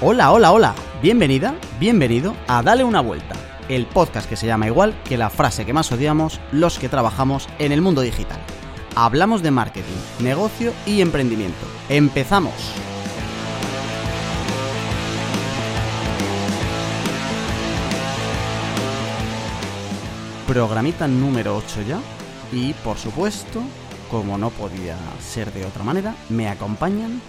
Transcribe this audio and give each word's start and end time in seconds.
Hola, 0.00 0.32
hola, 0.32 0.52
hola. 0.52 0.74
Bienvenida, 1.02 1.54
bienvenido 1.78 2.34
a 2.48 2.62
Dale 2.62 2.84
una 2.84 3.00
vuelta, 3.00 3.34
el 3.68 3.86
podcast 3.86 4.28
que 4.28 4.36
se 4.36 4.46
llama 4.46 4.66
igual 4.66 4.94
que 5.04 5.16
la 5.18 5.30
frase 5.30 5.64
que 5.66 5.72
más 5.72 5.92
odiamos 5.92 6.40
los 6.52 6.78
que 6.78 6.88
trabajamos 6.88 7.48
en 7.58 7.72
el 7.72 7.80
mundo 7.82 8.00
digital. 8.00 8.38
Hablamos 8.96 9.42
de 9.42 9.50
marketing, 9.50 9.96
negocio 10.20 10.72
y 10.86 11.00
emprendimiento. 11.00 11.66
¡Empezamos! 11.88 12.54
Programita 20.46 21.06
número 21.06 21.56
8 21.56 21.82
ya. 21.86 21.98
Y 22.52 22.72
por 22.74 22.96
supuesto, 22.98 23.62
como 24.10 24.36
no 24.38 24.50
podía 24.50 24.96
ser 25.20 25.52
de 25.52 25.64
otra 25.64 25.84
manera, 25.84 26.14
me 26.28 26.48
acompañan 26.48 27.20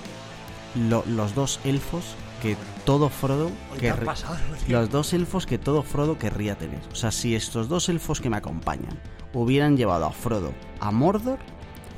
lo- 0.89 1.03
los 1.07 1.35
dos 1.35 1.59
elfos 1.63 2.03
que 2.41 2.57
todo 2.85 3.09
Frodo 3.09 3.51
querr- 3.79 4.03
los 4.67 4.89
dos 4.89 5.13
elfos 5.13 5.45
que 5.45 5.57
todo 5.57 5.83
Frodo 5.83 6.17
querría 6.17 6.55
tener. 6.57 6.79
O 6.91 6.95
sea, 6.95 7.11
si 7.11 7.35
estos 7.35 7.69
dos 7.69 7.87
elfos 7.89 8.19
que 8.19 8.29
me 8.29 8.37
acompañan 8.37 8.99
hubieran 9.33 9.77
llevado 9.77 10.05
a 10.05 10.11
Frodo 10.11 10.51
a 10.79 10.91
Mordor, 10.91 11.39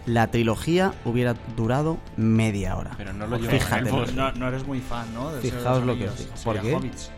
la 0.06 0.28
trilogía 0.30 0.94
hubiera 1.06 1.34
durado 1.56 1.98
media 2.18 2.76
hora. 2.76 2.92
Pero 2.98 3.14
no 3.14 3.26
lo 3.26 3.40
Fíjate. 3.40 3.84
elfos. 3.90 4.14
No, 4.14 4.32
no 4.34 4.48
eres 4.50 4.68
muy 4.68 4.82
fan, 4.82 5.14
¿no? 5.14 5.32
De 5.32 5.42
Fijaos 5.42 5.84
lo 5.86 5.98
que 5.98 6.10
os 6.10 6.18
digo. 6.18 6.32
¿Por 6.44 6.60
qué? 6.60 6.76
Hobbits. 6.76 7.12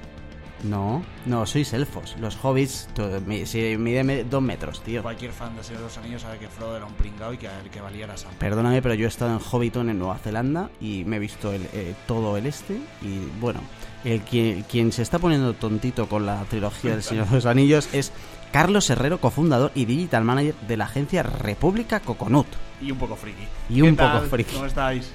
No, 0.70 1.04
no, 1.26 1.46
sois 1.46 1.74
elfos. 1.74 2.16
Los 2.20 2.38
hobbits, 2.44 2.88
mi- 3.26 3.46
si 3.46 3.78
mide 3.78 4.24
dos 4.24 4.42
metros, 4.42 4.82
tío. 4.82 5.02
Cualquier 5.04 5.32
fan 5.32 5.56
de 5.56 5.64
Señor 5.64 5.80
de 5.82 5.86
los 5.88 5.98
Anillos 5.98 6.22
sabe 6.22 6.38
que 6.40 6.48
Frodo 6.48 6.78
era 6.78 6.86
un 6.86 6.94
pringao 6.94 7.34
y 7.34 7.38
que, 7.38 7.50
que 7.72 7.82
valía 7.82 8.08
la 8.08 8.18
sangre. 8.18 8.38
Perdóname, 8.40 8.82
pero 8.82 8.94
yo 8.96 9.06
he 9.06 9.10
estado 9.10 9.32
en 9.32 9.40
Hobbiton 9.40 9.90
en 9.90 10.00
Nueva 10.00 10.18
Zelanda 10.18 10.70
y 10.82 11.04
me 11.06 11.18
he 11.18 11.20
visto 11.20 11.52
el, 11.52 11.68
eh, 11.74 11.94
todo 12.08 12.38
el 12.38 12.46
este 12.46 12.76
y 13.02 13.20
bueno, 13.40 13.60
el 14.04 14.22
quien, 14.22 14.64
quien 14.64 14.92
se 14.92 15.02
está 15.02 15.20
poniendo 15.20 15.54
tontito 15.54 16.08
con 16.08 16.26
la 16.26 16.44
trilogía 16.46 16.92
del 16.92 17.04
Señor 17.04 17.28
de 17.28 17.36
los 17.36 17.46
Anillos 17.46 17.90
es 17.94 18.12
Carlos 18.52 18.90
Herrero, 18.90 19.20
cofundador 19.20 19.72
y 19.76 19.86
digital 19.86 20.24
manager 20.24 20.56
de 20.68 20.78
la 20.78 20.86
agencia 20.86 21.24
República 21.24 22.00
Coconut. 22.00 22.48
Y 22.82 22.92
un 22.92 22.98
poco 22.98 23.16
friki. 23.16 23.44
Y 23.70 23.82
un 23.82 23.96
poco 23.96 24.22
friki. 24.22 24.54
¿Cómo 24.54 24.66
estáis? 24.66 25.12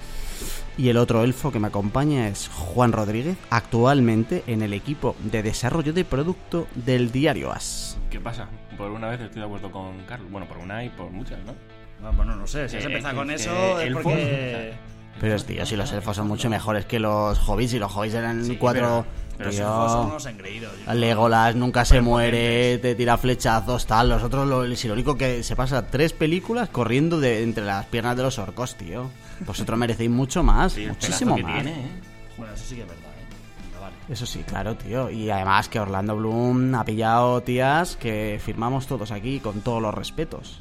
Y 0.78 0.88
el 0.88 0.96
otro 0.96 1.22
elfo 1.24 1.52
que 1.52 1.58
me 1.58 1.66
acompaña 1.68 2.28
es 2.28 2.48
Juan 2.48 2.92
Rodríguez, 2.92 3.36
actualmente 3.50 4.42
en 4.46 4.62
el 4.62 4.72
equipo 4.72 5.14
de 5.20 5.42
desarrollo 5.42 5.92
de 5.92 6.04
producto 6.04 6.66
del 6.74 7.12
diario 7.12 7.52
As. 7.52 7.98
¿Qué 8.10 8.18
pasa? 8.18 8.48
Por 8.78 8.90
una 8.90 9.08
vez 9.10 9.20
estoy 9.20 9.40
de 9.40 9.46
acuerdo 9.46 9.70
con 9.70 9.98
Carlos. 10.08 10.30
Bueno, 10.30 10.46
por 10.48 10.56
una 10.58 10.82
y 10.84 10.88
por 10.88 11.10
muchas, 11.10 11.38
¿no? 11.44 11.54
No, 12.02 12.12
bueno, 12.16 12.34
no 12.34 12.46
sé. 12.46 12.66
Si 12.68 12.76
has 12.78 12.84
Eh, 12.84 12.86
empezado 12.86 13.16
con 13.16 13.30
eh, 13.30 13.34
eso 13.34 13.80
es 13.80 13.92
porque... 13.92 14.72
Pero 15.20 15.36
tío, 15.42 15.66
si 15.66 15.76
los 15.76 15.92
elfos 15.92 16.16
son 16.16 16.28
mucho 16.28 16.48
mejores 16.48 16.86
que 16.86 16.98
los 16.98 17.38
hobbits 17.46 17.74
y 17.74 17.78
los 17.78 17.94
hobbits 17.94 18.14
eran 18.14 18.42
Sí, 18.44 18.56
cuatro... 18.56 19.04
Pero, 19.36 19.50
pero 19.50 19.50
tío. 19.50 19.60
los 19.60 19.68
elfos 19.68 19.92
son 19.92 20.06
unos 20.06 20.26
engreídos. 20.26 20.72
Legolas 20.94 21.54
nunca 21.56 21.84
se 21.84 22.00
muere, 22.00 22.78
te 22.78 22.94
tira 22.94 23.18
flechazos, 23.18 23.84
tal. 23.86 24.08
Los 24.08 24.22
otros, 24.22 24.48
lo, 24.48 24.74
si 24.76 24.88
lo 24.88 24.94
único 24.94 25.18
que 25.18 25.42
se 25.42 25.56
pasa 25.56 25.86
tres 25.88 26.14
películas 26.14 26.70
corriendo 26.70 27.20
de 27.20 27.42
entre 27.42 27.64
las 27.66 27.84
piernas 27.86 28.16
de 28.16 28.22
los 28.22 28.38
orcos, 28.38 28.76
tío. 28.76 29.10
Vosotros 29.46 29.78
merecéis 29.78 30.10
mucho 30.10 30.42
más, 30.42 30.72
Sí, 30.72 30.86
muchísimo 30.86 31.36
más. 31.38 31.52
tiene, 31.54 31.70
¿eh? 31.80 31.90
Bueno, 32.36 32.54
eso 32.54 32.64
sí 32.64 32.74
que 32.76 32.82
es 32.82 32.88
verdad, 32.88 33.04
¿eh? 33.04 34.12
Eso 34.12 34.26
sí, 34.26 34.40
claro, 34.46 34.74
tío. 34.76 35.10
Y 35.10 35.30
además 35.30 35.68
que 35.68 35.78
Orlando 35.80 36.16
Bloom 36.16 36.74
ha 36.74 36.84
pillado 36.84 37.40
tías 37.42 37.96
que 37.96 38.40
firmamos 38.44 38.86
todos 38.86 39.10
aquí 39.12 39.40
con 39.40 39.60
todos 39.60 39.80
los 39.80 39.94
respetos. 39.94 40.60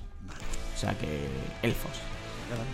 O 0.75 0.79
sea 0.79 0.93
que, 0.93 1.27
elfos. 1.61 1.91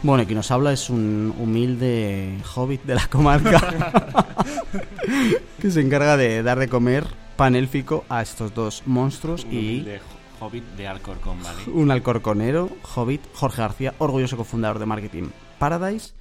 Bueno, 0.03 0.23
y 0.23 0.25
quien 0.25 0.37
nos 0.37 0.51
habla 0.51 0.71
es 0.71 0.89
un 0.89 1.33
humilde 1.39 2.37
hobbit 2.55 2.83
de 2.83 2.95
la 2.95 3.07
comarca 3.09 4.25
que 5.59 5.71
se 5.71 5.81
encarga 5.81 6.15
de 6.17 6.43
dar 6.43 6.59
de 6.59 6.69
comer 6.69 7.05
pan 7.35 7.55
élfico 7.55 8.05
a 8.07 8.21
estos 8.21 8.53
dos 8.53 8.83
monstruos 8.85 9.43
Un 9.45 9.53
y 9.53 9.85
hobbit 10.39 10.63
de 10.77 10.87
Alcorcón, 10.87 11.41
¿vale? 11.43 11.57
un 11.73 11.91
alcorconero, 11.91 12.69
hobbit, 12.95 13.21
Jorge 13.33 13.61
García, 13.61 13.93
orgulloso 13.97 14.37
cofundador 14.37 14.79
de 14.79 14.85
Marketing 14.85 15.23
Paradise 15.65 16.13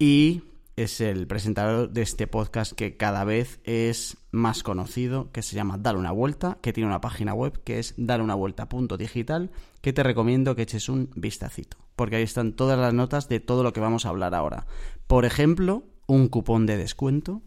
y 0.00 0.42
es 0.74 1.00
el 1.00 1.28
presentador 1.28 1.90
de 1.90 2.02
este 2.02 2.26
podcast 2.26 2.72
que 2.72 2.96
cada 2.96 3.22
vez 3.22 3.60
es 3.62 4.16
más 4.32 4.64
conocido, 4.64 5.30
que 5.30 5.42
se 5.42 5.54
llama 5.54 5.78
Dale 5.78 6.00
una 6.00 6.10
vuelta, 6.10 6.58
que 6.60 6.72
tiene 6.72 6.88
una 6.88 7.00
página 7.00 7.32
web 7.32 7.62
que 7.62 7.78
es 7.78 7.94
daleunavuelta.digital, 7.98 9.52
que 9.80 9.92
te 9.92 10.02
recomiendo 10.02 10.56
que 10.56 10.62
eches 10.62 10.88
un 10.88 11.08
vistacito, 11.14 11.76
porque 11.94 12.16
ahí 12.16 12.24
están 12.24 12.54
todas 12.54 12.80
las 12.80 12.92
notas 12.92 13.28
de 13.28 13.38
todo 13.38 13.62
lo 13.62 13.72
que 13.72 13.78
vamos 13.78 14.06
a 14.06 14.08
hablar 14.08 14.34
ahora. 14.34 14.66
Por 15.06 15.24
ejemplo, 15.24 15.84
un 16.08 16.26
cupón 16.26 16.66
de 16.66 16.76
descuento 16.76 17.42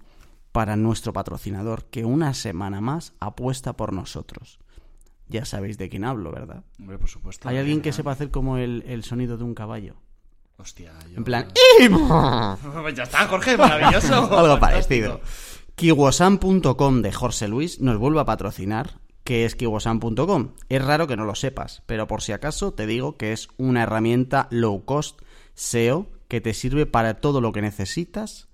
para 0.54 0.78
nuestro 0.78 1.12
patrocinador 1.12 1.84
que 1.90 2.06
una 2.06 2.34
semana 2.36 2.80
más 2.80 3.16
apuesta 3.20 3.76
por 3.76 3.92
nosotros. 3.92 4.60
Ya 5.28 5.44
sabéis 5.44 5.78
de 5.78 5.90
quién 5.90 6.06
hablo, 6.06 6.32
¿verdad? 6.32 6.64
Hombre, 6.80 6.98
por 6.98 7.10
supuesto. 7.10 7.50
¿Hay 7.50 7.58
alguien 7.58 7.82
que 7.82 7.92
sepa 7.92 8.12
hacer 8.12 8.32
como 8.32 8.56
el, 8.56 8.86
el 8.88 9.04
sonido 9.04 9.36
de 9.36 9.44
un 9.44 9.56
caballo? 9.56 9.98
Hostia, 10.58 10.94
yo... 11.10 11.18
En 11.18 11.24
plan... 11.24 11.48
Pues 12.82 12.96
ya 12.96 13.04
está, 13.04 13.28
Jorge, 13.28 13.58
maravilloso. 13.58 14.14
Algo 14.38 14.60
parecido. 14.60 15.22
Kiwosan.com 15.76 17.02
de 17.02 17.12
Jorge 17.12 17.48
Luis 17.48 17.80
nos 17.80 17.98
vuelve 17.98 18.22
a 18.22 18.26
patrocinar. 18.26 19.00
¿Qué 19.24 19.46
es 19.46 19.56
kiwosan.com? 19.56 20.54
Es 20.70 20.84
raro 20.84 21.08
que 21.08 21.16
no 21.16 21.26
lo 21.26 21.36
sepas, 21.36 21.82
pero 21.86 22.08
por 22.08 22.22
si 22.22 22.34
acaso 22.34 22.74
te 22.74 22.86
digo 22.86 23.18
que 23.18 23.32
es 23.32 23.48
una 23.58 23.84
herramienta 23.84 24.48
low 24.52 24.84
cost 24.86 25.22
SEO 25.54 26.10
que 26.28 26.42
te 26.42 26.54
sirve 26.54 26.86
para 26.86 27.16
todo 27.16 27.40
lo 27.40 27.52
que 27.54 27.62
necesitas 27.62 28.50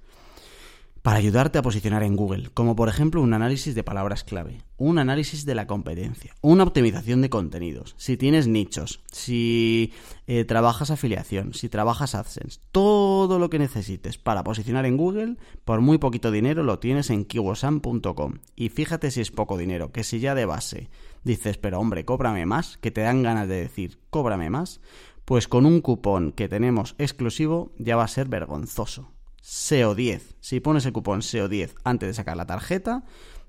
para 1.01 1.17
ayudarte 1.17 1.57
a 1.57 1.61
posicionar 1.61 2.03
en 2.03 2.15
Google, 2.15 2.49
como 2.53 2.75
por 2.75 2.89
ejemplo 2.89 3.21
un 3.21 3.33
análisis 3.33 3.75
de 3.75 3.83
palabras 3.83 4.23
clave, 4.23 4.63
un 4.77 4.99
análisis 4.99 5.45
de 5.45 5.55
la 5.55 5.67
competencia, 5.67 6.35
una 6.41 6.63
optimización 6.63 7.21
de 7.21 7.29
contenidos, 7.29 7.95
si 7.97 8.17
tienes 8.17 8.47
nichos, 8.47 9.01
si 9.11 9.93
eh, 10.27 10.45
trabajas 10.45 10.91
afiliación, 10.91 11.53
si 11.53 11.69
trabajas 11.69 12.15
AdSense, 12.15 12.59
todo 12.71 13.39
lo 13.39 13.49
que 13.49 13.59
necesites 13.59 14.17
para 14.17 14.43
posicionar 14.43 14.85
en 14.85 14.97
Google, 14.97 15.37
por 15.65 15.81
muy 15.81 15.97
poquito 15.97 16.31
dinero 16.31 16.63
lo 16.63 16.79
tienes 16.79 17.09
en 17.09 17.25
kiwosan.com. 17.25 18.39
Y 18.55 18.69
fíjate 18.69 19.11
si 19.11 19.21
es 19.21 19.31
poco 19.31 19.57
dinero, 19.57 19.91
que 19.91 20.03
si 20.03 20.19
ya 20.19 20.35
de 20.35 20.45
base 20.45 20.89
dices, 21.23 21.57
pero 21.57 21.79
hombre, 21.79 22.05
cóbrame 22.05 22.45
más, 22.45 22.77
que 22.77 22.91
te 22.91 23.01
dan 23.01 23.23
ganas 23.23 23.47
de 23.47 23.61
decir, 23.61 23.99
cóbrame 24.09 24.49
más, 24.49 24.81
pues 25.25 25.47
con 25.47 25.65
un 25.65 25.81
cupón 25.81 26.31
que 26.31 26.49
tenemos 26.49 26.95
exclusivo 26.97 27.71
ya 27.77 27.95
va 27.95 28.03
a 28.03 28.07
ser 28.07 28.27
vergonzoso. 28.27 29.11
SEO10. 29.49 30.21
Si 30.39 30.59
pones 30.59 30.85
el 30.85 30.93
cupón 30.93 31.21
SEO10 31.21 31.73
antes 31.83 32.07
de 32.07 32.13
sacar 32.13 32.37
la 32.37 32.45
tarjeta, 32.45 33.03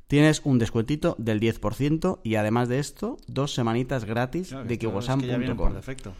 tienes 0.07 0.41
un 0.45 0.59
descuentito 0.59 1.15
del 1.19 1.41
10% 1.41 2.21
y 2.23 2.37
además 2.37 2.69
de 2.71 2.79
esto, 2.79 3.19
dos 3.27 3.53
semanitas 3.53 4.07
gratis 4.07 4.49
Claro, 4.49 4.65
de 4.65 4.75
esto 4.75 4.89
es 4.99 5.97
que. 5.97 6.11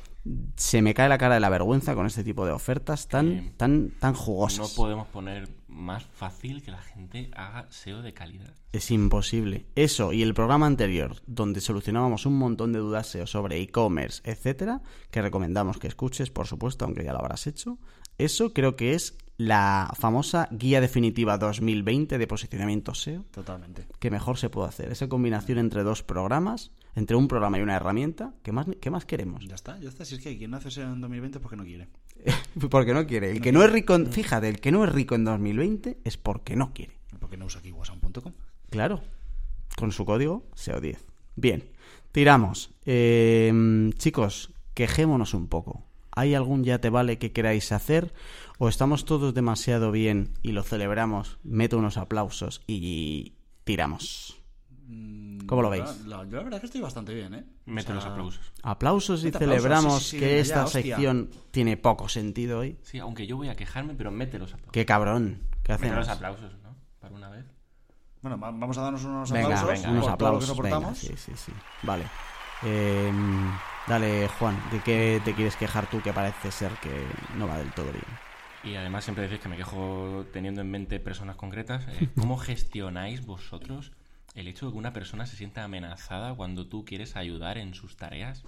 Se 0.57 0.83
me 0.83 0.93
cae 0.93 1.09
la 1.09 1.17
cara 1.17 1.35
de 1.35 1.41
la 1.41 1.49
vergüenza 1.49 1.95
con 1.95 2.05
este 2.05 2.23
tipo 2.23 2.45
de 2.45 2.53
ofertas 2.53 3.09
tan, 3.09 3.55
tan, 3.57 3.91
tan 3.99 4.13
No 4.13 4.19
jugosas. 4.19 4.75
podemos 4.75 5.09
poner 5.09 5.49
más 5.67 6.05
fácil 6.05 6.63
que 6.63 6.71
la 6.71 6.83
gente 6.83 7.31
haga 7.35 7.67
SEO 7.71 8.03
de 8.03 8.13
calidad. 8.13 8.55
Es 8.73 8.91
imposible. 8.91 9.65
Eso 9.77 10.13
y 10.13 10.21
el 10.23 10.35
programa 10.35 10.67
anterior, 10.67 11.17
donde 11.27 11.63
solucionábamos 11.63 12.27
un 12.27 12.37
montón 12.37 12.75
de 12.75 12.81
dudas 12.81 13.07
SEO 13.07 13.27
sobre 13.27 13.63
e-commerce, 13.63 14.21
etcétera, 14.31 14.83
que 15.11 15.23
recomendamos 15.23 15.79
que 15.79 15.89
escuches, 15.89 16.29
por 16.31 16.47
supuesto, 16.47 16.85
aunque 16.85 17.03
ya 17.03 17.15
lo 17.15 17.21
habrás 17.21 17.47
hecho. 17.47 17.79
Eso 18.19 18.53
creo 18.53 18.77
que 18.77 18.93
es 18.93 19.17
la 19.41 19.91
famosa 19.99 20.49
guía 20.51 20.83
definitiva 20.83 21.39
2020 21.39 22.19
de 22.19 22.27
posicionamiento 22.27 22.93
SEO, 22.95 23.25
Totalmente. 23.31 23.87
que 23.99 24.11
mejor 24.11 24.37
se 24.37 24.51
puede 24.51 24.69
hacer. 24.69 24.93
Esa 24.93 25.09
combinación 25.09 25.57
entre 25.59 25.83
dos 25.83 26.03
programas, 26.03 26.73
entre 26.95 27.17
un 27.17 27.27
programa 27.27 27.59
y 27.59 27.63
una 27.63 27.75
herramienta, 27.77 28.35
¿qué 28.43 28.53
más, 28.53 28.67
qué 28.83 28.91
más 28.91 29.07
queremos? 29.07 29.43
Ya 29.47 29.55
está, 29.55 29.79
ya 29.79 29.89
está. 29.89 30.05
Si 30.05 30.17
es 30.17 30.21
que 30.21 30.37
quien 30.37 30.51
no 30.51 30.59
hace 30.59 30.71
SEO 30.71 30.93
en 30.93 31.01
2020 31.01 31.39
es 31.39 31.43
porque 31.43 31.57
no 31.57 31.65
quiere. 31.65 31.89
porque 32.71 32.93
no 32.93 33.07
quiere. 33.07 33.31
El 33.31 33.41
que 33.41 33.51
no 33.51 33.63
es 33.63 33.73
rico, 33.73 33.95
en- 33.95 34.09
fíjate, 34.13 34.47
el 34.47 34.61
que 34.61 34.73
no 34.73 34.85
es 34.85 34.93
rico 34.93 35.15
en 35.15 35.25
2020 35.25 36.01
es 36.05 36.19
porque 36.19 36.55
no 36.55 36.75
quiere. 36.75 36.99
Porque 37.19 37.39
no 37.39 37.47
usa 37.47 37.63
kiwasan.com. 37.63 38.33
Claro, 38.69 39.01
con 39.79 39.91
su 39.91 40.05
código 40.05 40.45
SEO10. 40.55 40.99
Bien, 41.37 41.65
tiramos. 42.13 42.73
Eh, 42.85 43.91
chicos, 43.97 44.53
quejémonos 44.75 45.33
un 45.33 45.47
poco. 45.49 45.87
¿Hay 46.13 46.35
algún 46.35 46.65
ya 46.65 46.79
te 46.81 46.91
vale 46.91 47.19
que 47.19 47.33
queráis 47.33 47.73
hacer? 47.73 48.13
¿O 48.63 48.69
estamos 48.69 49.07
todos 49.07 49.33
demasiado 49.33 49.91
bien 49.91 50.35
y 50.43 50.53
lo 50.53 50.63
celebramos? 50.63 51.39
Meto 51.43 51.79
unos 51.79 51.97
aplausos 51.97 52.61
y 52.67 53.33
tiramos. 53.65 54.39
¿Cómo 55.47 55.63
lo 55.63 55.71
veis? 55.71 56.05
La, 56.07 56.25
yo 56.25 56.37
la 56.37 56.43
verdad 56.43 56.55
es 56.55 56.61
que 56.61 56.67
estoy 56.67 56.81
bastante 56.83 57.15
bien, 57.15 57.33
¿eh? 57.33 57.45
Mete 57.65 57.93
O 57.93 57.95
los 57.95 58.05
sea, 58.05 58.13
aplausos. 58.13 58.53
Aplausos 58.63 59.23
y 59.23 59.25
Mete 59.27 59.39
aplausos, 59.39 59.63
celebramos 59.63 60.03
sí, 60.03 60.05
sí, 60.05 60.11
sí, 60.11 60.19
que 60.19 60.41
esta 60.41 60.65
hostia. 60.65 60.83
sección 60.83 61.31
tiene 61.51 61.79
poco 61.79 62.09
sentido 62.11 62.59
hoy. 62.59 62.77
Sí, 62.83 62.99
aunque 62.99 63.27
yo 63.27 63.39
voy 63.39 63.49
a 63.49 63.57
quejarme, 63.57 63.95
pero 63.95 64.11
mete 64.11 64.39
los 64.39 64.51
aplausos. 64.53 64.73
Qué 64.73 64.85
cabrón. 64.85 65.41
¿Qué 65.63 65.73
Mete 65.73 65.87
hacemos? 65.87 65.97
los 65.97 66.09
aplausos, 66.09 66.53
¿no? 66.63 66.77
Para 67.01 67.15
una 67.15 67.31
vez. 67.31 67.47
Bueno, 68.21 68.39
va- 68.39 68.51
vamos 68.51 68.77
a 68.77 68.83
darnos 68.83 69.03
unos 69.05 69.31
Venga, 69.31 69.47
aplausos 69.63 69.69
venga, 69.75 69.91
unos 69.91 70.05
por 70.07 70.17
todo 70.19 70.33
lo 70.33 70.39
que 70.39 70.51
aplausos. 70.53 70.63
venga, 70.83 70.95
sí, 70.95 71.15
sí, 71.17 71.33
sí. 71.35 71.53
Vale. 71.83 72.05
Eh, 72.65 73.11
dale, 73.89 74.29
Juan, 74.39 74.61
¿de 74.71 74.81
qué 74.81 75.23
te 75.25 75.35
quieres 75.35 75.57
quejar 75.57 75.89
tú 75.89 76.03
que 76.03 76.13
parece 76.13 76.51
ser 76.53 76.73
que 76.83 77.07
no 77.39 77.49
va 77.49 77.57
del 77.57 77.73
todo 77.73 77.87
bien? 77.91 78.05
Y 78.63 78.75
además 78.75 79.05
siempre 79.05 79.27
decís 79.27 79.41
que 79.41 79.49
me 79.49 79.57
quejo 79.57 80.27
teniendo 80.33 80.61
en 80.61 80.71
mente 80.71 81.01
personas 81.01 81.37
concretas. 81.37 81.87
Eh, 81.89 82.09
¿Cómo 82.21 82.37
gestionáis 82.37 83.25
vosotros 83.25 83.93
el 84.35 84.49
hecho 84.49 84.67
de 84.67 84.73
que 84.73 84.79
una 84.79 84.93
persona 84.93 85.27
se 85.27 85.37
sienta 85.37 85.65
amenazada 85.65 86.35
cuando 86.35 86.67
tú 86.67 86.85
quieres 86.85 87.17
ayudar 87.17 87.59
en 87.59 87.75
sus 87.75 87.97
tareas? 87.97 88.45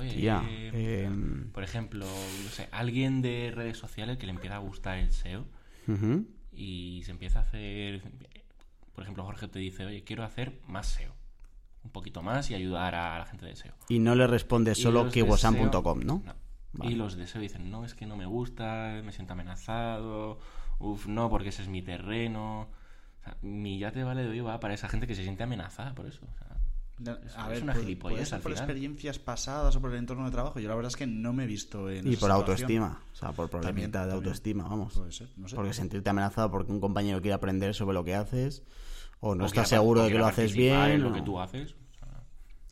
Oye, 0.00 0.30
eh, 0.72 1.04
em. 1.04 1.50
Por 1.52 1.64
ejemplo, 1.64 2.06
no 2.06 2.50
sé, 2.50 2.68
alguien 2.70 3.20
de 3.22 3.52
redes 3.54 3.76
sociales 3.76 4.16
que 4.16 4.26
le 4.26 4.32
empieza 4.32 4.56
a 4.56 4.60
gustar 4.60 4.98
el 4.98 5.12
SEO 5.12 5.46
y 6.52 7.02
se 7.04 7.10
empieza 7.10 7.40
a 7.40 7.42
hacer... 7.42 8.02
Por 8.94 9.02
ejemplo, 9.02 9.24
Jorge 9.24 9.48
te 9.48 9.58
dice, 9.58 9.84
oye, 9.84 10.04
quiero 10.04 10.24
hacer 10.24 10.60
más 10.66 10.86
SEO. 10.86 11.12
Un 11.84 11.90
poquito 11.90 12.22
más 12.22 12.50
y 12.50 12.54
ayudar 12.54 12.94
a 12.94 13.18
la 13.18 13.26
gente 13.26 13.44
de 13.44 13.54
SEO. 13.54 13.74
Y 13.88 13.98
no 13.98 14.14
le 14.14 14.26
responde 14.26 14.74
solo 14.74 15.04
los 15.04 15.12
de 15.12 15.20
kiwosan.com, 15.20 16.00
Y 16.82 16.94
los 16.94 17.16
de 17.16 17.26
SEO 17.26 17.40
dicen, 17.40 17.70
no, 17.70 17.84
es 17.84 17.94
que 17.94 18.06
no 18.06 18.16
me 18.16 18.26
gusta, 18.26 19.00
me 19.04 19.12
siento 19.12 19.32
amenazado, 19.34 20.38
uff, 20.78 21.06
no, 21.06 21.28
porque 21.30 21.48
ese 21.50 21.62
es 21.62 21.68
mi 21.68 21.82
terreno. 21.82 22.62
O 23.20 23.24
sea, 23.24 23.36
mi 23.42 23.78
ya 23.78 23.92
te 23.92 24.04
vale 24.04 24.22
de 24.22 24.28
hoy 24.30 24.40
va 24.40 24.60
para 24.60 24.74
esa 24.74 24.88
gente 24.88 25.06
que 25.06 25.14
se 25.14 25.22
siente 25.22 25.42
amenazada 25.42 25.94
por 25.94 26.06
eso. 26.06 26.20
O 26.24 26.38
sea, 26.38 26.56
Es- 26.98 27.36
A 27.36 27.42
es 27.42 27.48
ver, 27.48 27.62
una 27.62 27.74
gilipollez 27.74 28.32
al 28.32 28.40
por 28.40 28.52
final. 28.52 28.64
experiencias 28.64 29.18
pasadas 29.18 29.76
o 29.76 29.80
por 29.82 29.90
el 29.92 29.98
entorno 29.98 30.24
de 30.24 30.30
trabajo. 30.30 30.58
Yo 30.60 30.68
la 30.70 30.74
verdad 30.74 30.88
es 30.88 30.96
que 30.96 31.06
no 31.06 31.34
me 31.34 31.44
he 31.44 31.46
visto 31.46 31.90
en 31.90 32.06
Y 32.06 32.14
esa 32.14 32.20
por 32.20 32.30
situación. 32.30 32.38
autoestima, 32.38 33.02
o 33.12 33.14
sea, 33.14 33.32
por 33.32 33.50
problemita 33.50 33.82
de 34.06 34.12
también. 34.12 34.12
autoestima, 34.16 34.64
vamos. 34.64 34.94
Puede 34.94 35.12
ser, 35.12 35.28
no 35.36 35.46
sé. 35.46 35.56
Porque 35.56 35.74
sentirte 35.74 36.08
amenazado 36.08 36.50
porque 36.50 36.72
un 36.72 36.80
compañero 36.80 37.20
quiere 37.20 37.34
aprender 37.34 37.74
sobre 37.74 37.92
lo 37.92 38.02
que 38.02 38.14
haces 38.14 38.62
o 39.20 39.34
no 39.34 39.44
o 39.44 39.46
estás 39.46 39.68
quiera- 39.68 39.82
seguro 39.82 40.00
o 40.00 40.04
de 40.04 40.10
que 40.12 40.18
lo 40.18 40.24
haces 40.26 40.54
bien. 40.54 40.74
en 40.92 41.02
lo 41.02 41.10
o- 41.10 41.12
que 41.12 41.20
tú 41.20 41.38
haces. 41.38 41.74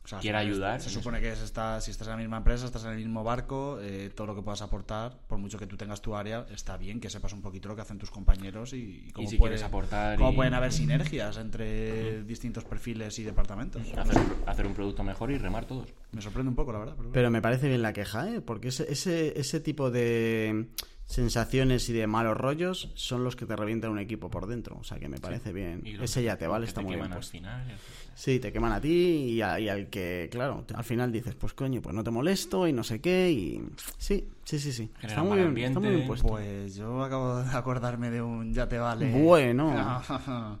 O 0.05 0.07
sea, 0.07 0.19
O 0.19 0.21
sea, 0.21 0.21
quiere 0.21 0.37
se- 0.37 0.45
ayudar 0.45 0.81
Se 0.81 0.89
supone 0.91 1.19
que 1.19 1.31
es 1.31 1.41
esta- 1.41 1.81
si 1.81 1.89
estás 1.89 2.07
en 2.07 2.11
la 2.11 2.17
misma 2.17 2.37
empresa, 2.37 2.65
estás 2.65 2.85
en 2.85 2.91
el 2.91 2.97
mismo 2.97 3.23
barco, 3.23 3.79
eh, 3.81 4.11
todo 4.15 4.27
lo 4.27 4.35
que 4.35 4.43
puedas 4.43 4.61
aportar, 4.61 5.17
por 5.27 5.39
mucho 5.39 5.57
que 5.57 5.65
tú 5.65 5.77
tengas 5.77 5.99
tu 6.01 6.15
área, 6.15 6.45
está 6.53 6.77
bien 6.77 6.99
que 6.99 7.09
sepas 7.09 7.33
un 7.33 7.41
poquito 7.41 7.67
lo 7.69 7.75
que 7.75 7.81
hacen 7.81 7.97
tus 7.97 8.11
compañeros 8.11 8.73
y, 8.73 9.05
y 9.07 9.11
cómo, 9.11 9.27
si 9.27 9.37
puede- 9.37 9.53
quieres 9.55 9.63
aportar 9.65 10.17
cómo 10.17 10.31
y- 10.31 10.35
pueden 10.35 10.53
haber 10.53 10.71
sinergias 10.71 11.37
entre 11.37 12.23
distintos 12.23 12.63
perfiles 12.65 13.17
y 13.19 13.23
departamentos. 13.23 13.81
hacer, 13.97 14.21
hacer 14.45 14.67
un 14.67 14.73
producto 14.75 15.03
mejor 15.03 15.31
y 15.31 15.37
remar 15.39 15.65
todos. 15.65 15.89
Me 16.11 16.21
sorprende 16.21 16.49
un 16.49 16.55
poco, 16.55 16.71
la 16.71 16.79
verdad. 16.79 16.93
Pero, 16.97 17.11
Pero 17.11 17.31
me 17.31 17.41
parece 17.41 17.67
bien 17.67 17.81
la 17.81 17.91
queja, 17.93 18.29
¿eh? 18.29 18.41
Porque 18.41 18.67
ese, 18.69 18.91
ese, 18.91 19.39
ese 19.39 19.59
tipo 19.59 19.89
de 19.91 20.67
sensaciones 21.05 21.87
y 21.89 21.93
de 21.93 22.07
malos 22.07 22.35
rollos 22.37 22.91
son 22.95 23.23
los 23.23 23.35
que 23.35 23.45
te 23.45 23.55
revientan 23.55 23.91
un 23.91 23.99
equipo 23.99 24.29
por 24.29 24.47
dentro. 24.47 24.77
O 24.79 24.83
sea, 24.83 24.99
que 24.99 25.07
me 25.07 25.17
parece 25.19 25.53
bien. 25.53 25.83
Ese 26.01 26.23
ya 26.23 26.37
te 26.37 26.47
vale, 26.47 26.65
está 26.65 26.81
te 26.81 26.85
muy 26.85 26.95
bien 26.95 27.03
queman 27.03 27.11
al 27.13 27.17
puesto. 27.19 27.31
final. 27.31 27.77
Sí, 28.15 28.39
te 28.39 28.51
queman 28.53 28.71
a 28.71 28.79
ti 28.81 28.89
y, 28.89 29.41
a- 29.41 29.59
y 29.59 29.67
al 29.69 29.89
que, 29.89 30.29
claro, 30.31 30.65
al 30.73 30.83
final 30.83 31.11
dices, 31.11 31.35
pues 31.35 31.53
coño, 31.53 31.81
pues 31.81 31.93
no 31.93 32.03
te 32.03 32.11
molesto 32.11 32.65
y 32.67 32.73
no 32.73 32.83
sé 32.83 33.01
qué 33.01 33.29
y... 33.31 33.61
Sí, 33.97 34.29
sí, 34.45 34.57
sí, 34.59 34.71
sí. 34.71 34.89
Genera 34.99 35.09
Está 35.09 35.21
muy, 35.21 35.39
mal 35.41 35.53
bien, 35.53 35.67
está 35.67 35.79
muy 35.79 35.87
ambiente. 35.89 35.95
bien 35.97 36.07
puesto. 36.07 36.27
Pues 36.27 36.75
yo 36.75 37.03
acabo 37.03 37.37
de 37.43 37.49
acordarme 37.55 38.09
de 38.11 38.21
un 38.21 38.53
ya 38.53 38.67
te 38.69 38.77
vale. 38.79 39.11
Bueno. 39.11 39.67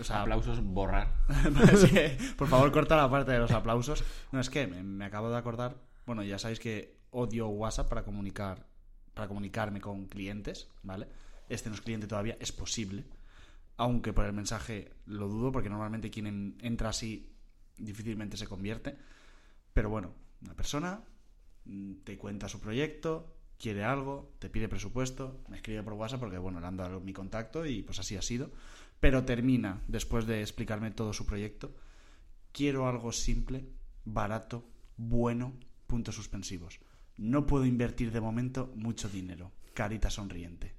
o 0.00 0.04
sea, 0.04 0.22
Aplausos, 0.22 0.62
borrar. 0.62 1.08
Sí, 1.76 2.34
por 2.36 2.48
favor, 2.48 2.70
corta 2.70 2.96
la 2.96 3.10
parte 3.10 3.32
de 3.32 3.38
los 3.38 3.50
aplausos. 3.50 4.04
No, 4.30 4.38
es 4.40 4.50
que 4.50 4.66
me, 4.66 4.82
me 4.82 5.04
acabo 5.06 5.30
de 5.30 5.36
acordar. 5.38 5.76
Bueno, 6.06 6.22
ya 6.22 6.38
sabéis 6.38 6.60
que 6.60 6.98
odio 7.12 7.48
WhatsApp 7.48 7.88
para 7.88 8.04
comunicar, 8.04 8.66
para 9.14 9.28
comunicarme 9.28 9.80
con 9.80 10.06
clientes, 10.06 10.68
¿vale? 10.82 11.06
Este 11.48 11.68
no 11.68 11.74
es 11.74 11.80
cliente 11.82 12.06
todavía, 12.06 12.36
es 12.40 12.52
posible. 12.52 13.04
Aunque 13.76 14.12
por 14.12 14.24
el 14.26 14.32
mensaje 14.32 14.92
lo 15.06 15.28
dudo, 15.28 15.52
porque 15.52 15.68
normalmente 15.70 16.10
quien 16.10 16.26
en- 16.26 16.58
entra 16.60 16.90
así 16.90 17.30
difícilmente 17.78 18.36
se 18.36 18.46
convierte. 18.46 18.96
Pero 19.74 19.90
bueno, 19.90 20.12
una 20.42 20.54
persona 20.54 21.00
mm, 21.64 21.94
te 22.04 22.18
cuenta 22.18 22.48
su 22.48 22.60
proyecto, 22.60 23.34
quiere 23.58 23.84
algo, 23.84 24.32
te 24.38 24.50
pide 24.50 24.68
presupuesto, 24.68 25.40
me 25.48 25.56
escribe 25.56 25.82
por 25.82 25.94
WhatsApp 25.94 26.20
porque, 26.20 26.38
bueno, 26.38 26.60
le 26.60 26.66
han 26.66 26.76
dado 26.76 27.00
mi 27.00 27.12
contacto 27.12 27.64
y 27.66 27.82
pues 27.82 27.98
así 27.98 28.16
ha 28.16 28.22
sido. 28.22 28.50
Pero 29.00 29.24
termina, 29.24 29.82
después 29.88 30.26
de 30.26 30.40
explicarme 30.42 30.90
todo 30.90 31.12
su 31.12 31.26
proyecto, 31.26 31.74
quiero 32.52 32.88
algo 32.88 33.12
simple, 33.12 33.66
barato, 34.04 34.64
bueno, 34.96 35.54
puntos 35.86 36.14
suspensivos. 36.14 36.80
No 37.18 37.46
puedo 37.46 37.64
invertir 37.66 38.10
de 38.12 38.20
momento 38.20 38.72
mucho 38.76 39.08
dinero. 39.08 39.50
Carita 39.74 40.10
sonriente. 40.10 40.74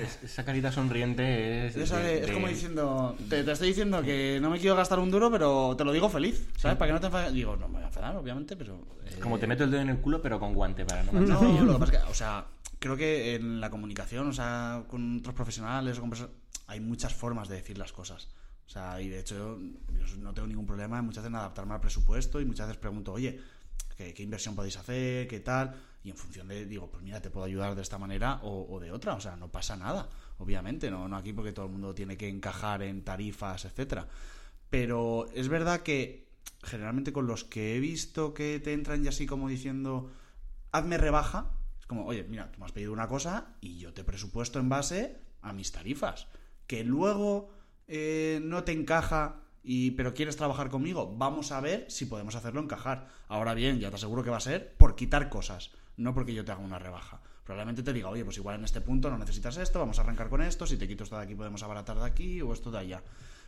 Es- 0.00 0.22
esa 0.22 0.44
carita 0.44 0.70
sonriente 0.72 1.66
es. 1.66 1.76
Esa 1.76 1.98
de- 1.98 2.20
de- 2.20 2.24
es 2.26 2.30
como 2.30 2.48
diciendo, 2.48 3.16
te, 3.28 3.42
te 3.44 3.52
estoy 3.52 3.68
diciendo 3.68 4.02
que 4.02 4.38
no 4.40 4.48
me 4.48 4.58
quiero 4.58 4.76
gastar 4.76 4.98
un 4.98 5.10
duro, 5.10 5.30
pero 5.30 5.74
te 5.76 5.84
lo 5.84 5.92
digo 5.92 6.08
feliz, 6.08 6.46
¿sabes? 6.56 6.78
Para 6.78 6.88
que 6.88 6.92
no 6.94 7.00
te 7.00 7.06
enfades. 7.06 7.32
Digo, 7.32 7.56
no 7.56 7.66
me 7.68 7.74
voy 7.74 7.82
a 7.82 7.86
enfadar, 7.86 8.16
obviamente, 8.16 8.56
pero... 8.56 8.86
eh, 9.04 9.18
Como 9.20 9.38
te 9.38 9.46
meto 9.46 9.64
el 9.64 9.70
dedo 9.70 9.82
en 9.82 9.90
el 9.90 9.98
culo, 9.98 10.22
pero 10.22 10.38
con 10.38 10.54
guante 10.54 10.84
para 10.86 11.02
no 11.02 11.12
No, 11.12 11.20
mancharte. 11.20 11.60
lo 11.66 11.72
que 11.74 11.78
pasa 11.80 11.92
es 11.92 11.98
que, 12.04 12.04
o 12.10 12.14
sea, 12.14 12.46
creo 12.78 12.96
que 12.96 13.34
en 13.34 13.60
la 13.60 13.68
comunicación, 13.68 14.28
o 14.28 14.32
sea, 14.32 14.84
con 14.88 15.18
otros 15.18 15.34
profesionales 15.34 15.98
con 15.98 16.08
personas, 16.08 16.32
hay 16.68 16.80
muchas 16.80 17.12
formas 17.12 17.48
de 17.48 17.56
decir 17.56 17.76
las 17.76 17.92
cosas. 17.92 18.28
O 18.66 18.70
sea, 18.70 19.00
y 19.02 19.08
de 19.08 19.20
hecho, 19.20 19.58
yo 19.60 20.16
no 20.18 20.32
tengo 20.32 20.48
ningún 20.48 20.66
problema 20.66 21.02
muchas 21.02 21.24
veces 21.24 21.32
en 21.34 21.36
adaptarme 21.36 21.74
al 21.74 21.80
presupuesto 21.80 22.40
y 22.40 22.46
muchas 22.46 22.68
veces 22.68 22.80
pregunto, 22.80 23.12
oye, 23.12 23.38
¿qué, 23.96 24.22
inversión 24.22 24.54
podéis 24.54 24.76
hacer? 24.76 25.28
¿Qué 25.28 25.40
tal? 25.40 25.74
Y 26.02 26.10
en 26.10 26.16
función 26.16 26.48
de, 26.48 26.66
digo, 26.66 26.90
pues 26.90 27.02
mira, 27.02 27.20
te 27.20 27.30
puedo 27.30 27.46
ayudar 27.46 27.74
de 27.74 27.82
esta 27.82 27.98
manera 27.98 28.40
o, 28.42 28.78
de 28.80 28.92
otra. 28.92 29.14
O 29.14 29.20
sea, 29.20 29.36
no 29.36 29.50
pasa 29.50 29.76
nada, 29.76 30.08
obviamente, 30.38 30.90
no, 30.90 31.08
no 31.08 31.16
aquí 31.16 31.32
porque 31.32 31.52
todo 31.52 31.66
el 31.66 31.72
mundo 31.72 31.94
tiene 31.94 32.16
que 32.16 32.28
encajar 32.28 32.82
en 32.82 33.02
tarifas, 33.02 33.64
etcétera. 33.64 34.06
Pero 34.70 35.26
es 35.34 35.48
verdad 35.48 35.80
que 35.80 36.28
generalmente 36.62 37.12
con 37.12 37.26
los 37.26 37.44
que 37.44 37.76
he 37.76 37.80
visto 37.80 38.34
que 38.34 38.60
te 38.60 38.72
entran 38.72 39.02
ya 39.02 39.10
así 39.10 39.26
como 39.26 39.48
diciendo, 39.48 40.10
hazme 40.72 40.98
rebaja, 40.98 41.50
es 41.78 41.86
como, 41.86 42.06
oye, 42.06 42.24
mira, 42.24 42.50
tú 42.50 42.60
me 42.60 42.66
has 42.66 42.72
pedido 42.72 42.92
una 42.92 43.08
cosa 43.08 43.56
y 43.60 43.78
yo 43.78 43.92
te 43.92 44.04
presupuesto 44.04 44.58
en 44.58 44.68
base 44.68 45.18
a 45.42 45.52
mis 45.52 45.72
tarifas. 45.72 46.26
Que 46.66 46.82
luego 46.82 47.50
eh, 47.86 48.40
no 48.42 48.64
te 48.64 48.72
encaja 48.72 49.43
y 49.64 49.92
pero 49.92 50.12
quieres 50.12 50.36
trabajar 50.36 50.68
conmigo, 50.68 51.14
vamos 51.16 51.50
a 51.50 51.60
ver 51.60 51.86
si 51.88 52.04
podemos 52.04 52.34
hacerlo 52.34 52.60
encajar. 52.60 53.08
Ahora 53.28 53.54
bien, 53.54 53.80
ya 53.80 53.88
te 53.88 53.96
aseguro 53.96 54.22
que 54.22 54.30
va 54.30 54.36
a 54.36 54.40
ser 54.40 54.74
por 54.76 54.94
quitar 54.94 55.30
cosas, 55.30 55.70
no 55.96 56.12
porque 56.12 56.34
yo 56.34 56.44
te 56.44 56.52
haga 56.52 56.60
una 56.60 56.78
rebaja. 56.78 57.20
Probablemente 57.44 57.82
te 57.82 57.92
diga, 57.92 58.10
oye, 58.10 58.24
pues 58.24 58.36
igual 58.36 58.58
en 58.58 58.64
este 58.64 58.80
punto 58.80 59.10
no 59.10 59.18
necesitas 59.18 59.56
esto, 59.56 59.78
vamos 59.78 59.98
a 59.98 60.02
arrancar 60.02 60.28
con 60.28 60.42
esto, 60.42 60.66
si 60.66 60.76
te 60.76 60.86
quito 60.86 61.04
esto 61.04 61.16
de 61.16 61.24
aquí 61.24 61.34
podemos 61.34 61.62
abaratar 61.62 61.98
de 61.98 62.04
aquí 62.04 62.42
o 62.42 62.52
esto 62.52 62.70
de 62.70 62.78
allá. 62.78 63.02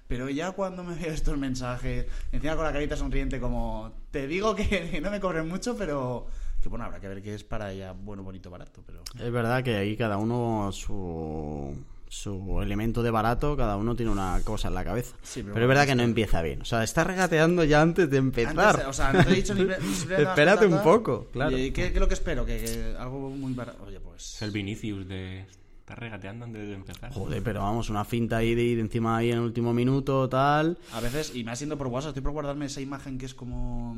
Pero 0.09 0.29
ya 0.31 0.53
cuando 0.53 0.85
me 0.85 0.95
veo 1.01 1.13
estos 1.13 1.37
mensajes, 1.37 2.07
encima 2.33 2.57
con 2.57 2.65
la 2.65 2.73
carita 2.73 2.97
sonriente 2.97 3.39
como, 3.39 3.93
te 4.11 4.27
digo 4.27 4.55
que 4.55 5.01
no 5.03 5.11
me 5.11 5.21
cobren 5.21 5.49
mucho, 5.49 5.77
pero 5.77 6.27
que 6.63 6.69
bueno, 6.71 6.87
habrá 6.87 6.99
que 6.99 7.09
ver 7.09 7.23
qué 7.23 7.35
es 7.35 7.45
para 7.45 7.73
ella 7.73 7.93
bueno, 7.93 8.23
bonito, 8.23 8.51
barato, 8.51 8.83
pero... 8.87 9.03
Es 9.19 9.31
verdad 9.31 9.63
que 9.63 9.77
ahí 9.77 9.97
cada 9.97 10.17
uno 10.17 10.71
su, 10.73 11.77
su 12.09 12.61
elemento 12.63 13.03
de 13.03 13.11
barato, 13.11 13.57
cada 13.57 13.77
uno 13.77 13.97
tiene 13.97 14.13
una 14.13 14.41
cosa 14.45 14.69
en 14.69 14.75
la 14.75 14.85
cabeza. 14.85 15.17
Sí, 15.23 15.43
pero, 15.43 15.55
pero 15.55 15.67
es 15.67 15.69
verdad 15.69 15.87
que 15.87 15.95
no 15.95 16.03
empieza 16.03 16.43
bien. 16.43 16.63
O 16.63 16.65
sea, 16.65 16.85
está 16.85 17.05
regateando 17.05 17.65
ya 17.65 17.83
antes 17.83 18.09
de 18.09 18.17
empezar. 18.17 18.77
Antes, 18.77 18.87
o 18.87 18.93
sea, 18.93 19.13
no 19.13 19.25
te 19.25 19.33
he 19.33 19.35
dicho 19.35 19.55
ni... 19.55 19.63
Espérate 20.17 20.67
un 20.67 20.83
poco, 20.83 21.29
claro. 21.33 21.57
¿Y 21.57 21.73
qué, 21.73 21.91
qué 21.91 21.95
es 21.95 22.01
lo 22.01 22.09
que 22.09 22.15
espero? 22.15 22.47
Que, 22.47 22.59
que 22.59 22.97
algo 22.99 23.31
muy 23.31 23.53
barato... 23.55 23.85
Oye, 23.85 24.01
pues... 24.01 24.35
Es 24.35 24.43
el 24.43 24.51
Vinicius 24.51 25.07
de. 25.09 25.47
Estás 25.87 26.01
regateando 26.01 26.47
antes 26.47 26.67
de 26.67 26.75
empezar. 26.75 27.13
Joder, 27.13 27.41
pero 27.45 27.61
vamos, 27.61 27.91
una 27.91 28.05
finta 28.05 28.39
ahí 28.39 28.57
de 28.57 28.63
ir 28.65 28.81
encima 28.81 29.19
ahí 29.19 29.31
en 29.31 29.37
el 29.37 29.45
último 29.45 29.73
minuto, 29.73 30.29
tal. 30.29 30.79
A 30.93 31.01
veces, 31.01 31.33
y 31.37 31.45
me 31.45 31.53
ha 31.53 31.57
sido 31.57 31.79
por 31.79 31.87
WhatsApp, 31.87 32.09
estoy 32.09 32.25
por 32.25 32.33
guardarme 32.33 32.67
esa 32.67 32.81
imagen 32.81 33.19
que 33.19 33.27
es 33.27 33.35
como. 33.35 33.97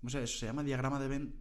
¿Cómo 0.00 0.10
se, 0.10 0.26
se 0.26 0.44
llama? 0.44 0.62
Diagrama 0.62 1.00
de 1.00 1.08
Ben. 1.08 1.34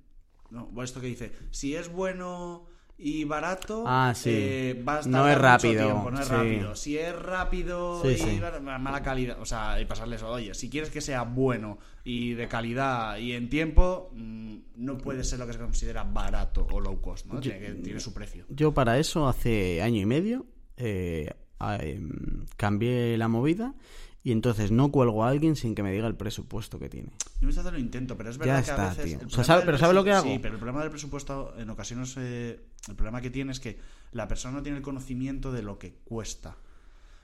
No, 0.50 0.68
bueno, 0.68 0.84
esto 0.84 1.02
que 1.02 1.08
dice: 1.08 1.34
si 1.52 1.76
es 1.76 1.92
bueno 1.92 2.69
y 3.02 3.24
barato, 3.24 3.86
Ah, 3.88 4.14
sí. 4.16 4.30
eh, 4.34 4.82
vas 4.84 5.08
No 5.08 5.28
es 5.30 5.38
rápido, 5.38 5.86
tiempo, 5.86 6.12
no 6.12 6.20
es 6.20 6.28
sí. 6.28 6.34
rápido. 6.34 6.76
Si 6.76 6.98
es 6.98 7.16
rápido 7.18 8.02
Sí, 8.04 8.38
y 8.38 8.40
mala 8.62 9.02
calidad, 9.02 9.40
o 9.40 9.46
sea, 9.46 9.80
y 9.80 9.86
pasarles, 9.86 10.22
oye, 10.24 10.54
si 10.54 10.70
quieres 10.70 10.90
que 10.90 11.00
sea 11.00 11.24
bueno 11.24 11.80
y 12.04 12.34
de 12.34 12.48
calidad 12.50 13.18
y 13.18 13.32
en 13.34 13.50
tiempo, 13.50 14.10
mm, 14.14 14.56
no 14.76 14.98
puede 14.98 15.24
ser 15.24 15.40
lo 15.40 15.48
que 15.48 15.54
se 15.54 15.60
considera 15.60 16.04
barato 16.04 16.68
o 16.72 16.80
low 16.82 17.00
cost, 17.00 17.26
¿no? 17.28 17.40
Tiene, 17.40 17.60
que- 17.60 17.72
tiene 17.76 18.00
su 18.02 18.14
precio. 18.14 18.46
Yo 18.50 18.74
para 18.74 19.00
eso 19.00 19.28
hace 19.28 19.82
año 19.82 20.02
y 20.02 20.06
medio 20.06 20.46
eh, 20.76 21.30
em, 21.82 22.46
cambié 22.58 23.18
la 23.18 23.28
movida 23.28 23.74
y 24.24 24.32
entonces 24.32 24.72
no 24.72 24.92
cuelgo 24.92 25.24
a 25.24 25.30
alguien 25.30 25.56
sin 25.56 25.76
que 25.76 25.84
me 25.84 25.92
diga 25.92 26.08
el 26.08 26.16
presupuesto 26.16 26.78
que 26.80 26.90
tiene. 26.90 27.10
Yo 27.40 27.48
muchas 27.48 27.64
veces 27.64 27.72
lo 27.74 27.80
intento, 27.80 28.18
pero 28.18 28.30
es 28.30 28.38
Ya 28.38 28.46
verdad 28.46 28.64
que 28.64 28.70
está, 28.72 28.86
a 28.86 28.90
veces. 28.90 29.06
tío. 29.06 29.20
el 29.20 29.26
O 29.26 29.30
sea, 29.30 29.30
problema 29.30 29.44
¿sabe- 29.46 29.60
del 29.60 29.66
pero 29.66 29.78
¿sabe 29.78 29.94
lo 29.94 30.04
que 30.04 30.12
hago? 30.12 30.30
Sí, 30.30 30.40
pero 30.42 30.54
el 30.56 30.60
problema 30.60 30.82
del 30.82 30.90
presupuesto 30.92 31.54
en 31.58 31.70
ocasiones. 31.70 32.16
eh, 32.18 32.60
el 32.88 32.96
problema 32.96 33.22
que 33.22 33.30
tiene 33.30 33.52
es 33.52 33.60
que 33.60 33.78
la 34.12 34.28
persona 34.28 34.58
no 34.58 34.64
tiene 34.64 34.78
el 34.78 34.84
conocimiento 34.84 35.52
de 35.52 35.62
lo 35.64 35.78
que 35.80 35.94
cuesta. 36.04 36.58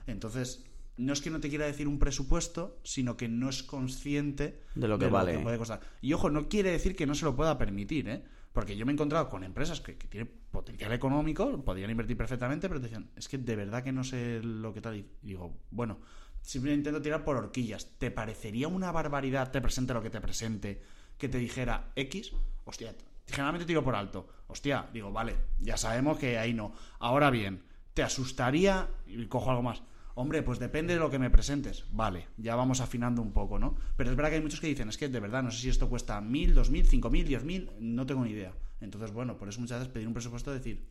Entonces, 0.06 0.64
no 0.96 1.12
es 1.12 1.20
que 1.20 1.30
no 1.30 1.40
te 1.40 1.48
quiera 1.48 1.66
decir 1.66 1.88
un 1.88 1.98
presupuesto, 1.98 2.78
sino 2.82 3.16
que 3.16 3.28
no 3.28 3.48
es 3.48 3.62
consciente 3.62 4.60
De 4.74 4.88
lo 4.88 4.98
que 4.98 5.08
vale. 5.08 5.38
puede 5.40 5.58
costar. 5.58 5.80
Y 6.00 6.12
ojo, 6.12 6.30
no 6.30 6.48
quiere 6.48 6.70
decir 6.70 6.96
que 6.96 7.06
no 7.06 7.14
se 7.14 7.24
lo 7.24 7.36
pueda 7.36 7.58
permitir, 7.58 8.08
¿eh? 8.08 8.22
Porque 8.52 8.74
yo 8.76 8.86
me 8.86 8.92
he 8.92 8.94
encontrado 8.94 9.28
con 9.28 9.44
empresas 9.44 9.82
que, 9.82 9.96
que 9.98 10.06
tienen 10.08 10.30
potencial 10.50 10.90
económico, 10.92 11.62
podrían 11.62 11.90
invertir 11.90 12.16
perfectamente, 12.16 12.68
pero 12.68 12.80
te 12.80 12.88
dicen, 12.88 13.10
es 13.14 13.28
que 13.28 13.36
de 13.36 13.54
verdad 13.56 13.82
que 13.84 13.92
no 13.92 14.02
sé 14.02 14.40
lo 14.42 14.72
que 14.72 14.80
tal. 14.80 14.96
Y 14.96 15.06
digo, 15.20 15.58
bueno, 15.70 15.98
simplemente 16.46 16.88
intento 16.88 17.02
tirar 17.02 17.24
por 17.24 17.36
horquillas. 17.36 17.98
¿Te 17.98 18.10
parecería 18.10 18.68
una 18.68 18.92
barbaridad, 18.92 19.50
te 19.50 19.60
presente 19.60 19.92
lo 19.92 20.02
que 20.02 20.10
te 20.10 20.20
presente, 20.20 20.80
que 21.18 21.28
te 21.28 21.38
dijera 21.38 21.90
X? 21.96 22.32
Hostia, 22.64 22.94
generalmente 23.26 23.66
tiro 23.66 23.82
por 23.82 23.96
alto. 23.96 24.28
Hostia, 24.46 24.88
digo, 24.92 25.10
vale, 25.12 25.36
ya 25.58 25.76
sabemos 25.76 26.18
que 26.18 26.38
ahí 26.38 26.54
no. 26.54 26.72
Ahora 27.00 27.30
bien, 27.30 27.64
¿te 27.94 28.04
asustaría? 28.04 28.88
Y 29.06 29.26
cojo 29.26 29.50
algo 29.50 29.62
más. 29.62 29.82
Hombre, 30.14 30.42
pues 30.42 30.58
depende 30.58 30.94
de 30.94 31.00
lo 31.00 31.10
que 31.10 31.18
me 31.18 31.30
presentes. 31.30 31.84
Vale, 31.90 32.28
ya 32.36 32.54
vamos 32.54 32.80
afinando 32.80 33.20
un 33.20 33.32
poco, 33.32 33.58
¿no? 33.58 33.76
Pero 33.96 34.10
es 34.10 34.16
verdad 34.16 34.30
que 34.30 34.36
hay 34.36 34.42
muchos 34.42 34.60
que 34.60 34.68
dicen, 34.68 34.88
es 34.88 34.96
que 34.96 35.08
de 35.08 35.20
verdad 35.20 35.42
no 35.42 35.50
sé 35.50 35.60
si 35.60 35.68
esto 35.68 35.90
cuesta 35.90 36.20
mil, 36.20 36.54
dos 36.54 36.70
mil, 36.70 36.86
cinco 36.86 37.10
mil, 37.10 37.26
diez 37.26 37.42
mil, 37.42 37.70
no 37.80 38.06
tengo 38.06 38.24
ni 38.24 38.30
idea. 38.30 38.54
Entonces, 38.80 39.10
bueno, 39.10 39.36
por 39.36 39.48
eso 39.48 39.60
muchas 39.60 39.80
veces 39.80 39.92
pedir 39.92 40.06
un 40.06 40.14
presupuesto 40.14 40.52
decir, 40.52 40.86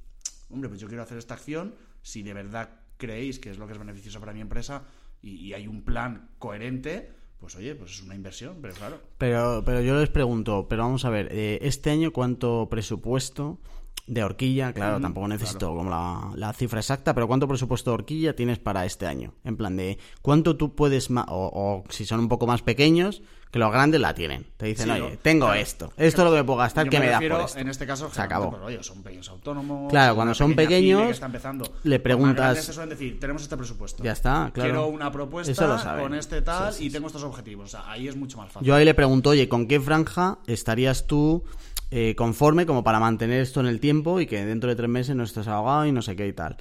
hombre, 0.50 0.70
pues 0.70 0.82
yo 0.82 0.88
quiero 0.88 1.02
hacer 1.02 1.18
esta 1.18 1.34
acción, 1.34 1.74
si 2.02 2.24
de 2.24 2.34
verdad 2.34 2.82
creéis 2.98 3.40
que 3.40 3.50
es 3.50 3.58
lo 3.58 3.68
que 3.68 3.74
es 3.74 3.80
beneficioso 3.80 4.20
para 4.20 4.34
mi 4.34 4.42
empresa 4.42 4.84
y, 5.26 5.32
y 5.48 5.54
hay 5.54 5.68
un 5.68 5.82
plan 5.84 6.30
coherente, 6.40 7.12
pues 7.40 7.56
oye, 7.56 7.76
pues 7.76 7.92
es 7.92 8.04
una 8.04 8.16
inversión, 8.16 8.58
pero 8.62 8.74
claro. 8.76 9.02
Pero, 9.18 9.64
pero 9.66 9.82
yo 9.82 10.00
les 10.00 10.10
pregunto, 10.10 10.68
pero 10.70 10.84
vamos 10.84 11.04
a 11.06 11.10
ver, 11.10 11.28
eh, 11.32 11.60
este 11.62 11.90
año 11.90 12.12
cuánto 12.12 12.68
presupuesto 12.70 13.60
de 14.08 14.24
horquilla, 14.24 14.72
claro, 14.72 15.02
tampoco 15.02 15.28
necesito 15.28 15.76
como 15.76 15.90
la, 15.90 16.32
la 16.36 16.54
cifra 16.54 16.80
exacta, 16.80 17.16
pero 17.16 17.28
cuánto 17.28 17.48
presupuesto 17.48 17.90
de 17.90 17.96
horquilla 17.96 18.36
tienes 18.36 18.60
para 18.60 18.86
este 18.86 19.08
año, 19.08 19.34
en 19.44 19.58
plan 19.58 19.76
de 19.76 19.98
cuánto 20.22 20.58
tú 20.58 20.76
puedes, 20.76 21.10
ma- 21.10 21.26
o, 21.28 21.50
o 21.54 21.84
si 21.92 22.06
son 22.06 22.20
un 22.20 22.28
poco 22.30 22.46
más 22.46 22.62
pequeños, 22.62 23.24
que 23.56 23.60
los 23.60 23.72
grandes 23.72 24.02
la 24.02 24.14
tienen, 24.14 24.46
te 24.58 24.66
dicen, 24.66 24.88
Sí, 24.88 24.92
oye, 24.92 25.12
no, 25.12 25.18
tengo 25.22 25.46
claro. 25.46 25.62
esto, 25.62 25.94
esto 25.96 26.22
es 26.22 26.26
lo 26.26 26.32
que 26.32 26.38
me 26.40 26.44
puedo 26.44 26.60
gastar, 26.60 26.90
¿qué 26.90 27.00
me, 27.00 27.10
refiero, 27.10 27.38
por 27.38 27.46
esto? 27.46 27.58
En 27.60 27.70
este 27.70 27.88
caso, 27.88 28.12
Se 28.12 28.20
acabó. 28.22 28.50
pues, 28.50 28.62
oye, 28.64 28.84
son 28.84 29.02
pequeños 29.02 29.30
autónomos. 29.30 29.90
Claro, 29.90 30.14
cuando 30.16 30.34
son 30.36 30.56
pequeños, 30.58 31.04
que 31.04 31.10
está 31.12 31.28
empezando. 31.28 31.64
le 31.84 32.00
preguntas- 32.02 32.66
te 32.68 32.74
suelen 32.74 32.90
decir, 32.90 33.18
tenemos 33.18 33.44
este 33.44 33.56
presupuesto. 33.56 34.04
Ya 34.04 34.12
está, 34.12 34.52
claro. 34.54 34.70
Quiero 34.70 34.88
una 34.88 35.06
Eso 35.06 35.06
lo 35.06 35.12
propuesta 35.14 35.80
saben. 35.80 36.04
con 36.04 36.16
este 36.16 36.42
tal 36.42 36.74
Sí, 36.74 36.80
sí, 36.80 36.86
y 36.88 36.90
tengo 36.90 37.08
estos 37.08 37.24
objetivos. 37.24 37.68
O 37.68 37.70
sea, 37.70 37.90
ahí 37.90 38.10
es 38.10 38.18
mucho 38.18 38.38
más 38.40 38.52
fácil. 38.52 38.68
Yo 38.68 38.76
ahí 38.76 38.84
le 38.84 38.94
pregunto, 38.94 39.30
oye, 39.30 39.48
¿con 39.48 39.70
qué 39.70 39.80
franja 39.80 40.40
estarías 40.48 41.08
tú 41.08 41.46
eh, 41.92 42.14
conforme 42.18 42.66
como 42.66 42.84
para 42.84 43.00
mantener 43.00 43.40
esto 43.40 43.62
en 43.62 43.68
el 43.68 43.80
tiempo 43.80 44.20
y 44.20 44.26
que 44.26 44.44
dentro 44.46 44.70
de 44.70 44.76
tres 44.76 44.90
meses 44.90 45.16
no 45.16 45.24
estés 45.24 45.48
ahogado 45.48 45.86
y 45.86 45.94
no 45.94 46.02
sé 46.02 46.18
qué 46.18 46.28
y 46.28 46.34
tal? 46.34 46.58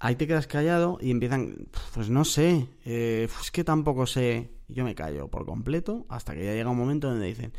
Ahí 0.00 0.14
te 0.14 0.26
quedas 0.26 0.46
callado 0.46 0.98
y 1.00 1.10
empiezan, 1.10 1.68
pues 1.92 2.08
no 2.08 2.24
sé, 2.24 2.68
eh, 2.84 3.28
es 3.40 3.50
que 3.50 3.64
tampoco 3.64 4.06
sé. 4.06 4.50
Yo 4.68 4.84
me 4.84 4.94
callo 4.94 5.28
por 5.28 5.46
completo 5.46 6.04
hasta 6.08 6.34
que 6.34 6.44
ya 6.44 6.52
llega 6.52 6.70
un 6.70 6.76
momento 6.76 7.08
donde 7.08 7.26
dicen, 7.26 7.52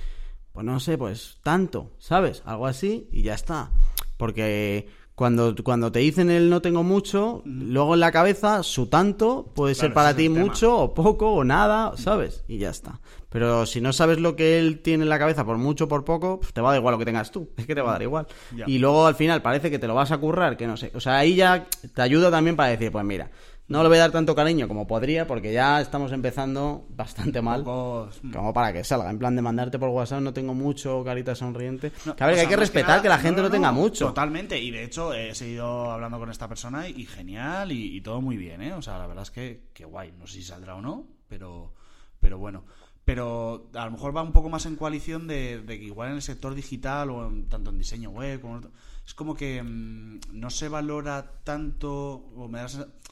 pues 0.54 0.66
no 0.66 0.80
sé, 0.80 0.98
pues 0.98 1.40
tanto, 1.44 1.92
¿sabes? 1.98 2.44
Algo 2.46 2.68
así 2.68 3.10
y 3.12 3.24
ya 3.24 3.34
está. 3.34 3.72
Porque 4.18 4.88
cuando, 5.20 5.54
cuando 5.66 5.92
te 5.92 6.00
dicen 6.00 6.32
el 6.32 6.50
no 6.50 6.62
tengo 6.62 6.82
mucho, 6.82 7.42
luego 7.44 7.94
en 7.94 8.00
la 8.00 8.10
cabeza 8.10 8.64
su 8.64 8.88
tanto 8.88 9.52
puede 9.54 9.76
ser 9.76 9.94
para 9.94 10.16
ti 10.16 10.30
tema. 10.30 10.40
mucho 10.40 10.78
o 10.78 10.94
poco 10.94 11.34
o 11.34 11.44
nada, 11.44 11.92
¿sabes? 11.98 12.46
Y 12.48 12.58
ya 12.58 12.70
está. 12.70 13.02
Pero 13.28 13.66
si 13.66 13.82
no 13.82 13.92
sabes 13.92 14.22
lo 14.22 14.38
que 14.38 14.58
él 14.60 14.80
tiene 14.80 15.04
en 15.04 15.10
la 15.10 15.20
cabeza 15.20 15.46
por 15.46 15.58
mucho 15.58 15.84
o 15.84 15.88
por 15.90 16.06
poco, 16.06 16.40
pues 16.40 16.54
te 16.54 16.62
va 16.62 16.70
a 16.70 16.72
dar 16.72 16.80
igual 16.80 16.94
lo 16.94 17.00
que 17.00 17.04
tengas 17.04 17.32
tú. 17.32 17.50
Es 17.58 17.68
que 17.68 17.76
te 17.76 17.82
va 17.82 17.90
a 17.90 17.94
dar 17.94 18.02
igual. 18.02 18.28
Ya. 18.56 18.64
Y 18.66 18.78
luego 18.78 19.06
al 19.06 19.16
final 19.16 19.42
parece 19.42 19.70
que 19.70 19.78
te 19.78 19.88
lo 19.88 19.94
vas 19.94 20.14
a 20.14 20.20
currar, 20.20 20.56
que 20.56 20.68
no 20.68 20.78
sé. 20.78 20.90
O 20.96 21.02
sea, 21.02 21.18
ahí 21.18 21.36
ya 21.36 21.68
te 21.94 22.02
ayuda 22.02 22.32
también 22.32 22.56
para 22.56 22.70
decir, 22.70 22.90
pues 22.90 23.04
mira, 23.04 23.30
no 23.70 23.82
le 23.84 23.88
voy 23.90 23.98
a 23.98 24.02
dar 24.02 24.12
tanto 24.12 24.36
cariño 24.36 24.68
como 24.68 24.86
podría 24.88 25.26
porque 25.26 25.54
ya 25.54 25.80
estamos 25.80 26.12
empezando 26.12 26.86
bastante 26.90 27.42
mal. 27.42 27.64
Poco- 27.64 28.10
Como 28.34 28.54
para 28.54 28.74
que 28.74 28.84
salga, 28.84 29.10
en 29.10 29.18
plan 29.20 29.36
de 29.36 29.42
mandarte 29.42 29.80
por 29.80 29.90
WhatsApp, 29.90 30.22
no 30.22 30.34
tengo 30.34 30.54
mucho, 30.54 31.04
carita 31.04 31.34
sonriente. 31.36 31.92
No, 32.06 32.16
que 32.16 32.24
a 32.24 32.28
ver, 32.28 32.40
hay 32.40 32.48
que 32.48 32.56
respetar 32.58 32.90
nada- 32.90 33.02
que, 33.02 33.10
la 33.10 33.20
gente 33.20 33.42
no, 33.42 33.50
tenga 33.50 33.72
mucho. 33.72 34.08
Totalmente. 34.08 34.60
Y 34.60 34.72
de 34.72 34.84
hecho, 34.84 35.14
he 35.14 35.34
seguido 35.36 35.92
hablando 35.92 36.20
con 36.20 36.30
esta 36.30 36.48
persona 36.50 36.90
y, 36.90 37.06
genial 37.06 37.72
y, 37.72 37.96
y 37.96 38.02
todo 38.02 38.20
muy 38.22 38.38
bien, 38.38 38.62
¿eh? 38.62 38.74
O 38.74 38.82
sea, 38.82 38.98
la 38.98 39.08
verdad 39.08 39.24
es 39.24 39.32
que, 39.32 39.70
que 39.74 39.86
guay. 39.86 40.14
No 40.20 40.28
sé 40.28 40.36
si 40.36 40.44
saldrá 40.44 40.76
o 40.76 40.82
no, 40.82 41.06
pero, 41.28 41.74
pero 42.20 42.38
bueno. 42.38 42.66
Pero 43.06 43.70
a 43.74 43.86
lo 43.86 43.92
mejor 43.92 44.16
va 44.16 44.22
un 44.22 44.32
poco 44.34 44.50
más 44.50 44.66
en 44.68 44.76
coalición 44.76 45.26
de, 45.28 45.62
de 45.62 45.80
que 45.80 45.86
igual 45.86 46.10
en 46.10 46.16
el 46.18 46.22
sector 46.22 46.54
digital 46.54 47.10
o 47.10 47.28
en- 47.28 47.50
tanto 47.50 47.72
en 47.72 47.78
diseño 47.80 48.12
web 48.12 48.40
como 48.40 48.54
en 48.54 48.60
otro- 48.60 48.72
es 49.06 49.16
como 49.16 49.34
que 49.34 49.64
mm, 49.64 50.20
no 50.34 50.50
se 50.52 50.70
valora 50.70 51.32
tanto 51.44 51.92
o 52.36 52.48
me 52.48 52.60
da 52.60 52.68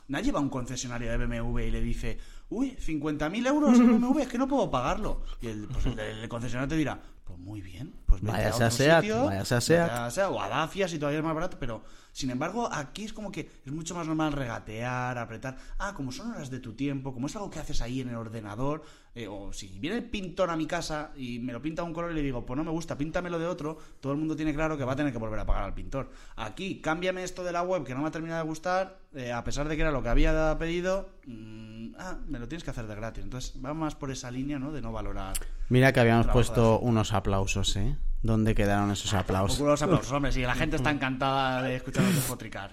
nadie 0.07 0.31
va 0.31 0.39
a 0.39 0.41
un 0.41 0.49
concesionario 0.49 1.09
de 1.11 1.17
BMW 1.17 1.59
y 1.59 1.71
le 1.71 1.81
dice 1.81 2.17
uy 2.49 2.77
50.000 2.79 3.47
euros 3.47 3.79
en 3.79 3.99
BMW 3.99 4.19
es 4.19 4.27
que 4.27 4.37
no 4.37 4.47
puedo 4.47 4.69
pagarlo 4.69 5.21
y 5.41 5.47
el, 5.47 5.67
pues 5.67 5.85
el 5.85 6.27
concesionario 6.29 6.69
te 6.69 6.77
dirá 6.77 6.99
pues 7.23 7.39
muy 7.39 7.61
bien 7.61 7.93
pues 8.07 8.21
vete 8.21 8.33
Váyase 8.33 8.63
a 8.63 8.65
a 8.65 8.69
otro 8.69 8.77
Seat, 8.77 9.01
sitio, 9.01 9.25
váyase 9.25 9.53
a 9.53 9.57
vete 9.57 9.65
Seat. 9.67 9.91
a 9.91 10.11
Seat 10.11 10.29
o 10.31 10.41
a 10.41 10.49
Dacia 10.49 10.87
si 10.87 10.97
todavía 10.97 11.19
es 11.19 11.25
más 11.25 11.35
barato 11.35 11.57
pero 11.59 11.83
sin 12.11 12.31
embargo 12.31 12.67
aquí 12.71 13.03
es 13.03 13.13
como 13.13 13.31
que 13.31 13.51
es 13.65 13.71
mucho 13.71 13.93
más 13.93 14.07
normal 14.07 14.33
regatear 14.33 15.17
apretar 15.17 15.57
ah 15.77 15.93
como 15.93 16.11
son 16.11 16.31
horas 16.31 16.49
de 16.49 16.59
tu 16.59 16.73
tiempo 16.73 17.13
como 17.13 17.27
es 17.27 17.35
algo 17.35 17.51
que 17.51 17.59
haces 17.59 17.81
ahí 17.81 18.01
en 18.01 18.09
el 18.09 18.15
ordenador 18.15 18.83
eh, 19.19 19.27
o 19.27 19.51
si 19.51 19.79
viene 19.79 19.97
el 19.97 20.03
pintor 20.03 20.51
a 20.51 20.55
mi 20.55 20.67
casa 20.67 21.09
y 21.15 21.39
me 21.39 21.51
lo 21.51 21.59
pinta 21.59 21.81
un 21.81 21.91
color 21.91 22.11
y 22.11 22.13
le 22.13 22.21
digo, 22.21 22.45
pues 22.45 22.55
no 22.55 22.63
me 22.63 22.69
gusta, 22.69 22.99
píntamelo 22.99 23.39
de 23.39 23.47
otro, 23.47 23.79
todo 23.99 24.13
el 24.13 24.19
mundo 24.19 24.35
tiene 24.35 24.53
claro 24.53 24.77
que 24.77 24.83
va 24.83 24.93
a 24.93 24.95
tener 24.95 25.11
que 25.11 25.17
volver 25.17 25.39
a 25.39 25.45
pagar 25.47 25.63
al 25.63 25.73
pintor. 25.73 26.11
Aquí, 26.35 26.81
cámbiame 26.81 27.23
esto 27.23 27.43
de 27.43 27.51
la 27.51 27.63
web 27.63 27.83
que 27.83 27.95
no 27.95 28.01
me 28.01 28.09
ha 28.09 28.11
terminado 28.11 28.43
de 28.43 28.47
gustar, 28.47 28.99
eh, 29.15 29.31
a 29.31 29.43
pesar 29.43 29.67
de 29.67 29.75
que 29.75 29.81
era 29.81 29.91
lo 29.91 30.03
que 30.03 30.09
había 30.09 30.55
pedido, 30.59 31.09
mm, 31.25 31.95
ah, 31.97 32.17
me 32.27 32.37
lo 32.37 32.47
tienes 32.47 32.63
que 32.63 32.69
hacer 32.69 32.85
de 32.85 32.93
gratis. 32.93 33.23
Entonces 33.23 33.55
va 33.65 33.73
más 33.73 33.95
por 33.95 34.11
esa 34.11 34.29
línea, 34.29 34.59
¿no? 34.59 34.71
De 34.71 34.83
no 34.83 34.91
valorar. 34.91 35.33
Mira 35.69 35.91
que 35.93 35.99
habíamos 35.99 36.27
puesto 36.27 36.77
unos 36.77 37.11
aplausos, 37.11 37.75
¿eh? 37.75 37.95
¿Dónde 38.27 38.53
quedaron 38.53 38.91
esos 38.91 39.13
aplausos? 39.13 39.57
Poco 39.57 39.69
los 39.71 39.81
aplausos, 39.81 40.11
hombre, 40.11 40.33
sí, 40.33 40.41
la 40.41 40.53
gente 40.53 40.75
está 40.75 40.91
encantada 40.97 41.61
de 41.63 41.77
escucharnos 41.77 42.13
despotricar. 42.13 42.71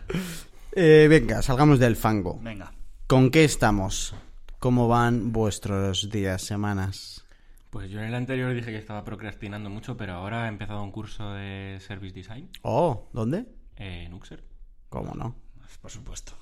Eh, 0.72 1.06
venga, 1.08 1.42
salgamos 1.42 1.78
del 1.78 1.94
fango. 1.94 2.40
Venga. 2.42 2.72
¿Con 3.06 3.30
qué 3.30 3.44
estamos? 3.44 4.14
¿Cómo 4.58 4.88
van 4.88 5.32
vuestros 5.32 6.10
días, 6.10 6.42
semanas? 6.42 7.24
Pues 7.70 7.88
yo 7.90 8.00
en 8.00 8.06
el 8.06 8.14
anterior 8.14 8.52
dije 8.52 8.72
que 8.72 8.78
estaba 8.78 9.04
procrastinando 9.04 9.70
mucho, 9.70 9.96
pero 9.96 10.14
ahora 10.14 10.46
he 10.46 10.48
empezado 10.48 10.82
un 10.82 10.90
curso 10.90 11.32
de 11.34 11.78
Service 11.80 12.14
Design 12.14 12.48
Oh, 12.62 13.08
¿dónde? 13.12 13.46
en 13.76 14.12
Uxer. 14.14 14.42
¿Cómo 14.88 15.14
no? 15.14 15.36
Por 15.80 15.90
supuesto. 15.90 16.32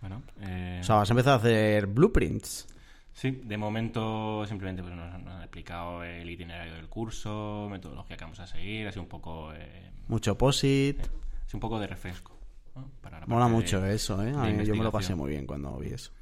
Bueno, 0.00 0.22
eh, 0.40 0.78
O 0.82 0.84
sea, 0.84 0.96
vas 0.96 1.10
a 1.10 1.12
empezar 1.12 1.32
a 1.32 1.36
hacer 1.36 1.86
blueprints. 1.86 2.68
Sí, 3.16 3.30
de 3.32 3.56
momento 3.56 4.44
simplemente 4.46 4.82
pues, 4.82 4.94
nos, 4.94 5.18
nos 5.22 5.34
han 5.34 5.40
explicado 5.42 6.04
el 6.04 6.28
itinerario 6.28 6.74
del 6.74 6.88
curso, 6.88 7.66
metodología 7.70 8.16
que 8.16 8.24
vamos 8.24 8.38
a 8.40 8.46
seguir, 8.46 8.86
así 8.86 8.98
un 8.98 9.08
poco, 9.08 9.52
eh, 9.54 9.90
Mucho 10.08 10.36
POSIT. 10.36 11.00
así 11.00 11.54
un 11.56 11.60
poco 11.60 11.80
de 11.80 11.86
refresco. 11.86 12.36
¿no? 12.74 12.90
Para 13.00 13.20
la 13.20 13.26
Mola 13.26 13.46
de- 13.46 13.52
mucho 13.52 13.84
eso, 13.86 14.22
¿eh? 14.22 14.32
A 14.36 14.42
de 14.42 14.52
mí- 14.52 14.64
yo 14.66 14.76
me 14.76 14.84
lo 14.84 14.92
pasé 14.92 15.14
muy 15.14 15.30
bien 15.30 15.46
cuando 15.46 15.76
vi 15.78 15.88
eso. 15.94 16.12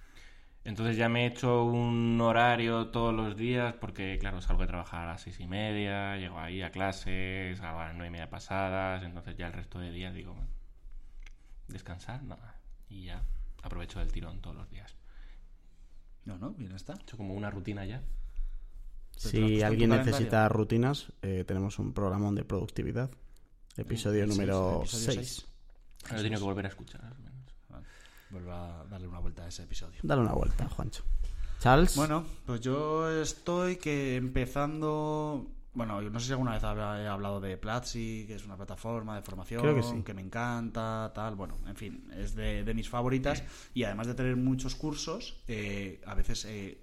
Entonces 0.64 0.96
ya 0.96 1.08
me 1.10 1.24
he 1.24 1.26
hecho 1.26 1.64
un 1.64 2.18
horario 2.22 2.86
todos 2.86 3.12
los 3.12 3.36
días 3.36 3.74
porque, 3.80 4.16
claro, 4.18 4.40
salgo 4.40 4.62
de 4.62 4.68
trabajar 4.68 5.02
a 5.02 5.12
las 5.12 5.20
seis 5.20 5.38
y 5.40 5.46
media, 5.46 6.16
llego 6.16 6.38
ahí 6.38 6.62
a 6.62 6.70
clases, 6.70 7.60
a 7.60 7.72
las 7.72 7.92
nueve 7.94 8.06
y 8.06 8.10
media 8.12 8.30
pasadas, 8.30 9.02
entonces 9.02 9.36
ya 9.36 9.48
el 9.48 9.52
resto 9.52 9.78
de 9.78 9.90
días 9.90 10.14
digo, 10.14 10.34
descansar, 11.68 12.22
nada, 12.22 12.56
y 12.88 13.04
ya 13.04 13.22
aprovecho 13.62 13.98
del 13.98 14.12
tirón 14.12 14.40
todos 14.40 14.56
los 14.56 14.70
días. 14.70 14.96
No, 16.25 16.38
no, 16.38 16.50
bien 16.52 16.73
está. 16.73 16.95
He 16.95 17.02
hecho 17.02 17.16
como 17.16 17.35
una 17.35 17.50
rutina 17.50 17.85
ya. 17.85 18.02
¿Pero 19.23 19.31
te 19.31 19.38
lo 19.40 19.47
has 19.47 19.50
Si 19.52 19.62
alguien 19.62 19.90
necesita 19.90 20.31
calendario? 20.31 20.49
rutinas, 20.57 21.12
eh, 21.23 21.45
tenemos 21.47 21.78
un 21.78 21.93
programa 21.93 22.31
de 22.33 22.45
productividad. 22.45 23.11
Episodio 23.76 24.25
seis, 24.25 24.37
número 24.37 24.78
episodio 24.83 25.04
6. 25.04 25.14
seis. 25.16 25.47
Lo 26.11 26.19
he 26.19 26.23
tenido 26.23 26.40
que 26.40 26.45
volver 26.45 26.66
a 26.66 26.69
escuchar. 26.69 27.04
al 27.04 27.19
menos. 27.19 27.54
Vale, 27.69 27.87
Vuelvo 28.31 28.52
a 28.52 28.85
darle 28.90 29.09
una 29.09 29.19
vuelta 29.19 29.45
a 29.45 29.49
ese 29.49 29.62
episodio. 29.64 30.00
Dale 30.02 30.23
una 30.23 30.33
vuelta, 30.33 30.69
Juancho. 30.69 31.04
Charles. 31.61 31.97
Bueno, 31.97 32.25
pues 32.47 32.61
yo 32.61 33.11
estoy 33.21 33.76
que 33.76 34.16
empezando. 34.16 35.47
Bueno, 35.75 36.00
yo 36.00 36.09
no 36.11 36.21
sé 36.21 36.26
si 36.26 36.33
alguna 36.33 36.52
vez 36.52 36.62
he 36.62 37.09
hablado 37.09 37.40
de 37.40 37.57
Platzi, 37.57 38.25
que 38.28 38.37
es 38.37 38.45
una 38.45 38.57
plataforma 38.57 39.16
de 39.16 39.23
formación 39.23 39.61
Creo 39.61 39.75
que 39.75 39.83
sí. 39.83 40.14
me 40.14 40.21
encanta, 40.23 41.11
tal. 41.14 41.35
Bueno, 41.35 41.59
en 41.66 41.75
fin, 41.75 42.09
es 42.16 42.35
de, 42.37 42.62
de 42.62 42.75
mis 42.75 42.88
favoritas. 42.88 43.43
Y 43.75 43.83
además 43.83 44.07
de 44.07 44.14
tener 44.14 44.37
muchos 44.37 44.76
cursos, 44.76 45.43
eh, 45.49 46.00
a 46.07 46.14
veces 46.14 46.45
eh, 46.45 46.78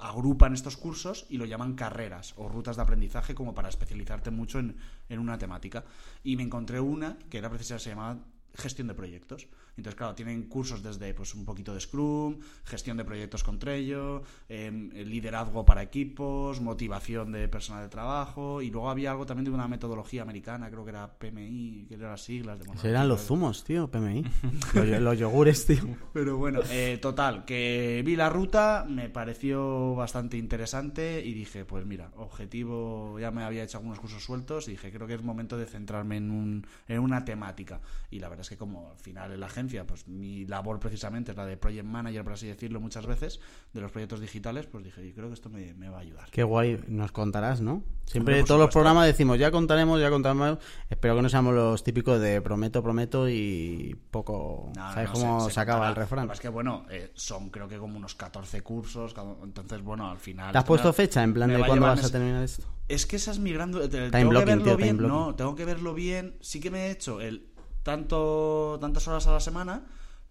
agrupan 0.00 0.52
estos 0.52 0.76
cursos 0.76 1.26
y 1.28 1.38
lo 1.38 1.44
llaman 1.44 1.74
carreras 1.74 2.34
o 2.36 2.48
rutas 2.48 2.74
de 2.74 2.82
aprendizaje 2.82 3.36
como 3.36 3.54
para 3.54 3.68
especializarte 3.68 4.32
mucho 4.32 4.58
en, 4.58 4.76
en 5.08 5.20
una 5.20 5.38
temática. 5.38 5.84
Y 6.24 6.36
me 6.36 6.42
encontré 6.42 6.80
una 6.80 7.16
que 7.30 7.38
era 7.38 7.50
precisamente, 7.50 7.84
se 7.84 7.90
llamaba 7.90 8.18
gestión 8.54 8.88
de 8.88 8.94
proyectos. 8.94 9.46
Entonces, 9.76 9.96
claro, 9.96 10.14
tienen 10.14 10.44
cursos 10.44 10.82
desde 10.82 11.14
pues 11.14 11.34
un 11.34 11.44
poquito 11.44 11.72
de 11.72 11.80
Scrum, 11.80 12.38
gestión 12.64 12.96
de 12.96 13.04
proyectos 13.04 13.42
con 13.42 13.58
Trello, 13.58 14.22
em, 14.48 14.90
liderazgo 14.90 15.64
para 15.64 15.82
equipos, 15.82 16.60
motivación 16.60 17.32
de 17.32 17.48
personal 17.48 17.82
de 17.82 17.88
trabajo 17.88 18.60
y 18.60 18.70
luego 18.70 18.90
había 18.90 19.10
algo 19.10 19.24
también 19.24 19.44
de 19.44 19.50
una 19.50 19.68
metodología 19.68 20.22
americana, 20.22 20.70
creo 20.70 20.84
que 20.84 20.90
era 20.90 21.10
PMI, 21.18 21.86
que 21.88 21.94
eran 21.94 22.10
las 22.10 22.22
siglas 22.22 22.58
de 22.58 22.66
bueno, 22.66 22.80
eran 22.84 23.08
los 23.08 23.22
zumos, 23.22 23.64
tío, 23.64 23.88
PMI. 23.90 24.24
los, 24.74 24.86
los 25.00 25.18
yogures, 25.18 25.66
tío. 25.66 25.82
pero 26.12 26.36
bueno, 26.36 26.60
eh, 26.70 26.98
total, 27.00 27.44
que 27.44 28.02
vi 28.04 28.16
la 28.16 28.28
ruta, 28.28 28.84
me 28.88 29.08
pareció 29.08 29.94
bastante 29.94 30.36
interesante 30.36 31.22
y 31.24 31.32
dije, 31.32 31.64
pues 31.64 31.86
mira, 31.86 32.10
objetivo, 32.16 33.18
ya 33.18 33.30
me 33.30 33.42
había 33.42 33.64
hecho 33.64 33.78
algunos 33.78 33.98
cursos 33.98 34.22
sueltos 34.22 34.68
y 34.68 34.72
dije, 34.72 34.92
creo 34.92 35.06
que 35.06 35.14
es 35.14 35.22
momento 35.22 35.56
de 35.56 35.66
centrarme 35.66 36.16
en, 36.18 36.30
un, 36.30 36.66
en 36.88 36.98
una 37.00 37.24
temática. 37.24 37.80
Y 38.10 38.18
la 38.18 38.28
verdad 38.28 38.42
es 38.42 38.50
que 38.50 38.56
como 38.56 38.90
al 38.90 38.98
final 38.98 39.38
la 39.38 39.48
agencia, 39.62 39.86
pues 39.86 40.08
mi 40.08 40.44
labor 40.46 40.80
precisamente 40.80 41.30
es 41.30 41.36
la 41.36 41.46
de 41.46 41.56
project 41.56 41.84
manager, 41.84 42.24
por 42.24 42.32
así 42.34 42.46
decirlo, 42.46 42.80
muchas 42.80 43.06
veces, 43.06 43.40
de 43.72 43.80
los 43.80 43.90
proyectos 43.90 44.20
digitales, 44.20 44.66
pues 44.66 44.84
dije, 44.84 45.06
yo 45.06 45.14
creo 45.14 45.28
que 45.28 45.34
esto 45.34 45.48
me, 45.48 45.72
me 45.74 45.88
va 45.88 45.98
a 45.98 46.00
ayudar. 46.00 46.28
Qué 46.30 46.42
guay, 46.42 46.80
nos 46.88 47.12
contarás, 47.12 47.60
¿no? 47.60 47.84
Siempre 48.04 48.42
todos 48.42 48.60
los 48.60 48.70
programas 48.70 49.06
decimos, 49.06 49.38
ya 49.38 49.50
contaremos, 49.50 50.00
ya 50.00 50.10
contaremos. 50.10 50.58
Espero 50.90 51.16
que 51.16 51.22
no 51.22 51.28
seamos 51.28 51.54
los 51.54 51.82
típicos 51.84 52.20
de 52.20 52.40
prometo, 52.42 52.82
prometo 52.82 53.28
y 53.28 53.96
poco... 54.10 54.72
No, 54.76 54.92
¿Sabes 54.92 55.08
no, 55.08 55.12
cómo 55.14 55.50
se, 55.50 55.60
acaba 55.60 55.88
el 55.88 55.94
refrán? 55.94 56.30
Es 56.30 56.40
que, 56.40 56.48
bueno, 56.48 56.84
eh, 56.90 57.12
son 57.14 57.50
creo 57.50 57.68
que 57.68 57.78
como 57.78 57.96
unos 57.96 58.14
14 58.14 58.62
cursos, 58.62 59.14
entonces, 59.42 59.82
bueno, 59.82 60.10
al 60.10 60.18
final... 60.18 60.52
¿Te 60.52 60.58
has 60.58 60.62
esto 60.62 60.68
puesto 60.68 60.92
fecha 60.92 61.22
en 61.22 61.32
plan 61.32 61.48
de 61.48 61.58
va 61.58 61.66
cuándo 61.66 61.86
vas 61.86 62.04
a 62.04 62.10
terminar 62.10 62.42
esto? 62.42 62.66
Es 62.88 63.06
que 63.06 63.16
esa 63.16 63.30
es 63.30 63.38
mi 63.38 63.52
gran. 63.52 63.72
Tengo 63.72 63.90
que 63.90 64.44
verlo 64.44 64.64
tío, 64.64 64.76
bien. 64.76 64.98
No, 64.98 65.34
tengo 65.34 65.54
que 65.54 65.64
verlo 65.64 65.94
bien. 65.94 66.36
Sí 66.40 66.60
que 66.60 66.70
me 66.70 66.86
he 66.86 66.90
hecho 66.90 67.22
el 67.22 67.51
tanto 67.82 68.78
tantas 68.80 69.06
horas 69.08 69.26
a 69.26 69.32
la 69.32 69.40
semana, 69.40 69.82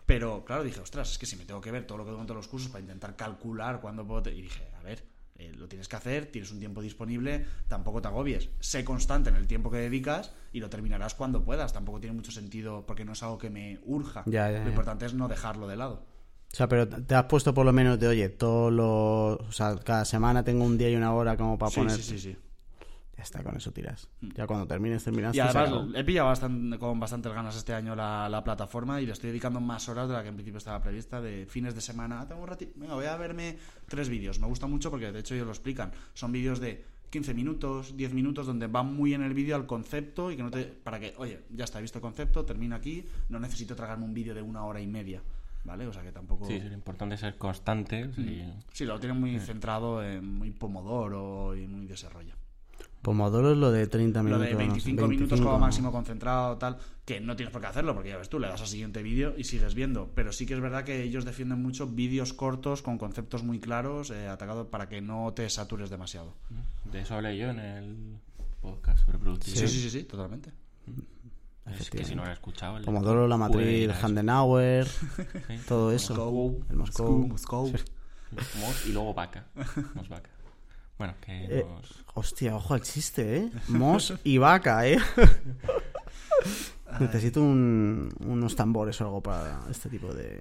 pero 0.05 0.43
claro, 0.45 0.63
dije, 0.63 0.79
ostras, 0.79 1.11
es 1.11 1.17
que 1.17 1.25
si 1.25 1.35
me 1.35 1.45
tengo 1.45 1.61
que 1.61 1.71
ver 1.71 1.85
todo 1.85 1.97
lo 1.99 2.03
que 2.05 2.09
tengo 2.11 2.21
en 2.21 2.27
todos 2.27 2.37
los 2.37 2.47
cursos 2.47 2.69
para 2.69 2.81
intentar 2.81 3.15
calcular 3.15 3.79
cuándo 3.81 4.05
puedo... 4.05 4.23
te-". 4.23 4.33
Y 4.35 4.41
dije, 4.41 4.67
a 4.79 4.83
ver, 4.83 5.03
eh, 5.37 5.53
lo 5.55 5.67
tienes 5.67 5.87
que 5.87 5.95
hacer, 5.95 6.25
tienes 6.27 6.51
un 6.51 6.59
tiempo 6.59 6.81
disponible, 6.81 7.45
tampoco 7.67 8.01
te 8.01 8.07
agobies. 8.09 8.49
Sé 8.59 8.83
constante 8.83 9.29
en 9.29 9.35
el 9.35 9.47
tiempo 9.47 9.71
que 9.71 9.77
dedicas 9.77 10.31
y 10.51 10.59
lo 10.59 10.69
terminarás 10.69 11.13
cuando 11.15 11.43
puedas. 11.43 11.71
Tampoco 11.73 11.99
tiene 11.99 12.15
mucho 12.15 12.31
sentido 12.31 12.85
porque 12.85 13.05
no 13.05 13.13
es 13.13 13.23
algo 13.23 13.37
que 13.37 13.49
me 13.49 13.79
urja. 13.85 14.23
Ya, 14.25 14.51
ya, 14.51 14.63
lo 14.63 14.69
importante 14.69 15.05
es 15.05 15.13
no 15.13 15.27
dejarlo 15.27 15.67
de 15.67 15.77
lado. 15.77 16.05
O 16.51 16.55
sea, 16.55 16.67
pero 16.67 16.85
te 16.87 17.15
has 17.15 17.23
puesto 17.25 17.53
por 17.53 17.65
lo 17.65 17.71
menos 17.71 17.97
de, 17.97 18.07
oye, 18.09 18.27
todos 18.27 18.73
los... 18.73 19.39
O 19.39 19.51
sea, 19.53 19.77
cada 19.77 20.03
semana 20.03 20.43
tengo 20.43 20.65
un 20.65 20.77
día 20.77 20.89
y 20.89 20.95
una 20.97 21.13
hora 21.13 21.37
como 21.37 21.57
para 21.57 21.71
Sí, 21.71 21.79
poner... 21.79 21.95
sí, 21.95 22.03
sí, 22.03 22.19
sí. 22.19 22.37
Ya 23.21 23.23
está, 23.23 23.43
con 23.43 23.55
eso 23.55 23.71
tiras. 23.71 24.09
Ya 24.35 24.47
cuando 24.47 24.65
termines, 24.65 25.03
terminas. 25.03 25.35
Y 25.35 25.39
además 25.39 25.69
he 25.95 26.03
pillado 26.03 26.27
bastante, 26.29 26.79
con 26.79 26.99
bastantes 26.99 27.31
ganas 27.31 27.55
este 27.55 27.71
año 27.75 27.95
la, 27.95 28.27
la 28.29 28.43
plataforma 28.43 28.99
y 28.99 29.05
le 29.05 29.11
estoy 29.11 29.29
dedicando 29.29 29.59
más 29.61 29.87
horas 29.89 30.07
de 30.07 30.15
la 30.15 30.23
que 30.23 30.29
en 30.29 30.35
principio 30.35 30.57
estaba 30.57 30.81
prevista, 30.81 31.21
de 31.21 31.45
fines 31.45 31.75
de 31.75 31.81
semana. 31.81 32.21
Ah, 32.21 32.27
tengo 32.27 32.41
un 32.41 32.47
ratito, 32.47 32.71
venga, 32.77 32.95
voy 32.95 33.05
a 33.05 33.15
verme 33.17 33.57
tres 33.87 34.09
vídeos. 34.09 34.39
Me 34.39 34.47
gusta 34.47 34.65
mucho 34.65 34.89
porque 34.89 35.11
de 35.11 35.19
hecho 35.19 35.35
ellos 35.35 35.45
lo 35.45 35.51
explican. 35.51 35.91
Son 36.15 36.31
vídeos 36.31 36.59
de 36.59 36.83
15 37.11 37.33
minutos, 37.35 37.95
10 37.95 38.13
minutos, 38.13 38.47
donde 38.47 38.65
van 38.67 38.91
muy 38.95 39.13
en 39.13 39.21
el 39.21 39.35
vídeo 39.35 39.55
al 39.55 39.67
concepto 39.67 40.31
y 40.31 40.37
que 40.37 40.43
no 40.43 40.49
te... 40.49 40.63
Para 40.63 40.99
que, 40.99 41.13
oye, 41.17 41.41
ya 41.51 41.65
está, 41.65 41.77
he 41.77 41.81
visto 41.83 41.99
el 41.99 42.01
concepto, 42.01 42.43
termino 42.45 42.75
aquí, 42.75 43.05
no 43.29 43.39
necesito 43.39 43.75
tragarme 43.75 44.05
un 44.05 44.13
vídeo 44.15 44.33
de 44.33 44.41
una 44.41 44.63
hora 44.65 44.81
y 44.81 44.87
media. 44.87 45.21
¿Vale? 45.63 45.85
O 45.85 45.93
sea 45.93 46.01
que 46.01 46.11
tampoco... 46.11 46.45
Sí, 46.47 46.59
lo 46.59 46.73
importante 46.73 47.13
es 47.13 47.21
ser 47.21 47.37
constante. 47.37 48.09
y- 48.17 48.51
Sí, 48.73 48.83
lo 48.85 48.99
tienen 48.99 49.19
muy 49.19 49.37
centrado 49.39 50.01
en 50.03 50.25
muy 50.25 50.49
pomodoro 50.49 51.55
y 51.55 51.67
muy 51.67 51.85
desarrollo. 51.85 52.33
Pomodoro 53.01 53.51
es 53.51 53.57
lo 53.57 53.71
de 53.71 53.87
30 53.87 54.19
Lo 54.19 54.23
minutos. 54.23 54.47
de 54.47 54.53
25, 54.55 54.83
25, 54.83 55.07
minutos 55.07 55.41
como 55.41 55.57
máximo 55.59 55.91
concentrado, 55.91 56.57
tal, 56.57 56.77
que 57.03 57.19
no 57.19 57.35
tienes 57.35 57.51
por 57.51 57.59
qué 57.61 57.67
hacerlo, 57.67 57.93
porque 57.95 58.09
ya 58.09 58.17
ves 58.17 58.29
tú, 58.29 58.39
le 58.39 58.47
das 58.47 58.61
al 58.61 58.67
siguiente 58.67 59.01
vídeo 59.01 59.33
y 59.37 59.43
sigues 59.43 59.73
viendo. 59.73 60.11
Pero 60.13 60.31
sí 60.31 60.45
que 60.45 60.53
es 60.53 60.59
verdad 60.61 60.83
que 60.83 61.01
ellos 61.01 61.25
defienden 61.25 61.61
mucho 61.61 61.87
vídeos 61.87 62.33
cortos 62.33 62.81
con 62.83 62.97
conceptos 62.99 63.43
muy 63.43 63.59
claros, 63.59 64.11
eh, 64.11 64.27
atacados 64.27 64.67
para 64.67 64.87
que 64.87 65.01
no 65.01 65.33
te 65.33 65.49
satures 65.49 65.89
demasiado. 65.89 66.35
De 66.91 67.01
eso 67.01 67.15
hablé 67.15 67.37
yo 67.37 67.49
en 67.49 67.59
el 67.59 68.17
podcast 68.61 69.03
sobre 69.05 69.17
productividad. 69.17 69.61
Sí, 69.61 69.67
sí, 69.67 69.81
sí, 69.81 69.89
sí, 69.89 70.03
totalmente. 70.03 70.51
Es 71.79 71.89
que 71.89 72.03
si 72.05 72.15
no 72.15 72.23
lo 72.23 72.29
he 72.29 72.33
escuchado. 72.33 72.77
el 72.77 72.83
Pomodoro, 72.83 73.27
la 73.27 73.37
matriz. 73.37 73.89
Handenauer, 74.03 74.87
Sí. 75.47 75.59
todo 75.67 75.91
eso. 75.91 76.13
Moscou, 76.13 76.63
el 76.69 76.75
Moscou. 76.75 77.27
Moscou. 77.27 77.71
Mos 78.59 78.85
y 78.87 78.91
luego 78.93 79.13
vaca. 79.13 79.45
Mos 79.95 80.07
vaca. 80.09 80.29
Bueno, 81.01 81.15
que 81.25 81.45
Eh, 81.45 81.65
nos... 81.67 82.05
Hostia, 82.13 82.55
ojo 82.55 82.75
al 82.75 82.81
chiste, 82.81 83.37
¿eh? 83.37 83.51
Mos 83.69 84.13
y 84.23 84.37
vaca, 84.37 84.85
¿eh? 84.87 84.99
Necesito 86.99 87.41
un- 87.41 88.13
unos 88.27 88.55
tambores 88.55 88.99
o 89.01 89.05
algo 89.05 89.23
para 89.23 89.61
este 89.71 89.89
tipo 89.89 90.13
de 90.13 90.39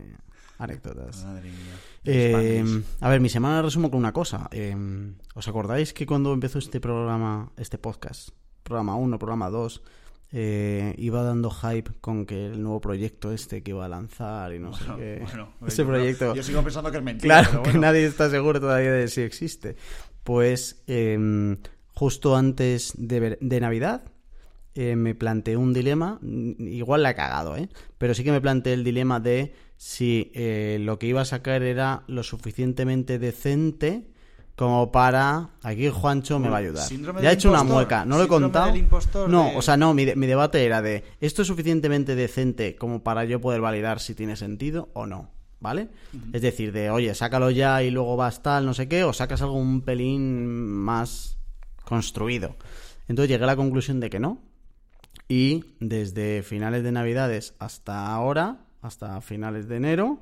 anécdotas. 0.58 1.24
Madre 1.24 1.48
mía. 1.48 1.74
Eh, 2.04 2.82
a 3.00 3.08
ver, 3.08 3.20
mi 3.20 3.30
semana 3.30 3.56
la 3.56 3.62
resumo 3.62 3.88
con 3.90 3.98
una 4.00 4.12
cosa. 4.12 4.48
Eh, 4.50 4.76
¿Os 5.34 5.48
acordáis 5.48 5.94
que 5.94 6.04
cuando 6.04 6.32
empezó 6.34 6.58
este 6.58 6.78
programa, 6.80 7.50
este 7.56 7.78
podcast, 7.78 8.30
programa 8.62 8.96
1, 8.96 9.18
programa 9.18 9.48
2, 9.48 9.82
eh, 10.32 10.94
iba 10.98 11.22
dando 11.22 11.50
hype 11.50 11.92
con 12.00 12.24
que 12.26 12.46
el 12.46 12.62
nuevo 12.62 12.80
proyecto 12.80 13.32
este 13.32 13.62
que 13.62 13.70
iba 13.70 13.84
a 13.84 13.88
lanzar 13.88 14.52
y 14.52 14.58
no 14.60 14.70
Bueno, 14.70 14.86
sé 14.96 15.00
qué? 15.00 15.18
bueno, 15.22 15.52
ese 15.66 15.82
yo- 15.82 15.88
proyecto. 15.88 16.34
Yo 16.34 16.42
sigo 16.42 16.62
pensando 16.62 16.90
que 16.90 16.98
es 16.98 17.02
mentira. 17.02 17.42
Claro, 17.42 17.62
pero 17.62 17.72
que 17.72 17.78
nadie 17.78 18.06
está 18.06 18.28
seguro 18.28 18.60
todavía 18.60 18.92
de 18.92 19.08
si 19.08 19.22
existe. 19.22 19.76
Pues 20.30 20.84
eh, 20.86 21.56
justo 21.92 22.36
antes 22.36 22.92
de, 22.96 23.18
ver- 23.18 23.38
de 23.40 23.58
Navidad 23.60 24.02
eh, 24.76 24.94
me 24.94 25.16
planteé 25.16 25.56
un 25.56 25.72
dilema, 25.72 26.20
mm, 26.22 26.68
igual 26.68 27.02
la 27.02 27.10
he 27.10 27.14
cagado, 27.16 27.56
¿eh? 27.56 27.68
Pero 27.98 28.14
sí 28.14 28.22
que 28.22 28.30
me 28.30 28.40
planteé 28.40 28.74
el 28.74 28.84
dilema 28.84 29.18
de 29.18 29.52
si 29.76 30.30
eh, 30.36 30.78
lo 30.82 31.00
que 31.00 31.08
iba 31.08 31.22
a 31.22 31.24
sacar 31.24 31.64
era 31.64 32.04
lo 32.06 32.22
suficientemente 32.22 33.18
decente 33.18 34.06
como 34.54 34.92
para... 34.92 35.50
Aquí 35.64 35.88
Juancho 35.88 36.38
me 36.38 36.48
va 36.48 36.58
a 36.58 36.60
ayudar. 36.60 36.86
Síndrome 36.86 37.22
Ya 37.22 37.30
he 37.30 37.34
hecho 37.34 37.48
una 37.50 37.64
mueca, 37.64 38.04
no 38.04 38.16
lo 38.16 38.22
he 38.22 38.28
contado. 38.28 38.66
No, 39.26 39.46
de- 39.46 39.56
o 39.56 39.62
sea, 39.62 39.76
no, 39.76 39.94
mi, 39.94 40.04
de- 40.04 40.14
mi 40.14 40.28
debate 40.28 40.64
era 40.64 40.80
de, 40.80 41.02
¿esto 41.20 41.42
es 41.42 41.48
suficientemente 41.48 42.14
decente 42.14 42.76
como 42.76 43.02
para 43.02 43.24
yo 43.24 43.40
poder 43.40 43.60
validar 43.62 43.98
si 43.98 44.14
tiene 44.14 44.36
sentido 44.36 44.90
o 44.92 45.06
no? 45.06 45.28
¿Vale? 45.60 45.88
Es 46.32 46.40
decir, 46.40 46.72
de, 46.72 46.90
oye, 46.90 47.14
sácalo 47.14 47.50
ya 47.50 47.82
y 47.82 47.90
luego 47.90 48.16
vas 48.16 48.42
tal, 48.42 48.64
no 48.64 48.72
sé 48.72 48.88
qué, 48.88 49.04
o 49.04 49.12
sacas 49.12 49.42
algo 49.42 49.54
un 49.54 49.82
pelín 49.82 50.66
más 50.66 51.38
construido. 51.84 52.56
Entonces 53.08 53.28
llegué 53.30 53.44
a 53.44 53.46
la 53.46 53.56
conclusión 53.56 54.00
de 54.00 54.08
que 54.08 54.20
no. 54.20 54.40
Y 55.28 55.64
desde 55.78 56.42
finales 56.42 56.82
de 56.82 56.92
Navidades 56.92 57.54
hasta 57.58 58.12
ahora, 58.12 58.64
hasta 58.80 59.20
finales 59.20 59.68
de 59.68 59.76
enero, 59.76 60.20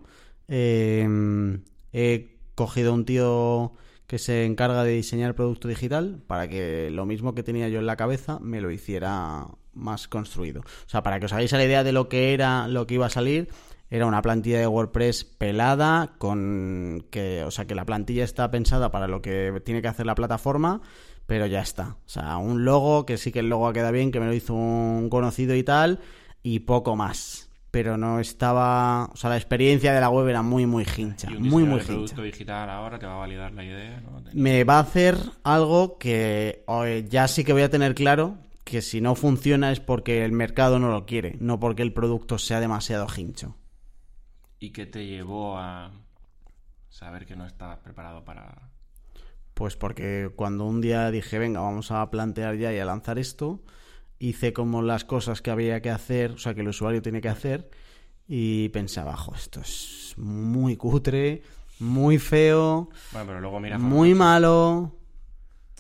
eh, 0.48 1.06
he 1.92 2.36
cogido 2.54 2.92
un 2.92 3.04
tío 3.04 3.74
que 4.08 4.18
se 4.18 4.46
encarga 4.46 4.84
de 4.84 4.92
diseñar 4.92 5.34
producto 5.34 5.68
digital 5.68 6.22
para 6.26 6.48
que 6.48 6.90
lo 6.90 7.04
mismo 7.04 7.34
que 7.34 7.42
tenía 7.42 7.68
yo 7.68 7.78
en 7.78 7.86
la 7.86 7.96
cabeza 7.96 8.38
me 8.40 8.60
lo 8.60 8.70
hiciera 8.70 9.46
más 9.74 10.08
construido. 10.08 10.62
O 10.62 10.88
sea, 10.88 11.02
para 11.02 11.20
que 11.20 11.26
os 11.26 11.32
hagáis 11.32 11.52
la 11.52 11.64
idea 11.64 11.84
de 11.84 11.92
lo 11.92 12.08
que 12.08 12.32
era, 12.32 12.68
lo 12.68 12.86
que 12.86 12.94
iba 12.94 13.06
a 13.06 13.10
salir, 13.10 13.48
era 13.90 14.06
una 14.06 14.22
plantilla 14.22 14.58
de 14.58 14.66
WordPress 14.66 15.24
pelada 15.24 16.14
con 16.18 17.06
que, 17.10 17.42
o 17.44 17.50
sea, 17.50 17.66
que 17.66 17.74
la 17.74 17.84
plantilla 17.86 18.24
está 18.24 18.50
pensada 18.50 18.90
para 18.90 19.08
lo 19.08 19.22
que 19.22 19.62
tiene 19.64 19.80
que 19.82 19.88
hacer 19.88 20.06
la 20.06 20.14
plataforma, 20.14 20.80
pero 21.26 21.46
ya 21.46 21.60
está. 21.60 21.96
O 22.04 22.08
sea, 22.08 22.36
un 22.36 22.64
logo 22.64 23.06
que 23.06 23.16
sí 23.18 23.32
que 23.32 23.40
el 23.40 23.48
logo 23.48 23.72
queda 23.72 23.90
bien, 23.90 24.10
que 24.12 24.20
me 24.20 24.26
lo 24.26 24.34
hizo 24.34 24.54
un 24.54 25.08
conocido 25.10 25.54
y 25.54 25.62
tal, 25.62 26.00
y 26.42 26.60
poco 26.60 26.96
más. 26.96 27.50
Pero 27.70 27.98
no 27.98 28.18
estaba, 28.18 29.10
o 29.12 29.16
sea, 29.16 29.28
la 29.30 29.36
experiencia 29.36 29.92
de 29.92 30.00
la 30.00 30.08
web 30.08 30.26
era 30.28 30.40
muy 30.40 30.64
muy 30.66 30.86
hincha, 30.96 31.30
Y 31.30 31.36
un 31.36 31.48
muy 31.48 31.64
muy 31.64 31.80
de 31.80 31.84
producto 31.86 32.12
hincha. 32.14 32.22
digital 32.22 32.70
ahora 32.70 32.98
te 32.98 33.04
va 33.06 33.14
a 33.14 33.18
validar 33.18 33.52
la 33.52 33.62
idea, 33.64 34.00
¿no? 34.00 34.22
Me 34.32 34.64
va 34.64 34.76
a 34.76 34.80
hacer 34.80 35.16
algo 35.44 35.98
que 35.98 36.64
ya 37.10 37.28
sí 37.28 37.44
que 37.44 37.52
voy 37.52 37.62
a 37.62 37.70
tener 37.70 37.94
claro 37.94 38.36
que 38.64 38.80
si 38.80 39.00
no 39.00 39.14
funciona 39.14 39.70
es 39.70 39.80
porque 39.80 40.24
el 40.24 40.32
mercado 40.32 40.78
no 40.78 40.90
lo 40.90 41.04
quiere, 41.04 41.36
no 41.40 41.60
porque 41.60 41.82
el 41.82 41.92
producto 41.92 42.38
sea 42.38 42.60
demasiado 42.60 43.06
hincho. 43.14 43.54
¿Y 44.60 44.70
qué 44.70 44.86
te 44.86 45.06
llevó 45.06 45.58
a 45.58 45.92
saber 46.88 47.26
que 47.26 47.36
no 47.36 47.46
estabas 47.46 47.78
preparado 47.78 48.24
para... 48.24 48.70
Pues 49.54 49.76
porque 49.76 50.30
cuando 50.34 50.64
un 50.66 50.80
día 50.80 51.10
dije, 51.10 51.38
venga, 51.38 51.60
vamos 51.60 51.90
a 51.90 52.08
plantear 52.10 52.56
ya 52.56 52.72
y 52.72 52.78
a 52.78 52.84
lanzar 52.84 53.18
esto, 53.18 53.60
hice 54.18 54.52
como 54.52 54.82
las 54.82 55.04
cosas 55.04 55.42
que 55.42 55.50
había 55.50 55.82
que 55.82 55.90
hacer, 55.90 56.32
o 56.32 56.38
sea, 56.38 56.54
que 56.54 56.60
el 56.60 56.68
usuario 56.68 57.02
tiene 57.02 57.20
que 57.20 57.28
hacer, 57.28 57.68
y 58.28 58.68
pensaba, 58.68 59.16
jo, 59.16 59.34
esto 59.34 59.60
es 59.60 60.14
muy 60.16 60.76
cutre, 60.76 61.42
muy 61.80 62.18
feo, 62.18 62.90
Bueno, 63.12 63.26
pero 63.26 63.40
luego 63.40 63.60
mira... 63.60 63.78
muy 63.78 64.14
malo. 64.14 64.97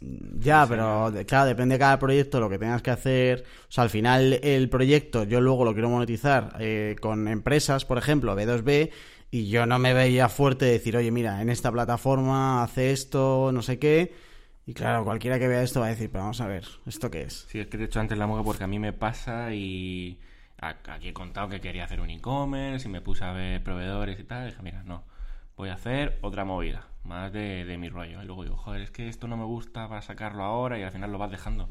Ya, 0.00 0.64
pero 0.68 1.10
de- 1.10 1.26
claro, 1.26 1.46
depende 1.46 1.74
de 1.74 1.78
cada 1.80 1.98
proyecto 1.98 2.38
lo 2.40 2.48
que 2.48 2.58
tengas 2.58 2.82
que 2.82 2.90
hacer. 2.90 3.44
O 3.68 3.72
sea, 3.72 3.84
al 3.84 3.90
final 3.90 4.38
el 4.42 4.68
proyecto 4.70 5.24
yo 5.24 5.40
luego 5.40 5.64
lo 5.64 5.72
quiero 5.72 5.88
monetizar 5.90 6.56
eh, 6.60 6.94
con 7.00 7.26
empresas, 7.28 7.84
por 7.84 7.98
ejemplo, 7.98 8.34
B2B, 8.36 8.90
y 9.30 9.48
yo 9.48 9.66
no 9.66 9.78
me 9.78 9.94
veía 9.94 10.28
fuerte 10.28 10.66
decir, 10.66 10.96
oye, 10.96 11.10
mira, 11.10 11.42
en 11.42 11.50
esta 11.50 11.72
plataforma 11.72 12.62
hace 12.62 12.92
esto, 12.92 13.50
no 13.52 13.60
sé 13.62 13.78
qué. 13.78 14.14
Y 14.66 14.74
claro, 14.74 15.04
cualquiera 15.04 15.38
que 15.38 15.48
vea 15.48 15.62
esto 15.62 15.80
va 15.80 15.86
a 15.86 15.90
decir, 15.90 16.10
pero 16.10 16.24
vamos 16.24 16.40
a 16.40 16.46
ver, 16.46 16.64
¿esto 16.86 17.10
qué 17.10 17.22
es? 17.22 17.46
Sí, 17.48 17.58
es 17.58 17.66
que 17.66 17.76
te 17.78 17.84
he 17.84 17.86
hecho 17.86 18.00
antes 18.00 18.16
la 18.18 18.26
moca 18.26 18.42
porque 18.44 18.64
a 18.64 18.66
mí 18.66 18.78
me 18.78 18.92
pasa 18.92 19.52
y 19.54 20.18
aquí 20.58 21.08
he 21.08 21.12
contado 21.12 21.48
que 21.48 21.60
quería 21.60 21.84
hacer 21.84 22.00
un 22.00 22.10
e-commerce 22.10 22.86
y 22.88 22.90
me 22.90 23.00
puse 23.00 23.24
a 23.24 23.32
ver 23.32 23.62
proveedores 23.62 24.18
y 24.20 24.24
tal. 24.24 24.44
Y 24.44 24.50
dije, 24.50 24.62
mira, 24.62 24.82
no, 24.84 25.04
voy 25.56 25.70
a 25.70 25.74
hacer 25.74 26.18
otra 26.22 26.44
movida, 26.44 26.87
más 27.08 27.32
de, 27.32 27.64
de 27.64 27.78
mi 27.78 27.88
rollo. 27.88 28.22
Y 28.22 28.26
luego 28.26 28.44
digo, 28.44 28.56
joder, 28.56 28.82
es 28.82 28.90
que 28.90 29.08
esto 29.08 29.26
no 29.26 29.36
me 29.36 29.44
gusta 29.44 29.88
para 29.88 30.02
sacarlo 30.02 30.44
ahora 30.44 30.78
y 30.78 30.82
al 30.82 30.92
final 30.92 31.10
lo 31.10 31.18
vas 31.18 31.30
dejando. 31.30 31.68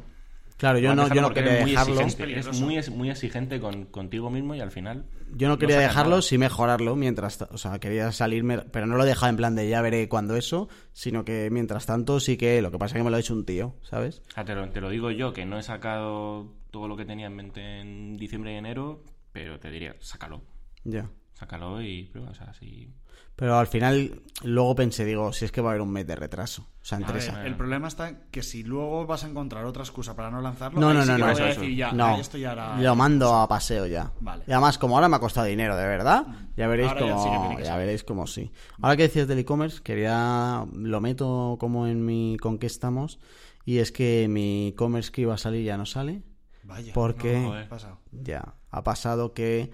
Claro, 0.57 0.79
yo 0.79 0.95
no, 0.95 1.07
yo 1.13 1.21
no 1.21 1.31
quería 1.31 1.61
muy 1.61 1.71
dejarlo. 1.71 2.01
exigente, 2.01 2.31
eres 2.31 2.59
muy, 2.59 2.79
muy 2.89 3.09
exigente 3.11 3.59
con, 3.59 3.85
contigo 3.85 4.31
mismo 4.31 4.55
y 4.55 4.59
al 4.59 4.71
final... 4.71 5.05
Yo 5.35 5.49
no 5.49 5.59
quería 5.59 5.77
dejarlo, 5.77 6.23
sí 6.23 6.39
mejorarlo 6.39 6.95
mientras, 6.95 7.39
o 7.43 7.59
sea, 7.59 7.77
quería 7.77 8.11
salirme, 8.11 8.57
pero 8.71 8.87
no 8.87 8.95
lo 8.95 9.03
he 9.03 9.07
dejado 9.07 9.29
en 9.29 9.37
plan 9.37 9.55
de 9.55 9.69
ya 9.69 9.83
veré 9.83 10.09
cuando 10.09 10.35
eso, 10.35 10.67
sino 10.93 11.23
que 11.23 11.49
mientras 11.51 11.85
tanto 11.85 12.19
sí 12.19 12.37
que 12.37 12.59
lo 12.63 12.71
que 12.71 12.79
pasa 12.79 12.95
es 12.95 12.99
que 12.99 13.03
me 13.03 13.11
lo 13.11 13.17
ha 13.17 13.19
hecho 13.19 13.35
un 13.35 13.45
tío, 13.45 13.75
¿sabes? 13.83 14.23
O 14.29 14.31
sea, 14.31 14.45
te 14.45 14.55
lo, 14.55 14.67
te 14.69 14.81
lo 14.81 14.89
digo 14.89 15.11
yo, 15.11 15.31
que 15.31 15.45
no 15.45 15.59
he 15.59 15.63
sacado 15.63 16.51
todo 16.71 16.87
lo 16.87 16.97
que 16.97 17.05
tenía 17.05 17.27
en 17.27 17.35
mente 17.35 17.79
en 17.79 18.17
diciembre 18.17 18.53
y 18.53 18.55
enero, 18.55 19.03
Pero 19.31 19.59
te 19.59 19.69
diría, 19.69 19.95
sácalo. 19.99 20.41
Ya. 20.83 21.07
Sácalo 21.33 21.83
y 21.83 22.05
prueba. 22.05 22.31
O 22.31 22.33
sea, 22.33 22.51
si... 22.55 22.89
Pero 23.37 23.55
al 23.59 23.67
final, 23.67 24.23
luego 24.43 24.73
pensé, 24.73 25.05
digo, 25.05 25.31
si 25.31 25.45
es 25.45 25.51
que 25.51 25.61
va 25.61 25.69
a 25.69 25.71
haber 25.73 25.81
un 25.83 25.91
mes 25.91 26.07
de 26.07 26.15
retraso. 26.15 26.63
O 26.81 26.85
sea, 26.85 26.97
ver, 26.97 27.15
esa- 27.17 27.45
el 27.45 27.55
problema 27.55 27.87
está 27.87 28.21
que 28.31 28.41
si 28.41 28.63
luego 28.63 29.05
vas 29.05 29.23
a 29.23 29.27
encontrar 29.29 29.63
otra 29.65 29.83
excusa 29.83 30.15
para 30.15 30.31
no 30.31 30.41
lanzarlo, 30.41 30.79
No, 30.81 30.89
ahí 30.89 30.95
no, 30.95 31.01
sí 31.03 31.07
no, 31.09 31.15
que 31.17 31.19
no, 31.21 31.25
voy 31.27 31.33
eso, 31.35 31.43
a 31.43 31.49
eso. 31.51 31.61
decir 31.61 31.77
ya, 31.77 31.91
No, 31.93 32.17
esto 32.17 32.37
ya 32.39 32.53
era... 32.53 32.81
lo 32.81 32.95
mando 32.95 33.35
a 33.35 33.47
paseo 33.47 33.85
ya. 33.85 34.11
Vale. 34.21 34.43
Y 34.47 34.51
además, 34.51 34.79
como 34.79 34.95
ahora 34.95 35.07
me 35.07 35.17
ha 35.17 35.19
costado 35.19 35.45
dinero, 35.45 35.77
de 35.77 35.85
verdad, 35.85 36.25
ya 36.57 36.67
veréis 36.67 36.89
Ahora 36.89 37.01
ya 37.01 37.11
cómo, 37.13 37.23
sí 37.23 37.63
ya 37.63 37.69
ser. 37.71 37.77
veréis 37.77 38.03
cómo 38.03 38.25
sí. 38.27 38.51
Ahora 38.81 38.97
que 38.97 39.03
decías 39.03 39.27
del 39.27 39.37
e-commerce, 39.39 39.83
quería, 39.83 40.65
lo 40.73 40.99
meto 40.99 41.57
como 41.59 41.85
en 41.85 42.03
mi 42.03 42.37
con 42.41 42.57
qué 42.57 42.65
estamos, 42.65 43.19
y 43.65 43.77
es 43.77 43.91
que 43.91 44.27
mi 44.27 44.69
e-commerce 44.69 45.11
que 45.11 45.21
iba 45.21 45.35
a 45.35 45.37
salir 45.37 45.63
ya 45.63 45.77
no 45.77 45.85
sale, 45.85 46.23
Vaya, 46.63 46.91
porque 46.93 47.39
No, 47.39 47.49
joder. 47.49 47.61
¿qué 47.61 47.65
ha 47.67 47.69
pasado? 47.69 47.99
ya 48.11 48.55
ha 48.71 48.83
pasado 48.83 49.33
que 49.33 49.69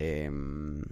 em, 0.00 0.82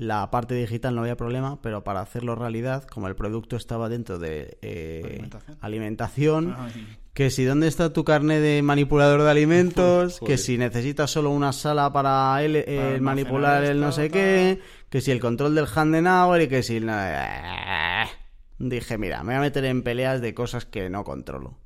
la 0.00 0.30
parte 0.30 0.54
digital 0.54 0.94
no 0.94 1.02
había 1.02 1.16
problema, 1.16 1.60
pero 1.62 1.84
para 1.84 2.00
hacerlo 2.00 2.34
realidad, 2.34 2.84
como 2.84 3.06
el 3.08 3.14
producto 3.14 3.56
estaba 3.56 3.88
dentro 3.88 4.18
de 4.18 4.58
eh, 4.62 5.02
Alimentación. 5.04 5.58
alimentación, 5.60 6.54
Ay, 6.58 6.72
que 7.12 7.28
si 7.30 7.44
dónde 7.44 7.68
está 7.68 7.92
tu 7.92 8.02
carne 8.04 8.40
de 8.40 8.62
manipulador 8.62 9.22
de 9.22 9.30
alimentos, 9.30 10.18
Joder. 10.20 10.32
que 10.34 10.38
si 10.38 10.56
necesitas 10.56 11.10
solo 11.10 11.30
una 11.30 11.52
sala 11.52 11.92
para 11.92 12.42
el, 12.42 12.56
el 12.56 12.68
almacenar 12.78 13.00
manipular 13.02 13.64
el 13.64 13.80
no 13.80 13.92
sé 13.92 14.10
qué, 14.10 14.60
que 14.88 15.00
si 15.00 15.10
el 15.10 15.20
control 15.20 15.54
del 15.54 15.66
Handenauer 15.74 16.42
y 16.42 16.48
que 16.48 16.62
si... 16.62 16.80
la- 16.80 18.08
Dije, 18.58 18.98
mira, 18.98 19.22
me 19.22 19.32
voy 19.32 19.36
a 19.36 19.40
meter 19.40 19.64
en 19.64 19.82
peleas 19.82 20.20
de 20.20 20.34
cosas 20.34 20.66
que 20.66 20.90
no 20.90 21.02
controlo. 21.02 21.58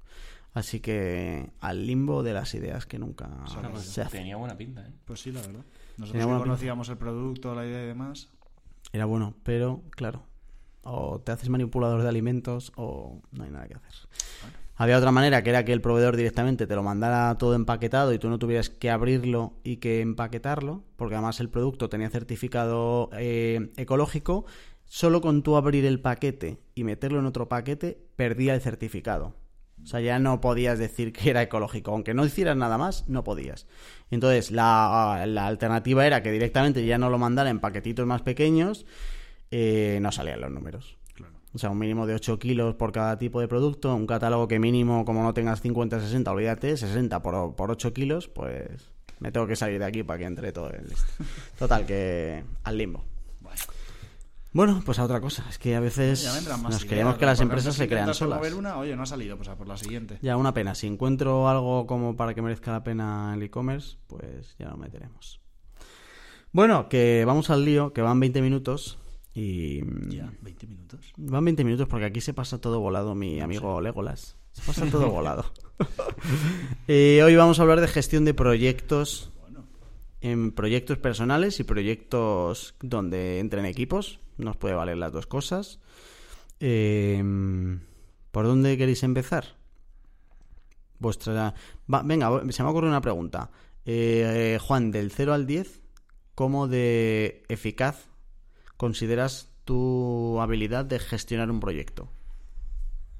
Así 0.53 0.79
que 0.79 1.51
al 1.61 1.87
limbo 1.87 2.23
de 2.23 2.33
las 2.33 2.55
ideas 2.55 2.87
que 2.87 2.99
nunca 3.01 3.29
O 3.45 3.49
sea, 3.49 3.69
pues, 3.69 3.83
se 3.85 4.03
hacen. 4.03 4.21
tenía 4.21 4.37
buena 4.37 4.57
pinta, 4.57 4.83
¿eh? 4.87 4.93
Pues 5.05 5.21
sí, 5.21 5.33
la 5.33 5.41
verdad. 5.41 5.65
Nosotros 5.97 6.25
buena 6.25 6.39
pinta. 6.39 6.45
conocíamos 6.45 6.89
el 6.89 6.97
producto, 6.97 7.55
la 7.55 7.67
idea 7.67 7.83
y 7.83 7.87
demás. 7.87 8.31
Era 8.93 9.05
bueno, 9.05 9.35
pero 9.43 9.83
claro, 9.91 10.23
o 10.83 11.21
te 11.21 11.33
haces 11.33 11.49
manipulador 11.49 12.03
de 12.03 12.09
alimentos 12.09 12.73
o 12.77 13.21
no 13.33 13.45
hay 13.45 13.51
nada 13.51 13.67
que 13.67 13.75
hacer. 13.75 13.93
Había 14.77 14.99
otra 14.99 15.13
manera 15.13 15.43
que 15.43 15.51
era 15.51 15.65
que 15.65 15.73
el 15.73 15.81
proveedor 15.81 16.17
directamente 16.17 16.67
te 16.67 16.75
lo 16.75 16.83
mandara 16.83 17.37
todo 17.39 17.55
empaquetado 17.55 18.13
y 18.13 18.19
tú 18.19 18.29
no 18.29 18.41
tuvieras 18.41 18.71
que 18.71 18.91
abrirlo 18.91 19.53
y 19.63 19.77
que 19.77 20.01
empaquetarlo, 20.01 20.83
porque 20.97 21.15
además 21.15 21.39
el 21.39 21.49
producto 21.49 21.89
tenía 21.89 22.11
certificado 22.11 23.09
eh, 23.13 23.71
ecológico. 23.77 24.47
Solo 24.87 25.21
con 25.21 25.43
tú 25.43 25.57
abrir 25.57 25.87
el 25.87 26.01
paquete 26.01 26.59
y 26.75 26.85
meterlo 26.85 27.21
en 27.21 27.27
otro 27.27 27.49
paquete, 27.49 27.99
perdía 28.17 28.55
el 28.55 28.61
certificado. 28.61 29.35
O 29.85 29.87
sea, 29.87 30.01
ya 30.01 30.19
no 30.19 30.41
podías 30.41 30.79
decir 30.79 31.13
que 31.13 31.29
era 31.31 31.43
ecológico. 31.43 31.91
Aunque 31.93 32.15
no 32.15 32.25
hicieras 32.25 32.57
nada 32.57 32.79
más, 32.79 33.07
no 33.09 33.23
podías. 33.23 33.67
Entonces, 34.11 34.51
la, 34.51 35.25
la 35.27 35.47
alternativa 35.47 36.07
era 36.07 36.23
que 36.23 36.33
directamente 36.33 36.85
ya 36.87 36.97
no 36.99 37.11
lo 37.11 37.19
mandara 37.19 37.51
en 37.51 37.61
paquetitos 37.61 38.07
más 38.07 38.23
pequeños. 38.23 38.87
eh, 39.51 39.99
no 40.01 40.11
salían 40.11 40.41
los 40.41 40.51
números. 40.51 40.97
Claro. 41.15 41.35
O 41.55 41.59
sea, 41.59 41.71
un 41.71 41.79
mínimo 41.79 42.07
de 42.07 42.15
8 42.15 42.39
kilos 42.39 42.75
por 42.75 42.93
cada 42.93 43.19
tipo 43.19 43.41
de 43.41 43.47
producto. 43.49 43.95
Un 43.95 44.07
catálogo 44.07 44.49
que 44.49 44.59
mínimo, 44.59 45.05
como 45.05 45.23
no 45.23 45.35
tengas 45.35 45.61
50, 45.61 46.01
60, 46.01 46.31
olvídate, 46.33 46.77
60 46.77 47.23
por, 47.23 47.55
por 47.55 47.71
8 47.71 47.93
kilos, 47.93 48.27
pues 48.29 48.91
me 49.21 49.31
tengo 49.33 49.47
que 49.47 49.55
salir 49.55 49.79
de 49.79 49.85
aquí 49.85 50.03
para 50.03 50.19
que 50.19 50.25
entre 50.25 50.51
todo 50.53 50.71
el... 50.71 50.93
Total, 51.59 51.87
que 51.87 52.43
al 52.65 52.79
limbo. 52.79 53.05
Bueno, 54.55 54.81
pues 54.87 55.01
a 55.01 55.05
otra 55.05 55.21
cosa. 55.21 55.45
Es 55.51 55.59
que 55.59 55.75
a 55.75 55.81
veces 55.81 56.25
nos 56.63 56.85
queremos 56.85 57.17
que 57.17 57.27
las 57.27 57.41
empresas 57.41 57.75
se 57.75 57.89
crean 57.89 58.15
solas. 58.15 58.53
una, 58.53 58.79
oye, 58.79 58.95
no 58.95 59.03
ha 59.03 59.07
salido, 59.07 59.37
pues 59.37 59.49
a 59.49 59.57
por 59.57 59.67
la 59.67 59.77
siguiente. 59.77 60.19
Ya, 60.23 60.37
una 60.37 60.55
pena. 60.55 60.77
Si 60.77 60.87
encuentro 60.87 61.49
algo 61.49 61.89
como 61.89 62.17
para 62.17 62.35
que 62.35 62.41
merezca 62.41 62.71
la 62.71 62.85
pena 62.85 63.33
el 63.35 63.43
e-commerce, 63.43 63.97
pues 64.07 64.55
ya 64.57 64.69
lo 64.69 64.77
meteremos. 64.77 65.41
Bueno, 66.53 66.89
que 66.89 67.25
vamos 67.27 67.51
al 67.51 67.65
lío, 67.65 67.93
que 67.93 68.01
van 68.01 68.21
20 68.21 68.41
minutos 68.43 68.97
y... 69.35 69.81
Ya, 70.15 70.33
20 70.43 70.67
minutos. 70.69 71.13
Van 71.17 71.45
20 71.45 71.65
minutos 71.65 71.89
porque 71.89 72.07
aquí 72.07 72.21
se 72.21 72.33
pasa 72.33 72.61
todo 72.61 72.79
volado, 72.79 73.17
mi 73.17 73.41
amigo 73.41 73.81
Legolas. 73.81 74.37
Se 74.53 74.63
pasa 74.63 74.87
todo 74.87 75.11
volado. 75.11 75.47
Eh, 76.87 77.21
hoy 77.25 77.35
vamos 77.35 77.59
a 77.59 77.63
hablar 77.63 77.81
de 77.81 77.89
gestión 77.89 78.25
de 78.25 78.35
proyectos, 78.35 79.33
en 80.21 80.53
proyectos 80.53 80.99
personales 80.99 81.59
y 81.59 81.65
proyectos 81.65 82.77
donde 82.81 83.41
entren 83.41 83.67
equipos. 83.67 84.21
Nos 84.39 84.57
puede 84.57 84.75
valer 84.75 84.97
las 84.97 85.13
dos 85.13 85.27
cosas. 85.27 85.79
Eh, 86.61 87.23
¿Por 88.31 88.47
dónde 88.47 88.77
queréis 88.77 89.03
empezar? 89.03 89.45
Vuestra. 90.99 91.55
va, 91.93 92.03
venga, 92.03 92.31
se 92.51 92.63
me 92.63 92.69
ocurre 92.71 92.89
una 92.89 93.01
pregunta. 93.01 93.51
Eh, 93.85 94.59
Juan, 94.61 94.91
del 94.91 95.11
0 95.11 95.35
al 95.35 95.47
10, 95.47 95.83
¿cómo 96.35 96.69
de 96.69 97.45
eficaz 97.49 98.09
consideras 98.77 99.51
tu 99.65 100.41
habilidad 100.41 100.85
de 100.85 100.99
gestionar 100.99 101.51
un 101.51 101.61
proyecto? 101.61 102.11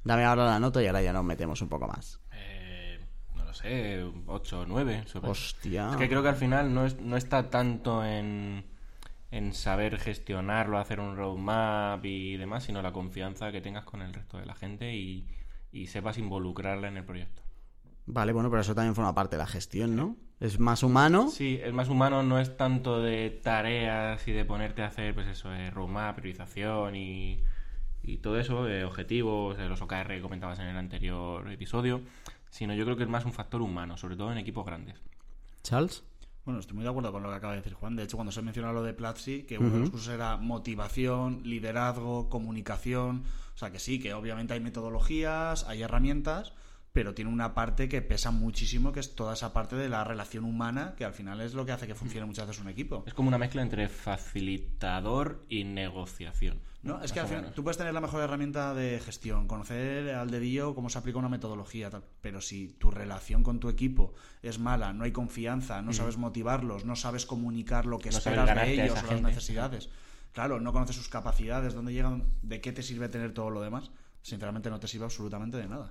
Dame 0.05 0.25
ahora 0.25 0.47
la 0.47 0.61
nota 0.61 0.83
y 0.83 0.87
ahora 0.87 1.03
ya 1.03 1.13
nos 1.13 1.25
metemos 1.25 1.61
un 1.63 1.69
poco 1.69 1.87
más. 1.89 2.21
Eh, 2.33 2.99
no 3.35 3.45
lo 3.45 3.53
sé, 3.55 4.05
8 4.27 4.61
o 4.61 4.67
9. 4.67 5.05
Hostia. 5.23 5.91
Es 5.91 5.97
que 5.97 6.09
creo 6.09 6.23
que 6.23 6.29
al 6.29 6.37
final 6.37 6.73
no, 6.75 6.87
es- 6.87 6.99
no 7.01 7.17
está 7.17 7.51
tanto 7.51 8.05
en, 8.05 8.65
en 9.35 9.53
saber 9.53 9.99
gestionarlo, 9.99 10.79
hacer 10.79 11.01
un 11.01 11.17
roadmap 11.17 12.05
y 12.05 12.37
demás, 12.37 12.63
sino 12.63 12.83
la 12.83 12.93
confianza 12.93 13.51
que 13.51 13.61
tengas 13.61 13.85
con 13.85 14.01
el 14.01 14.15
resto 14.15 14.39
de 14.39 14.47
la 14.47 14.55
gente 14.55 14.95
y, 14.95 15.27
y 15.73 15.89
sepas 15.89 16.19
involucrarla 16.19 16.87
en 16.87 16.99
el 16.99 17.05
proyecto. 17.05 17.43
Vale, 18.07 18.33
bueno, 18.33 18.49
pero 18.49 18.63
eso 18.63 18.77
también 18.77 18.95
forma 18.95 19.15
parte 19.15 19.35
de 19.35 19.43
la 19.43 19.49
gestión, 19.49 19.97
¿no? 19.97 20.17
Es 20.39 20.61
más 20.61 20.85
humano. 20.85 21.31
Sí, 21.31 21.59
el 21.65 21.73
más 21.73 21.89
humano 21.89 22.23
no 22.23 22.39
es 22.39 22.57
tanto 22.57 23.03
de 23.03 23.31
tareas 23.31 24.27
y 24.29 24.33
de 24.33 24.45
ponerte 24.45 24.83
a 24.83 24.87
hacer, 24.87 25.15
pues 25.15 25.27
eso, 25.27 25.53
eh, 25.53 25.71
roadmap, 25.71 26.15
priorización 26.15 26.95
y, 26.95 27.43
y 28.05 28.19
todo 28.19 28.39
eso, 28.39 28.69
eh, 28.69 28.85
objetivos, 28.85 29.59
eh, 29.59 29.69
los 29.69 29.83
OKR 29.83 30.09
que 30.09 30.21
comentabas 30.21 30.61
en 30.61 30.67
el 30.67 30.77
anterior 30.77 31.51
episodio, 31.51 32.03
sino 32.51 32.73
yo 32.75 32.85
creo 32.85 32.97
que 32.97 33.03
es 33.03 33.09
más 33.09 33.25
un 33.25 33.33
factor 33.33 33.63
humano, 33.63 33.97
sobre 33.97 34.17
todo 34.17 34.31
en 34.31 34.39
equipos 34.39 34.65
grandes. 34.65 35.01
Charles. 35.65 36.05
Bueno, 36.45 36.61
estoy 36.61 36.75
muy 36.77 36.85
de 36.85 36.91
acuerdo 36.91 37.11
con 37.11 37.23
lo 37.23 37.31
que 37.31 37.37
acaba 37.37 37.55
de 37.55 37.61
decir 37.61 37.73
Juan. 37.73 37.97
De 37.97 38.03
hecho, 38.03 38.17
cuando 38.19 38.33
se 38.33 38.43
menciona 38.43 38.73
lo 38.73 38.83
de 38.83 38.93
Platzi, 38.93 39.45
que 39.45 39.59
uno 39.59 39.71
de 39.71 39.81
los 39.81 39.91
cursos 39.91 40.13
era 40.13 40.37
motivación, 40.37 41.41
liderazgo, 41.43 42.29
comunicación. 42.29 43.25
O 43.55 43.59
sea, 43.59 43.71
que 43.71 43.79
sí, 43.79 43.99
que 43.99 44.13
obviamente 44.13 44.53
hay 44.53 44.61
metodologías, 44.61 45.65
hay 45.65 45.83
herramientas, 45.83 46.53
pero 46.93 47.15
tiene 47.15 47.31
una 47.31 47.55
parte 47.55 47.89
que 47.89 48.03
pesa 48.03 48.31
muchísimo, 48.31 48.93
que 48.93 49.01
es 49.01 49.15
toda 49.15 49.33
esa 49.33 49.55
parte 49.55 49.75
de 49.77 49.89
la 49.89 50.05
relación 50.05 50.45
humana, 50.45 50.95
que 50.99 51.07
al 51.07 51.15
final 51.15 51.41
es 51.41 51.55
lo 51.55 51.65
que 51.65 51.73
hace 51.73 51.87
que 51.87 51.95
funcione 51.95 52.27
muchas 52.27 52.47
veces 52.47 52.63
un 52.63 52.69
equipo. 52.69 53.05
Es 53.07 53.15
como 53.15 53.29
una 53.29 53.39
mezcla 53.39 53.63
entre 53.63 53.89
facilitador 53.89 55.45
y 55.49 55.65
negociación. 55.65 56.61
No, 56.85 57.03
es 57.03 57.13
que 57.13 57.21
al 57.21 57.27
final 57.27 57.53
tú 57.55 57.63
puedes 57.63 57.79
tener 57.79 57.95
la 57.95 58.03
mejor 58.03 58.23
herramienta 58.23 58.75
de 58.75 59.01
gestión, 59.01 59.49
conocer 59.49 60.11
al 60.11 60.31
dedillo 60.31 60.75
cómo 60.75 60.91
se 60.91 60.99
aplica 60.99 61.19
una 61.19 61.31
metodología, 61.31 61.89
tal, 61.89 62.05
pero 62.21 62.43
si 62.43 62.69
tu 62.69 62.91
relación 62.91 63.43
con 63.43 63.59
tu 63.59 63.71
equipo 63.71 64.13
es 64.43 64.59
mala, 64.59 64.93
no 64.93 65.05
hay 65.05 65.13
confianza, 65.13 65.81
no 65.81 65.95
sabes 65.95 66.19
motivarlos, 66.19 66.85
no 66.85 66.95
sabes 66.95 67.25
comunicar 67.25 67.87
lo 67.87 67.99
que. 67.99 68.11
No 68.11 68.19
esperas 68.19 68.55
de 68.55 68.73
ellos 68.73 69.03
o 69.03 69.13
las 69.13 69.23
necesidades, 69.23 69.89
claro, 70.33 70.61
no 70.61 70.75
conoces 70.75 70.97
sus 70.97 71.09
capacidades, 71.09 71.73
dónde 71.73 71.95
llegan, 71.95 72.25
de 72.43 72.61
qué 72.61 72.71
te 72.71 72.83
sirve 72.83 73.09
tener 73.09 73.33
todo 73.33 73.49
lo 73.49 73.63
demás, 73.63 73.91
sinceramente 74.21 74.69
no 74.69 74.79
te 74.79 74.87
sirve 74.87 75.07
absolutamente 75.07 75.57
de 75.57 75.69
nada. 75.69 75.91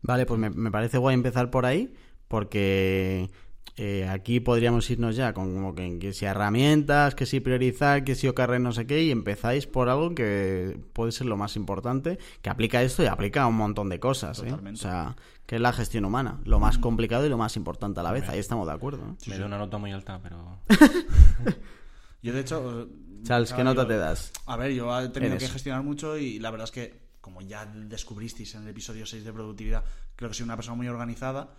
Vale, 0.00 0.24
pues 0.24 0.40
me, 0.40 0.48
me 0.48 0.70
parece 0.70 0.96
guay 0.96 1.12
empezar 1.12 1.50
por 1.50 1.66
ahí, 1.66 1.92
porque 2.28 3.30
eh, 3.76 4.06
aquí 4.08 4.40
podríamos 4.40 4.90
irnos 4.90 5.16
ya 5.16 5.32
con 5.32 5.54
como 5.54 5.74
que, 5.74 5.98
que 5.98 6.12
si 6.12 6.26
herramientas, 6.26 7.14
que 7.14 7.24
si 7.24 7.40
priorizar, 7.40 8.04
que 8.04 8.14
si 8.14 8.28
OKR 8.28 8.60
no 8.60 8.72
sé 8.72 8.86
qué, 8.86 9.02
y 9.04 9.10
empezáis 9.10 9.66
por 9.66 9.88
algo 9.88 10.14
que 10.14 10.78
puede 10.92 11.12
ser 11.12 11.26
lo 11.28 11.36
más 11.36 11.56
importante, 11.56 12.18
que 12.42 12.50
aplica 12.50 12.82
esto 12.82 13.02
y 13.02 13.06
aplica 13.06 13.42
a 13.42 13.46
un 13.46 13.56
montón 13.56 13.88
de 13.88 13.98
cosas, 13.98 14.42
¿eh? 14.42 14.52
O 14.52 14.76
sea, 14.76 15.16
que 15.46 15.56
es 15.56 15.60
la 15.62 15.72
gestión 15.72 16.04
humana, 16.04 16.40
lo 16.44 16.60
más 16.60 16.78
complicado 16.78 17.24
y 17.26 17.28
lo 17.30 17.38
más 17.38 17.56
importante 17.56 18.00
a 18.00 18.02
la 18.02 18.12
vez, 18.12 18.28
ahí 18.28 18.38
estamos 18.38 18.66
de 18.66 18.72
acuerdo. 18.74 19.04
¿no? 19.04 19.16
Me 19.26 19.38
da 19.38 19.46
una 19.46 19.58
nota 19.58 19.78
muy 19.78 19.92
alta, 19.92 20.20
pero... 20.22 20.58
Yo 22.22 22.32
de 22.32 22.40
hecho... 22.40 22.88
Charles, 23.22 23.52
¿qué 23.52 23.64
nota 23.64 23.82
yo- 23.82 23.88
te 23.88 23.96
das? 23.96 24.32
A 24.46 24.56
ver, 24.56 24.72
yo 24.72 24.98
he 24.98 25.08
tenido 25.08 25.34
En 25.34 25.38
que 25.38 25.48
gestionar 25.48 25.82
mucho 25.82 26.16
y 26.16 26.38
la 26.38 26.50
verdad 26.50 26.64
es 26.64 26.70
que, 26.70 27.00
como 27.20 27.40
ya 27.42 27.66
descubristeis 27.66 28.54
en 28.54 28.62
el 28.62 28.68
episodio 28.68 29.04
6 29.06 29.24
de 29.24 29.32
productividad, 29.32 29.84
creo 30.16 30.30
que 30.30 30.34
soy 30.34 30.44
una 30.44 30.56
persona 30.56 30.76
muy 30.76 30.88
organizada. 30.88 31.50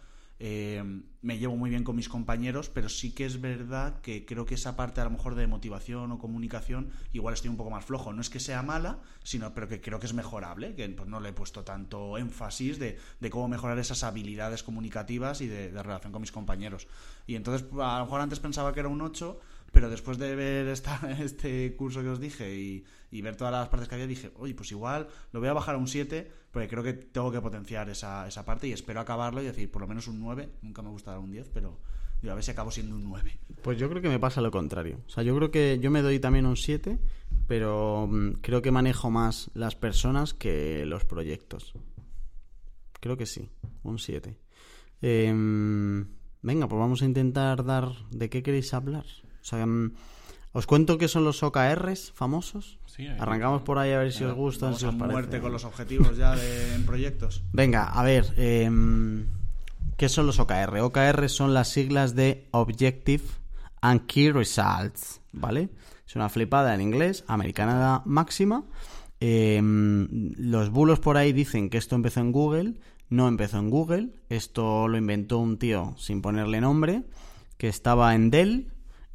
Eh, 0.44 0.84
me 1.22 1.38
llevo 1.38 1.56
muy 1.56 1.70
bien 1.70 1.84
con 1.84 1.96
mis 1.96 2.10
compañeros, 2.10 2.68
pero 2.68 2.90
sí 2.90 3.12
que 3.12 3.28
es 3.28 3.40
verdad 3.42 4.02
que 4.02 4.26
creo 4.26 4.44
que 4.44 4.56
esa 4.56 4.76
parte 4.76 5.00
a 5.00 5.04
lo 5.04 5.12
mejor 5.12 5.36
de 5.36 5.46
motivación 5.46 6.12
o 6.12 6.18
comunicación 6.18 6.90
igual 7.14 7.36
estoy 7.36 7.52
un 7.52 7.58
poco 7.58 7.70
más 7.70 7.86
flojo. 7.86 8.12
No 8.12 8.22
es 8.22 8.32
que 8.32 8.40
sea 8.40 8.64
mala, 8.64 8.98
sino 9.22 9.54
pero 9.54 9.68
que 9.68 9.82
creo 9.82 10.00
que 10.00 10.08
es 10.08 10.16
mejorable, 10.16 10.74
que 10.74 10.90
pues, 10.90 11.08
no 11.08 11.20
le 11.20 11.30
he 11.30 11.34
puesto 11.34 11.64
tanto 11.64 12.18
énfasis 12.18 12.80
de, 12.80 12.98
cómo 13.30 13.50
mejorar 13.50 13.78
esas 13.78 14.04
habilidades 14.04 14.64
comunicativas 14.64 15.42
y 15.42 15.48
de, 15.48 15.72
de 15.72 15.84
relación 15.84 16.12
con 16.12 16.22
mis 16.22 16.32
compañeros. 16.32 16.88
Y 17.28 17.36
entonces 17.36 17.68
a 17.80 18.00
lo 18.00 18.06
mejor 18.06 18.22
antes 18.22 18.40
pensaba 18.40 18.74
que 18.74 18.80
era 18.80 18.90
un 18.90 19.02
8, 19.04 19.40
pero 19.72 19.90
después 19.90 20.18
de 20.18 20.36
ver 20.36 20.68
esta, 20.68 21.00
este 21.22 21.76
curso 21.76 22.02
que 22.02 22.10
os 22.10 22.20
dije 22.20 22.54
y, 22.54 23.22
ver 23.22 23.36
todas 23.36 23.54
las 23.54 23.70
partes 23.70 23.88
que 23.88 23.96
había, 23.96 24.08
dije, 24.08 24.32
oye, 24.38 24.54
pues 24.54 24.72
igual 24.72 25.08
lo 25.32 25.40
voy 25.40 25.50
a 25.50 25.54
bajar 25.54 25.76
a 25.76 25.78
un 25.78 25.88
7, 25.88 26.32
porque 26.52 26.68
creo 26.68 26.84
que 26.84 26.94
tengo 26.94 27.32
que 27.32 27.42
potenciar 27.42 27.90
esa, 27.90 28.28
esa 28.28 28.46
parte 28.46 28.68
y 28.68 28.74
espero 28.74 29.00
acabarlo 29.00 29.42
y 29.42 29.46
decir 29.46 29.70
por 29.70 29.82
lo 29.82 29.88
menos 29.88 30.08
un 30.08 30.20
9. 30.20 30.50
Nunca 30.62 30.82
me 30.82 30.90
gusta 30.90 31.12
dar 31.12 31.20
un 31.20 31.32
10, 31.32 31.50
pero, 31.54 31.80
Digo, 32.22 32.34
a 32.34 32.36
ver 32.36 32.44
si 32.44 32.52
acabo 32.52 32.70
siendo 32.70 32.96
un 32.96 33.04
9. 33.04 33.40
Pues 33.64 33.80
yo 33.80 33.90
creo 33.90 34.02
que 34.02 34.10
me 34.10 34.20
pasa 34.20 34.42
lo 34.42 34.52
contrario. 34.52 35.00
O 35.08 35.10
sea, 35.10 35.24
yo 35.24 35.36
creo 35.36 35.50
que 35.50 35.80
yo 35.82 35.90
me 35.90 36.02
doy 36.02 36.20
también 36.20 36.46
un 36.46 36.56
7, 36.56 37.00
pero 37.48 38.08
mm, 38.08 38.34
creo 38.42 38.62
que 38.62 38.72
manejo 38.72 39.10
más 39.10 39.50
las 39.56 39.76
personas 39.76 40.34
que 40.34 40.86
los 40.86 41.04
proyectos. 41.04 41.74
Creo 43.00 43.18
que 43.18 43.26
sí, 43.26 43.50
un 43.84 43.98
7. 43.98 44.38
Em, 45.02 46.06
venga, 46.44 46.68
pues 46.68 46.80
vamos 46.80 47.02
a 47.02 47.06
intentar 47.06 47.66
dar 47.66 47.92
de 48.12 48.30
qué 48.30 48.44
queréis 48.44 48.74
hablar. 48.76 49.06
O 49.42 49.46
sea, 49.46 49.66
mm, 49.66 49.94
os 50.54 50.68
cuento 50.68 50.98
qué 50.98 51.08
son 51.08 51.24
los 51.24 51.44
OKRs 51.44 52.12
famosos. 52.14 52.78
Sí, 52.86 53.08
Arrancamos 53.08 53.62
por 53.62 53.78
ahí 53.78 53.92
a 53.92 54.00
ver 54.00 54.12
si 54.12 54.24
os 54.24 54.36
gustan, 54.36 54.70
Vamos 54.70 54.80
si 54.80 54.86
a 54.86 54.90
os 54.90 54.96
parece. 54.96 55.14
muerte 55.14 55.40
con 55.40 55.52
los 55.52 55.64
objetivos 55.64 56.18
ya 56.18 56.36
de, 56.36 56.76
en 56.76 56.86
proyectos. 56.86 57.44
Venga, 57.54 57.86
a 57.86 58.04
ver, 58.04 58.34
em, 58.38 59.26
¿qué 59.98 60.10
son 60.10 60.28
los 60.28 60.40
OKR? 60.40 60.80
OKR 60.82 61.30
son 61.30 61.54
las 61.54 61.70
siglas 61.70 62.16
de 62.16 62.48
Objective 62.52 63.24
and 63.82 64.06
Key 64.08 64.32
Results, 64.32 65.22
¿vale? 65.32 65.70
Es 66.06 66.16
una 66.16 66.28
flipada 66.28 66.76
en 66.76 66.82
inglés, 66.82 67.24
americana 67.28 68.02
máxima. 68.06 68.66
Em, 69.22 70.34
los 70.38 70.70
bulos 70.70 71.00
por 71.00 71.16
ahí 71.16 71.32
dicen 71.32 71.70
que 71.70 71.78
esto 71.78 71.96
empezó 71.96 72.20
en 72.20 72.32
Google, 72.32 72.74
no 73.10 73.28
empezó 73.28 73.60
en 73.60 73.70
Google, 73.70 74.10
esto 74.30 74.88
lo 74.88 74.98
inventó 74.98 75.38
un 75.38 75.58
tío 75.58 75.94
sin 75.98 76.22
ponerle 76.22 76.60
nombre, 76.60 77.04
que 77.58 77.68
estaba 77.70 78.16
en 78.16 78.32
Dell, 78.32 78.72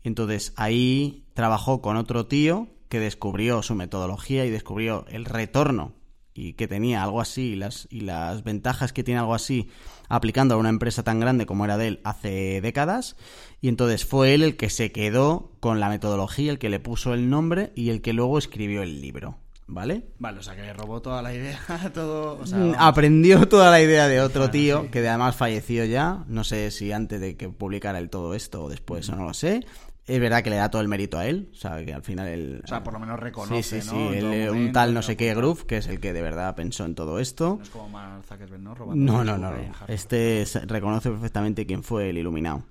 entonces 0.09 0.53
ahí 0.57 1.25
trabajó 1.35 1.81
con 1.83 1.97
otro 1.97 2.27
tío 2.27 2.69
que 2.89 3.01
descubrió 3.01 3.63
su 3.63 3.75
metodología 3.75 4.45
y 4.45 4.51
descubrió 4.51 5.05
el 5.09 5.25
retorno 5.25 5.93
y 6.35 6.53
que 6.53 6.69
tenía 6.69 7.03
algo 7.03 7.21
así 7.21 7.53
y 7.53 7.57
las, 7.57 7.89
y 7.91 8.01
las 8.01 8.45
ventajas 8.45 8.93
que 8.93 9.03
tiene 9.03 9.21
algo 9.21 9.35
así 9.35 9.71
aplicando 10.09 10.55
a 10.55 10.59
una 10.59 10.69
empresa 10.69 11.03
tan 11.03 11.19
grande 11.19 11.47
como 11.47 11.65
era 11.65 11.79
Dell 11.79 12.01
hace 12.05 12.61
décadas. 12.61 13.17
Y 13.61 13.69
entonces 13.69 14.05
fue 14.05 14.35
él 14.35 14.43
el 14.43 14.57
que 14.57 14.69
se 14.71 14.93
quedó 14.93 15.53
con 15.61 15.81
la 15.81 15.89
metodología, 15.89 16.53
el 16.53 16.59
que 16.59 16.69
le 16.69 16.79
puso 16.79 17.15
el 17.15 17.31
nombre 17.31 17.73
y 17.75 17.89
el 17.91 18.03
que 18.03 18.13
luego 18.13 18.39
escribió 18.39 18.83
el 18.83 19.01
libro. 19.01 19.39
¿Vale? 19.69 20.05
Vale, 20.21 20.39
o 20.39 20.43
sea 20.45 20.55
que 20.55 20.73
robó 20.75 21.03
toda 21.03 21.23
la 21.23 21.35
idea, 21.35 21.59
todo. 21.95 22.39
O 22.39 22.47
sea, 22.47 22.57
Mm. 22.59 22.75
Aprendió 22.79 23.49
toda 23.49 23.71
la 23.73 23.81
idea 23.83 24.07
de 24.07 24.21
otro 24.21 24.43
Bueno, 24.43 24.53
tío, 24.53 24.83
sí. 24.83 24.89
que 24.91 25.09
además 25.09 25.35
falleció 25.35 25.85
ya. 25.87 26.25
No 26.29 26.45
sé 26.45 26.71
si 26.71 26.93
antes 26.93 27.21
de 27.21 27.37
que 27.37 27.49
publicara 27.49 27.99
el 27.99 28.09
todo 28.09 28.35
esto 28.35 28.63
o 28.63 28.69
después, 28.69 29.09
o 29.09 29.17
no 29.17 29.25
lo 29.25 29.35
sé. 29.35 29.67
Es 30.07 30.21
verdad 30.21 30.43
que 30.45 30.51
le 30.51 30.57
da 30.57 30.71
todo 30.71 30.83
el 30.83 30.89
mérito 30.89 31.19
a 31.19 31.27
él. 31.27 31.49
O 31.53 31.55
sea, 31.57 31.85
que 31.85 31.93
al 31.93 32.03
final 32.03 32.29
él. 32.29 32.61
O 32.65 32.67
sea, 32.69 32.85
por 32.85 32.93
lo 32.93 33.01
menos 33.01 33.19
reconoce, 33.19 33.63
Sí, 33.63 33.81
sí, 33.81 33.89
sí. 33.91 33.97
¿no? 33.97 34.13
Él, 34.13 34.51
un 34.51 34.71
tal 34.73 34.95
no 34.95 35.03
sé 35.03 35.17
qué 35.17 35.35
Groove, 35.35 35.65
que 35.67 35.79
es 35.79 35.89
el 35.89 35.99
que 35.99 36.13
de 36.13 36.23
verdad 36.23 36.55
pensó 36.55 36.85
en 36.85 36.95
todo 36.95 37.19
esto. 37.19 37.57
No 37.59 37.63
es 37.65 37.71
como 37.71 37.89
Mark 37.89 38.23
Zuckerberg, 38.29 38.63
¿no? 38.63 38.75
Robando 38.75 39.05
No, 39.13 39.25
no, 39.25 39.37
no. 39.37 39.51
no. 39.51 39.57
Este 39.89 40.45
reconoce 40.67 41.11
perfectamente 41.11 41.67
quién 41.67 41.83
fue 41.83 42.11
el 42.11 42.19
iluminado. 42.19 42.63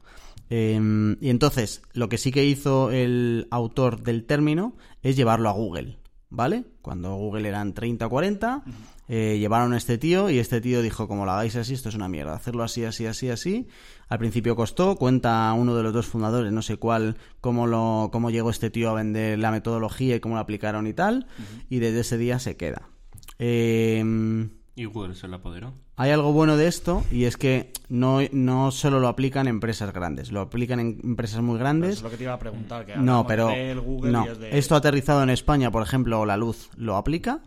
Eh, 0.50 0.80
y 1.20 1.30
entonces, 1.30 1.82
lo 1.94 2.08
que 2.08 2.18
sí 2.18 2.32
que 2.32 2.46
hizo 2.46 2.92
el 2.92 3.48
autor 3.52 4.02
del 4.04 4.26
término 4.26 4.76
es 5.02 5.16
llevarlo 5.16 5.50
a 5.50 5.54
Google, 5.54 5.98
¿vale? 6.30 6.66
Cuando 6.82 7.16
Google 7.16 7.50
eran 7.50 7.74
30 7.74 8.06
o 8.06 8.10
40, 8.10 8.64
eh, 9.08 9.38
llevaron 9.40 9.74
a 9.74 9.78
este 9.78 9.98
tío 9.98 10.30
y 10.30 10.40
este 10.40 10.62
tío 10.62 10.82
dijo, 10.82 11.08
como 11.08 11.26
lo 11.26 11.32
hagáis 11.32 11.56
así, 11.56 11.74
esto 11.74 11.90
es 11.90 11.96
una 11.96 12.08
mierda, 12.10 12.34
hacerlo 12.34 12.64
así, 12.64 12.84
así, 12.86 13.06
así, 13.06 13.30
así. 13.30 13.68
Al 14.10 14.20
principio 14.20 14.56
costó, 14.56 14.96
cuenta 14.96 15.52
uno 15.54 15.76
de 15.76 15.84
los 15.84 15.94
dos 15.94 16.06
fundadores, 16.08 16.52
no 16.52 16.62
sé 16.62 16.78
cuál, 16.78 17.18
cómo, 17.42 17.68
lo, 17.68 18.10
cómo 18.12 18.30
llegó 18.30 18.50
este 18.50 18.70
tío 18.70 18.90
a 18.90 18.94
vender 18.94 19.40
la 19.40 19.52
metodología 19.52 20.16
y 20.16 20.20
cómo 20.20 20.36
la 20.36 20.42
aplicaron 20.42 20.88
y 20.88 20.94
tal, 20.94 21.28
y 21.70 21.80
desde 21.80 22.02
ese 22.02 22.18
día 22.18 22.40
se 22.40 22.56
queda. 22.58 22.90
Eh, 23.40 24.04
Y 24.76 24.86
Google 24.86 25.16
se 25.16 25.28
lo 25.28 25.38
apoderó. 25.38 25.74
hay 25.98 26.12
algo 26.12 26.34
bueno 26.34 26.58
de 26.58 26.68
esto 26.68 27.04
y 27.12 27.24
es 27.26 27.38
que 27.38 27.72
no, 27.90 28.20
no 28.32 28.72
solo 28.72 29.00
lo 29.00 29.08
aplican 29.08 29.48
en 29.48 29.56
empresas 29.56 29.94
grandes, 29.94 30.32
lo 30.32 30.42
aplican 30.42 30.80
en 30.80 31.00
empresas 31.04 31.42
muy 31.42 31.56
Eso 31.56 31.60
grandes. 31.60 31.96
es 31.98 32.02
lo 32.04 32.10
que 32.10 32.18
te 32.18 32.24
iba 32.24 32.34
a 32.34 32.40
preguntar. 32.40 32.86
Que 32.86 32.96
No, 32.98 33.26
pero 33.28 33.48
del 33.48 33.80
Google 33.82 34.12
no. 34.12 34.26
y 34.26 34.30
es 34.30 34.40
de- 34.40 34.58
Esto 34.58 34.76
aterrizado 34.76 35.24
en 35.24 35.30
España, 35.30 35.72
por 35.72 35.84
ejemplo, 35.84 36.26
La 36.26 36.38
Luz 36.38 36.70
lo 36.76 36.96
aplica 36.98 37.40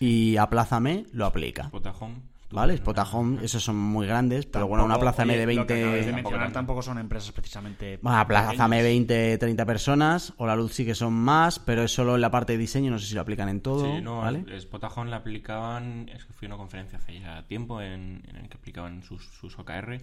y 0.00 0.36
Aplázame 0.36 1.06
lo 1.12 1.26
aplica. 1.26 1.64
Spotahome. 1.68 2.34
¿Vale? 2.50 2.76
Spotahome, 2.76 3.44
esos 3.44 3.64
son 3.64 3.74
muy 3.76 4.06
grandes, 4.06 4.46
pero 4.46 4.68
bueno, 4.68 4.84
una 4.84 4.94
Tampoco- 4.94 5.08
Aplázame 5.08 5.36
de 5.36 5.54
Lo 5.54 5.66
que 5.66 5.74
acabas 5.74 5.92
de 5.92 5.96
20... 6.02 6.12
mencionar 6.12 6.40
tanto. 6.46 6.58
tampoco 6.58 6.82
son 6.82 6.98
empresas 6.98 7.32
precisamente. 7.32 7.98
Bueno, 8.00 8.16
Aplázame 8.18 8.76
pequeñas. 8.76 9.08
20, 9.08 9.38
30 9.38 9.66
personas, 9.66 10.32
o 10.36 10.46
La 10.46 10.54
Luz 10.54 10.72
sí 10.72 10.84
que 10.84 10.94
son 10.94 11.14
más, 11.14 11.58
pero 11.58 11.82
es 11.82 11.92
solo 11.92 12.14
en 12.14 12.20
la 12.20 12.30
parte 12.30 12.52
de 12.52 12.58
diseño, 12.58 12.92
no 12.92 12.98
sé 13.00 13.06
si 13.06 13.14
lo 13.16 13.22
aplican 13.22 13.48
en 13.48 13.60
todo, 13.60 13.96
Sí, 13.96 14.00
no, 14.02 14.18
¿vale? 14.20 14.44
Spotahome 14.60 15.10
la 15.10 15.16
aplicaban, 15.16 16.08
es 16.14 16.24
que 16.26 16.32
fui 16.32 16.46
a 16.46 16.50
una 16.50 16.56
conferencia 16.58 16.98
hace 16.98 17.18
ya 17.18 17.42
tiempo 17.48 17.80
en, 17.80 18.22
en 18.28 18.36
el 18.36 18.42
que 18.42 18.54
explicaban 18.54 19.02
sus, 19.02 19.24
sus 19.24 19.58
OKR 19.58 19.98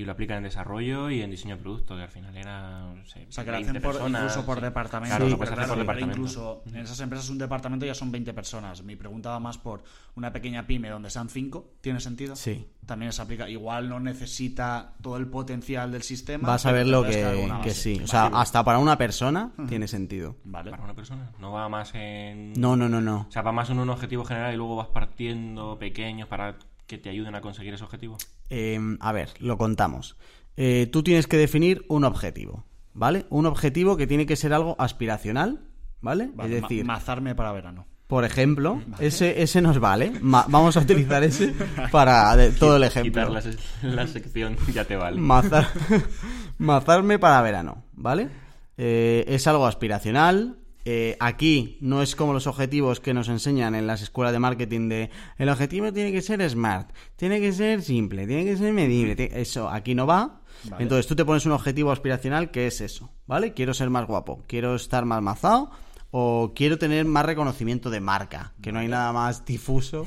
y 0.00 0.04
lo 0.04 0.12
aplican 0.12 0.38
en 0.38 0.44
desarrollo 0.44 1.10
y 1.10 1.22
en 1.22 1.30
diseño 1.30 1.56
de 1.56 1.62
producto, 1.62 1.96
que 1.96 2.02
al 2.02 2.08
final 2.08 2.36
era, 2.36 2.80
no 2.94 3.04
sé, 3.06 3.26
O 3.28 3.32
sea, 3.32 3.44
que 3.44 3.50
lo 3.50 3.56
20 3.58 3.70
hacen 3.70 3.82
por, 3.82 3.92
personas, 3.92 4.22
incluso 4.22 4.46
por 4.46 4.58
sí. 4.58 4.64
departamento. 4.64 5.10
Claro, 5.16 5.24
Sí. 5.26 5.30
lo 5.30 5.36
puedes 5.36 5.52
hacer 5.52 5.64
Claro, 5.64 5.74
por 5.74 5.82
departamento. 5.82 6.18
Incluso 6.18 6.62
en 6.66 6.76
esas 6.76 7.00
empresas 7.00 7.30
un 7.30 7.38
departamento 7.38 7.86
ya 7.86 7.94
son 7.94 8.10
20 8.10 8.32
personas. 8.32 8.82
Mi 8.82 8.96
pregunta 8.96 9.30
va 9.30 9.40
más 9.40 9.58
por 9.58 9.84
una 10.16 10.32
pequeña 10.32 10.66
pyme 10.66 10.88
donde 10.88 11.10
sean 11.10 11.28
5. 11.28 11.74
¿Tiene 11.80 12.00
sentido? 12.00 12.34
Sí. 12.36 12.66
También 12.86 13.12
se 13.12 13.22
aplica. 13.22 13.48
Igual 13.48 13.88
no 13.88 14.00
necesita 14.00 14.94
todo 15.00 15.16
el 15.16 15.26
potencial 15.26 15.90
del 15.92 16.02
sistema. 16.02 16.48
Vas 16.48 16.66
a 16.66 16.72
ver 16.72 16.86
lo 16.86 17.02
que, 17.04 17.48
que 17.62 17.70
sí. 17.70 18.00
O 18.02 18.06
sea, 18.06 18.26
hasta 18.26 18.62
para 18.64 18.78
una 18.78 18.98
persona 18.98 19.52
tiene 19.68 19.88
sentido. 19.88 20.36
Vale. 20.44 20.70
Para 20.70 20.82
una 20.82 20.94
persona, 20.94 21.30
no 21.38 21.52
va 21.52 21.68
más 21.68 21.92
en... 21.94 22.52
No, 22.60 22.76
no, 22.76 22.88
no, 22.88 23.00
no. 23.00 23.26
O 23.28 23.32
sea, 23.32 23.42
va 23.42 23.52
más 23.52 23.70
en 23.70 23.78
un 23.78 23.90
objetivo 23.90 24.24
general 24.24 24.52
y 24.52 24.56
luego 24.56 24.76
vas 24.76 24.88
partiendo 24.88 25.78
pequeños 25.78 26.28
para 26.28 26.56
que 26.86 26.98
te 26.98 27.08
ayuden 27.10 27.34
a 27.34 27.40
conseguir 27.40 27.74
ese 27.74 27.84
objetivo. 27.84 28.16
Eh, 28.50 28.78
a 29.00 29.12
ver, 29.12 29.30
lo 29.40 29.56
contamos. 29.58 30.16
Eh, 30.56 30.88
tú 30.92 31.02
tienes 31.02 31.26
que 31.26 31.36
definir 31.36 31.84
un 31.88 32.04
objetivo, 32.04 32.64
¿vale? 32.92 33.26
Un 33.30 33.46
objetivo 33.46 33.96
que 33.96 34.06
tiene 34.06 34.26
que 34.26 34.36
ser 34.36 34.52
algo 34.52 34.76
aspiracional, 34.78 35.62
¿vale? 36.00 36.30
Vale, 36.34 36.56
es 36.56 36.62
ma- 36.62 36.68
decir, 36.68 36.84
mazarme 36.84 37.34
para 37.34 37.52
verano. 37.52 37.86
por 38.06 38.24
ejemplo, 38.24 38.80
ese, 39.00 39.42
ese 39.42 39.60
nos 39.62 39.80
vale. 39.80 40.12
Ma- 40.20 40.44
vamos 40.48 40.76
a 40.76 40.80
utilizar 40.80 41.24
ese 41.24 41.54
para 41.90 42.36
todo 42.58 42.76
el 42.76 42.84
ejemplo. 42.84 43.22
Quitar 43.22 43.30
la, 43.32 43.40
se- 43.40 43.56
la 43.82 44.06
sección 44.06 44.56
ya 44.72 44.84
te 44.84 44.94
vale. 44.96 45.20
Mazar- 45.20 45.68
mazarme 46.58 47.18
para 47.18 47.40
verano, 47.42 47.84
¿vale? 47.94 48.28
Eh, 48.76 49.24
es 49.28 49.46
algo 49.46 49.66
aspiracional. 49.66 50.58
Eh, 50.86 51.16
aquí 51.20 51.78
no 51.80 52.02
es 52.02 52.14
como 52.14 52.32
los 52.34 52.46
objetivos 52.46 53.00
que 53.00 53.14
nos 53.14 53.28
enseñan 53.28 53.74
en 53.74 53.86
las 53.86 54.02
escuelas 54.02 54.32
de 54.34 54.38
marketing 54.38 54.88
de 54.88 55.10
el 55.38 55.48
objetivo 55.48 55.92
tiene 55.92 56.12
que 56.12 56.20
ser 56.20 56.46
smart, 56.50 56.90
tiene 57.16 57.40
que 57.40 57.52
ser 57.52 57.82
simple, 57.82 58.26
tiene 58.26 58.44
que 58.44 58.56
ser 58.56 58.72
medible. 58.72 59.16
Eso 59.34 59.68
aquí 59.70 59.94
no 59.94 60.06
va. 60.06 60.40
Vale. 60.64 60.82
Entonces 60.82 61.06
tú 61.06 61.16
te 61.16 61.24
pones 61.24 61.46
un 61.46 61.52
objetivo 61.52 61.90
aspiracional 61.90 62.50
que 62.50 62.66
es 62.66 62.80
eso, 62.80 63.10
¿vale? 63.26 63.52
Quiero 63.54 63.72
ser 63.74 63.90
más 63.90 64.06
guapo, 64.06 64.42
quiero 64.46 64.74
estar 64.76 65.04
más 65.04 65.20
mazado 65.22 65.70
o 66.10 66.52
quiero 66.54 66.78
tener 66.78 67.04
más 67.06 67.26
reconocimiento 67.26 67.90
de 67.90 68.00
marca, 68.00 68.52
que 68.62 68.70
no 68.70 68.78
hay 68.78 68.88
nada 68.88 69.12
más 69.12 69.44
difuso 69.44 70.06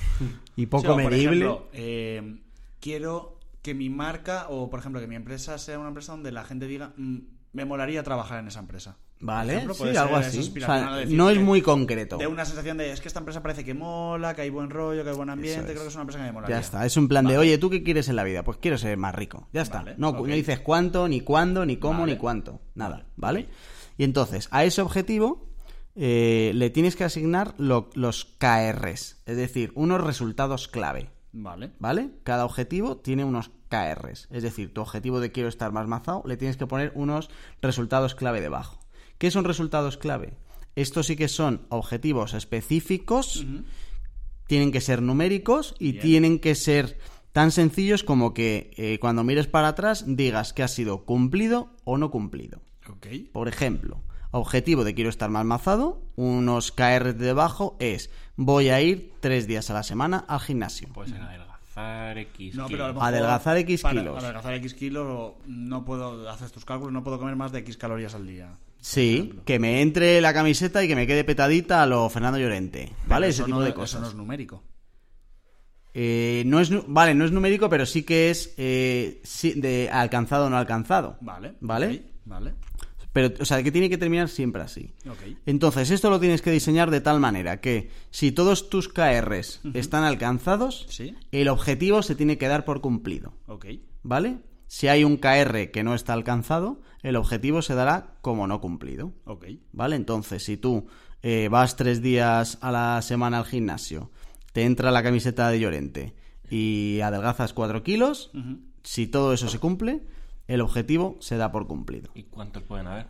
y 0.56 0.66
poco 0.68 0.84
Sí, 0.84 0.88
o, 0.90 0.94
por 0.94 1.12
medible. 1.12 1.46
ejemplo, 1.46 1.70
eh, 1.74 2.40
quiero 2.80 3.40
que 3.62 3.74
mi 3.74 3.90
marca 3.90 4.46
o, 4.50 4.70
por 4.70 4.80
ejemplo, 4.80 5.02
que 5.02 5.08
mi 5.08 5.16
empresa 5.16 5.58
sea 5.58 5.78
una 5.80 5.90
empresa 5.90 6.14
donde 6.14 6.32
la 6.32 6.44
gente 6.46 6.66
diga, 6.68 6.94
"Mm, 6.96 7.18
me 7.58 7.66
molaría 7.66 8.04
trabajar 8.04 8.40
en 8.40 8.48
esa 8.48 8.60
empresa. 8.60 8.98
Vale, 9.20 9.56
ejemplo, 9.56 9.74
sí, 9.74 9.98
algo 9.98 10.16
así. 10.16 10.38
O 10.38 10.42
aspiracional, 10.42 10.90
sea, 10.90 10.96
decir 11.00 11.18
no 11.18 11.30
es 11.32 11.40
muy 11.40 11.64
concreto. 11.64 12.18
De 12.18 12.28
una 12.28 12.46
sensación 12.46 12.78
de, 12.78 12.92
es 12.92 13.02
que 13.02 13.08
esta 13.08 13.20
empresa 13.20 13.42
parece 13.42 13.66
que 13.66 13.74
mola, 13.74 14.36
que 14.36 14.44
hay 14.44 14.52
buen 14.52 14.70
rollo, 14.70 15.04
que 15.04 15.10
hay 15.10 15.16
buen 15.16 15.32
ambiente, 15.32 15.66
es. 15.66 15.72
creo 15.72 15.82
que 15.82 15.88
es 15.88 15.96
una 15.96 16.04
empresa 16.04 16.20
que 16.20 16.26
me 16.26 16.32
molaría. 16.34 16.56
Ya 16.56 16.60
está, 16.62 16.86
es 16.86 16.96
un 16.98 17.08
plan 17.08 17.26
de, 17.26 17.36
oye, 17.38 17.58
¿tú 17.58 17.72
qué 17.72 17.82
quieres 17.82 18.08
en 18.10 18.16
la 18.16 18.24
vida? 18.24 18.44
Pues 18.44 18.60
quiero 18.60 18.78
ser 18.78 18.96
más 18.98 19.16
rico. 19.16 19.48
Ya 19.54 19.64
está. 19.64 19.80
Vale, 19.80 19.96
no, 19.98 20.14
dices 20.24 20.60
cuánto, 20.60 21.08
ni 21.08 21.22
cuándo, 21.22 21.66
ni 21.66 21.78
cómo, 21.78 22.02
Vale. 22.02 22.14
ni 22.14 22.18
cuánto. 22.20 22.62
Nada, 22.76 23.08
Vale, 23.16 23.40
¿vale? 23.42 23.50
Y 23.98 24.04
entonces, 24.04 24.48
a 24.52 24.64
ese 24.64 24.82
objetivo 24.84 25.50
eh, 25.96 26.52
le 26.54 26.70
tienes 26.70 26.96
que 26.96 27.04
asignar 27.04 27.56
lo- 27.58 27.90
los 27.96 28.26
KRs, 28.38 29.24
es 29.26 29.36
decir, 29.36 29.72
unos 29.74 30.00
resultados 30.02 30.68
clave. 30.68 31.10
Vale. 31.32 31.72
¿Vale? 31.80 32.12
Cada 32.24 32.46
objetivo 32.46 32.98
tiene 32.98 33.26
unos 33.26 33.50
KRs. 33.70 34.28
Es 34.32 34.44
decir, 34.44 34.74
tu 34.74 34.82
objetivo 34.82 35.20
de 35.20 35.32
quiero 35.32 35.50
estar 35.50 35.72
más 35.72 35.88
mazado, 35.88 36.24
le 36.26 36.38
tienes 36.38 36.58
que 36.58 36.68
poner 36.68 36.92
unos 36.96 37.30
resultados 37.62 38.16
clave 38.16 38.42
debajo. 38.42 38.80
¿Qué 39.18 39.32
son 39.32 39.46
resultados 39.46 39.98
clave? 39.98 40.34
Estos 40.76 41.08
sí 41.08 41.16
que 41.16 41.28
son 41.28 41.66
objetivos 41.70 42.34
específicos, 42.34 43.46
tienen 44.46 44.72
que 44.72 44.82
ser 44.82 45.02
numéricos 45.02 45.76
y 45.80 45.94
Bien. 45.94 46.04
tienen 46.04 46.40
que 46.40 46.56
ser 46.56 47.00
tan 47.32 47.52
sencillos 47.52 48.04
como 48.04 48.34
que 48.34 48.72
eh, 48.78 49.00
cuando 49.00 49.24
mires 49.24 49.48
para 49.48 49.70
atrás 49.70 50.06
digas 50.08 50.54
que 50.54 50.64
ha 50.64 50.68
sido 50.68 51.06
cumplido 51.06 51.70
o 51.84 51.98
no 51.98 52.10
cumplido. 52.12 52.62
Por 53.34 53.48
ejemplo, 53.48 54.02
objetivo 54.32 54.84
de 54.84 54.94
quiero 54.94 55.10
estar 55.10 55.30
más 55.30 55.46
mazado, 55.46 56.02
unos 56.16 56.72
KR 56.72 57.14
de 57.14 57.26
debajo 57.26 57.76
es 57.80 58.10
voy 58.36 58.70
a 58.70 58.82
ir 58.82 59.14
tres 59.20 59.48
días 59.48 59.70
a 59.70 59.74
la 59.74 59.84
semana 59.84 60.26
al 60.28 60.40
gimnasio. 60.40 60.90
Puede 60.94 61.10
ser 61.10 61.47
adelgazar 61.78 62.18
X 62.18 62.56
No, 62.56 62.68
pero 62.68 62.86
a 62.86 62.88
lo 62.88 62.94
kilos. 62.94 62.96
mejor 62.96 63.08
Adelgazar 63.14 63.58
X 63.58 63.82
para 63.82 64.00
kilos. 64.02 64.24
Adelgazar 64.24 64.54
X 64.56 64.74
kilos, 64.74 65.34
no 65.46 65.86
puedo, 65.86 66.30
haces 66.30 66.52
tus 66.52 66.66
cálculos, 66.66 66.94
no 66.94 67.04
puedo 67.04 67.20
comer 67.20 67.36
más 67.36 67.52
de 67.52 67.60
X 67.60 67.78
calorías 67.78 68.16
al 68.16 68.28
día. 68.28 68.58
Sí, 68.80 69.34
que 69.46 69.60
me 69.60 69.82
entre 69.82 70.22
la 70.22 70.34
camiseta 70.34 70.84
y 70.84 70.88
que 70.88 70.96
me 70.96 71.08
quede 71.08 71.24
petadita 71.24 71.82
a 71.84 71.86
lo 71.86 72.10
Fernando 72.10 72.38
Llorente, 72.40 72.94
¿vale? 73.08 73.28
Pero 73.28 73.30
Ese 73.30 73.30
eso 73.30 73.46
tipo 73.46 73.58
no, 73.58 73.64
de 73.64 73.70
Eso 73.70 73.80
cosas. 73.80 74.02
no 74.02 74.08
es 74.08 74.16
numérico. 74.16 74.64
Eh, 75.94 76.44
no 76.46 76.60
es, 76.60 76.70
vale, 76.88 77.16
no 77.16 77.26
es 77.26 77.32
numérico, 77.32 77.70
pero 77.70 77.86
sí 77.86 78.04
que 78.04 78.30
es 78.30 78.54
eh, 78.58 79.20
sí, 79.24 79.54
de 79.60 79.90
alcanzado 79.92 80.46
o 80.46 80.50
no 80.50 80.58
alcanzado. 80.58 81.18
Vale. 81.22 81.56
¿Vale? 81.60 82.04
Vale. 82.26 82.54
Pero, 83.18 83.34
o 83.40 83.46
sea, 83.46 83.64
que 83.64 83.72
tiene 83.72 83.90
que 83.90 83.98
terminar 83.98 84.30
siempre 84.30 84.62
así. 84.62 84.94
Entonces, 85.48 85.90
esto 85.90 86.12
lo 86.12 86.20
tienes 86.20 86.44
que 86.44 86.52
diseñar 86.52 86.92
de 86.92 87.02
tal 87.02 87.20
manera 87.20 87.60
que 87.60 87.90
si 88.12 88.32
todos 88.32 88.70
tus 88.70 88.90
KRs 88.90 89.62
están 89.74 90.04
alcanzados, 90.04 90.86
Sí. 90.90 91.16
el 91.32 91.48
objetivo 91.48 92.04
se 92.04 92.14
tiene 92.14 92.38
que 92.38 92.48
dar 92.48 92.64
por 92.64 92.80
cumplido. 92.80 93.34
¿Vale? 94.04 94.38
Si 94.68 94.88
hay 94.88 95.04
un 95.04 95.18
KR 95.18 95.72
que 95.72 95.82
no 95.84 95.96
está 95.96 96.14
alcanzado, 96.14 96.80
el 97.02 97.16
objetivo 97.16 97.64
se 97.64 97.74
dará 97.74 98.18
como 98.22 98.46
no 98.46 98.62
cumplido. 98.62 99.14
¿Vale? 99.72 99.96
Entonces, 99.96 100.44
si 100.44 100.56
tú 100.58 100.86
eh, 101.24 101.48
vas 101.50 101.76
tres 101.76 102.04
días 102.04 102.60
a 102.62 102.72
la 102.72 103.02
semana 103.02 103.40
al 103.40 103.46
gimnasio, 103.46 104.12
te 104.54 104.62
entra 104.64 104.92
la 104.92 105.02
camiseta 105.02 105.50
de 105.50 105.60
Llorente 105.60 106.14
y 106.52 107.00
adelgazas 107.02 107.54
cuatro 107.54 107.82
kilos, 107.82 108.30
si 108.84 109.08
todo 109.08 109.34
eso 109.34 109.48
se 109.50 109.58
cumple, 109.58 110.04
el 110.48 110.62
objetivo 110.62 111.18
se 111.20 111.38
da 111.38 111.52
por 111.52 111.68
cumplido. 111.68 112.12
¿Y 112.16 112.24
cuántos 112.24 112.64
pueden 112.64 112.88
haber? 112.88 113.08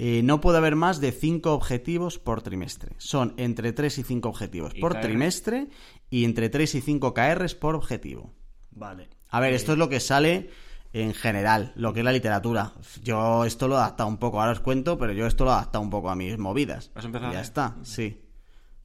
Eh, 0.00 0.22
no 0.22 0.40
puede 0.40 0.58
haber 0.58 0.76
más 0.76 1.00
de 1.00 1.10
5 1.10 1.52
objetivos 1.52 2.18
por 2.18 2.42
trimestre. 2.42 2.94
Son 2.98 3.34
entre 3.36 3.72
3 3.72 3.98
y 3.98 4.02
5 4.04 4.28
objetivos 4.28 4.72
¿Y 4.76 4.80
por 4.80 4.92
KR? 4.94 5.00
trimestre 5.00 5.68
y 6.08 6.24
entre 6.24 6.48
3 6.48 6.76
y 6.76 6.80
5 6.80 7.14
KRs 7.14 7.54
por 7.56 7.74
objetivo. 7.74 8.32
Vale. 8.70 9.08
A 9.28 9.40
ver, 9.40 9.52
Eh, 9.52 9.56
esto 9.56 9.72
es 9.72 9.78
lo 9.78 9.88
que 9.88 9.98
sale 9.98 10.50
en 10.92 11.14
general, 11.14 11.72
lo 11.74 11.92
que 11.92 12.00
es 12.00 12.04
la 12.04 12.12
literatura. 12.12 12.72
Yo 13.02 13.44
esto 13.44 13.66
lo 13.66 13.74
he 13.74 13.78
adaptado 13.78 14.08
un 14.08 14.18
poco, 14.18 14.40
ahora 14.40 14.52
os 14.52 14.60
cuento, 14.60 14.98
pero 14.98 15.12
yo 15.12 15.26
esto 15.26 15.44
lo 15.44 15.50
he 15.50 15.54
adaptado 15.54 15.82
un 15.82 15.90
poco 15.90 16.10
a 16.10 16.14
mis 16.14 16.38
movidas. 16.38 16.92
¿Has 16.94 17.04
empezado 17.04 17.32
ya 17.32 17.40
está, 17.40 17.76
sí. 17.82 18.24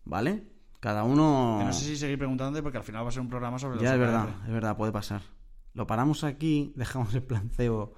¿Vale? 0.06 0.44
Cada 0.80 1.04
uno... 1.04 1.58
que 1.60 1.66
no 1.66 1.74
sé 1.74 1.86
si 1.86 1.96
seguir 1.96 2.18
preguntándote 2.18 2.62
porque 2.62 2.78
al 2.80 2.84
final 2.84 3.06
va 3.06 3.10
a 3.10 3.12
ser 3.12 3.22
un 3.22 3.30
programa 3.30 3.58
sobre 3.58 3.76
los 3.76 3.84
Ya 3.84 3.94
es 3.94 4.00
verdad, 4.00 4.30
es 4.46 4.52
verdad, 4.52 4.76
puede 4.76 4.92
pasar. 4.92 5.22
Lo 5.74 5.88
paramos 5.88 6.24
aquí, 6.24 6.72
dejamos 6.76 7.14
el 7.16 7.24
plan 7.24 7.50
CEO. 7.50 7.94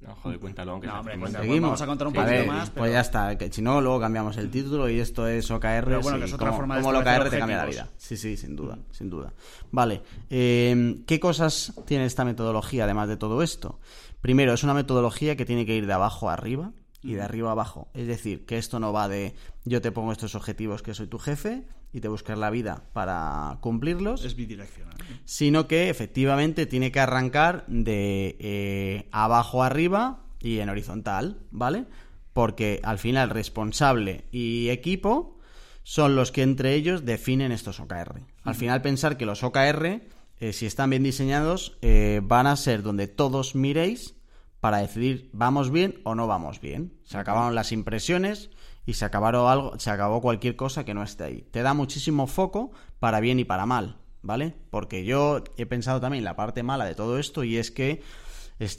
No, 0.00 0.16
joder, 0.16 0.40
cuéntalo, 0.40 0.72
aunque 0.72 0.88
No, 0.88 0.98
hombre, 0.98 1.14
Seguimos. 1.30 1.60
vamos 1.60 1.82
a 1.82 1.86
contar 1.86 2.08
un 2.08 2.12
a 2.16 2.16
poquito 2.22 2.32
ver, 2.36 2.46
más, 2.48 2.70
Pues 2.70 2.82
pero- 2.82 2.92
ya 2.92 3.00
está, 3.00 3.38
que 3.38 3.52
si 3.52 3.62
no, 3.62 3.80
luego 3.80 4.00
cambiamos 4.00 4.36
el 4.36 4.50
título 4.50 4.88
y 4.88 4.98
esto 4.98 5.28
es 5.28 5.48
OKR. 5.48 5.84
Pero 5.84 6.00
bueno, 6.00 6.18
que 6.18 6.24
es 6.24 6.32
otra 6.32 6.48
como, 6.48 6.58
forma 6.58 6.74
de 6.76 6.82
como 6.82 6.90
el 6.92 6.98
establecer 6.98 7.20
OKR 7.22 7.30
te 7.30 7.38
cambia 7.38 7.56
la 7.58 7.66
vida. 7.66 7.88
Sí, 7.98 8.16
sí, 8.16 8.36
sin 8.36 8.56
duda, 8.56 8.78
sin 8.90 9.08
duda. 9.10 9.32
Vale, 9.70 10.02
eh, 10.28 11.00
¿qué 11.06 11.20
cosas 11.20 11.72
tiene 11.86 12.04
esta 12.06 12.24
metodología 12.24 12.82
además 12.82 13.06
de 13.08 13.16
todo 13.16 13.44
esto? 13.44 13.78
Primero, 14.20 14.52
es 14.52 14.64
una 14.64 14.74
metodología 14.74 15.36
que 15.36 15.44
tiene 15.44 15.64
que 15.66 15.76
ir 15.76 15.86
de 15.86 15.92
abajo 15.92 16.30
a 16.30 16.32
arriba 16.32 16.72
y 17.02 17.14
de 17.14 17.22
arriba 17.22 17.48
a 17.48 17.52
abajo. 17.52 17.88
Es 17.94 18.06
decir, 18.06 18.46
que 18.46 18.58
esto 18.58 18.78
no 18.80 18.92
va 18.92 19.08
de 19.08 19.34
yo 19.64 19.80
te 19.80 19.92
pongo 19.92 20.12
estos 20.12 20.34
objetivos 20.34 20.82
que 20.82 20.94
soy 20.94 21.06
tu 21.06 21.18
jefe 21.18 21.64
y 21.92 22.00
te 22.00 22.08
buscas 22.08 22.38
la 22.38 22.50
vida 22.50 22.84
para 22.92 23.58
cumplirlos 23.60 24.24
Es 24.24 24.34
bidireccional. 24.34 24.94
sino 25.24 25.68
que 25.68 25.90
efectivamente 25.90 26.66
tiene 26.66 26.90
que 26.90 27.00
arrancar 27.00 27.64
de 27.66 28.36
eh, 28.40 29.08
abajo 29.12 29.62
a 29.62 29.66
arriba 29.66 30.24
y 30.40 30.58
en 30.60 30.70
horizontal, 30.70 31.40
¿vale? 31.50 31.84
Porque 32.32 32.80
al 32.82 32.98
final 32.98 33.30
responsable 33.30 34.24
y 34.32 34.70
equipo 34.70 35.38
son 35.82 36.16
los 36.16 36.32
que 36.32 36.42
entre 36.42 36.74
ellos 36.74 37.04
definen 37.04 37.52
estos 37.52 37.80
OKR. 37.80 38.22
Al 38.44 38.54
final 38.54 38.80
pensar 38.82 39.16
que 39.16 39.26
los 39.26 39.42
OKR, 39.42 40.02
eh, 40.40 40.52
si 40.52 40.66
están 40.66 40.90
bien 40.90 41.02
diseñados, 41.02 41.76
eh, 41.82 42.20
van 42.22 42.46
a 42.46 42.56
ser 42.56 42.82
donde 42.82 43.06
todos 43.08 43.54
miréis 43.54 44.14
para 44.62 44.78
decidir 44.78 45.28
vamos 45.32 45.72
bien 45.72 46.00
o 46.04 46.14
no 46.14 46.28
vamos 46.28 46.60
bien. 46.60 46.94
Se 47.02 47.18
acabaron 47.18 47.56
las 47.56 47.72
impresiones 47.72 48.48
y 48.86 48.94
se 48.94 49.04
acabaron 49.04 49.50
algo, 49.50 49.76
se 49.80 49.90
acabó 49.90 50.20
cualquier 50.20 50.54
cosa 50.54 50.84
que 50.84 50.94
no 50.94 51.02
esté 51.02 51.24
ahí. 51.24 51.48
Te 51.50 51.62
da 51.62 51.74
muchísimo 51.74 52.28
foco 52.28 52.70
para 53.00 53.18
bien 53.18 53.40
y 53.40 53.44
para 53.44 53.66
mal, 53.66 53.98
¿vale? 54.22 54.54
Porque 54.70 55.04
yo 55.04 55.42
he 55.56 55.66
pensado 55.66 56.00
también 56.00 56.22
la 56.22 56.36
parte 56.36 56.62
mala 56.62 56.84
de 56.84 56.94
todo 56.94 57.18
esto 57.18 57.42
y 57.42 57.56
es 57.56 57.72
que 57.72 58.04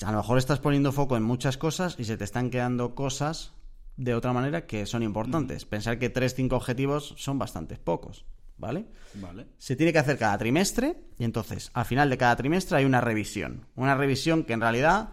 a 0.05 0.11
lo 0.13 0.19
mejor 0.19 0.37
estás 0.37 0.59
poniendo 0.59 0.93
foco 0.93 1.17
en 1.17 1.23
muchas 1.23 1.57
cosas 1.57 1.97
y 1.99 2.05
se 2.05 2.15
te 2.15 2.23
están 2.23 2.49
quedando 2.49 2.95
cosas 2.95 3.51
de 3.97 4.15
otra 4.15 4.31
manera 4.31 4.65
que 4.65 4.85
son 4.85 5.03
importantes. 5.03 5.65
Pensar 5.65 5.99
que 5.99 6.13
3-5 6.13 6.53
objetivos 6.53 7.13
son 7.17 7.37
bastante 7.37 7.75
pocos, 7.75 8.25
¿vale? 8.57 8.85
Vale. 9.15 9.47
Se 9.57 9.75
tiene 9.75 9.91
que 9.91 9.99
hacer 9.99 10.17
cada 10.17 10.37
trimestre 10.37 10.95
y 11.19 11.25
entonces 11.25 11.71
al 11.73 11.83
final 11.83 12.09
de 12.09 12.17
cada 12.17 12.37
trimestre 12.37 12.77
hay 12.77 12.85
una 12.85 13.01
revisión. 13.01 13.67
Una 13.75 13.95
revisión 13.95 14.45
que 14.45 14.53
en 14.53 14.61
realidad 14.61 15.09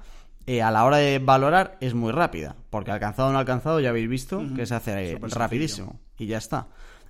eh, 0.52 0.62
a 0.62 0.72
la 0.72 0.84
hora 0.84 0.96
de 0.96 1.20
valorar 1.20 1.78
es 1.80 1.94
muy 1.94 2.10
rápida, 2.10 2.56
porque 2.70 2.90
alcanzado 2.90 3.28
o 3.28 3.32
no 3.32 3.38
alcanzado 3.38 3.78
ya 3.78 3.90
habéis 3.90 4.08
visto 4.08 4.42
que 4.56 4.66
se 4.66 4.74
hace 4.74 5.12
eh, 5.12 5.18
rapidísimo 5.20 6.00
y 6.18 6.26
ya 6.26 6.38
está. 6.38 6.66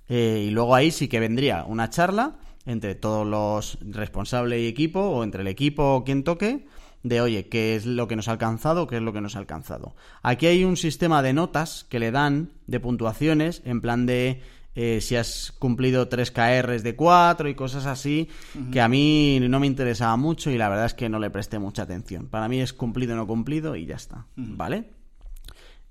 Eh, 0.07 0.45
y 0.47 0.51
luego 0.51 0.75
ahí 0.75 0.91
sí 0.91 1.07
que 1.07 1.19
vendría 1.19 1.63
una 1.63 1.89
charla 1.89 2.35
entre 2.67 2.93
todos 2.93 3.25
los 3.25 3.79
responsables 3.81 4.61
y 4.61 4.67
equipo 4.67 4.99
o 4.99 5.23
entre 5.23 5.41
el 5.41 5.47
equipo 5.47 5.95
o 5.95 6.03
quien 6.03 6.23
toque 6.23 6.67
de 7.01 7.19
oye, 7.19 7.49
qué 7.49 7.75
es 7.75 7.87
lo 7.87 8.07
que 8.07 8.15
nos 8.15 8.27
ha 8.27 8.33
alcanzado, 8.33 8.85
qué 8.85 8.97
es 8.97 9.01
lo 9.01 9.11
que 9.11 9.21
nos 9.21 9.35
ha 9.35 9.39
alcanzado. 9.39 9.95
Aquí 10.21 10.45
hay 10.45 10.63
un 10.63 10.77
sistema 10.77 11.23
de 11.23 11.33
notas 11.33 11.83
que 11.89 11.97
le 11.97 12.11
dan 12.11 12.51
de 12.67 12.79
puntuaciones 12.79 13.63
en 13.65 13.81
plan 13.81 14.05
de 14.05 14.43
eh, 14.75 14.99
si 15.01 15.15
has 15.15 15.51
cumplido 15.59 16.07
3 16.07 16.31
KRs 16.31 16.83
de 16.83 16.95
4 16.95 17.49
y 17.49 17.55
cosas 17.55 17.85
así, 17.85 18.29
que 18.71 18.79
a 18.81 18.87
mí 18.87 19.39
no 19.41 19.59
me 19.59 19.67
interesaba 19.67 20.15
mucho 20.17 20.49
y 20.51 20.57
la 20.57 20.69
verdad 20.69 20.85
es 20.85 20.93
que 20.93 21.09
no 21.09 21.19
le 21.19 21.29
presté 21.29 21.59
mucha 21.59 21.83
atención. 21.83 22.27
Para 22.27 22.47
mí 22.47 22.61
es 22.61 22.71
cumplido 22.73 23.13
o 23.13 23.17
no 23.17 23.27
cumplido 23.27 23.75
y 23.75 23.85
ya 23.85 23.95
está, 23.95 24.27
¿vale? 24.35 24.91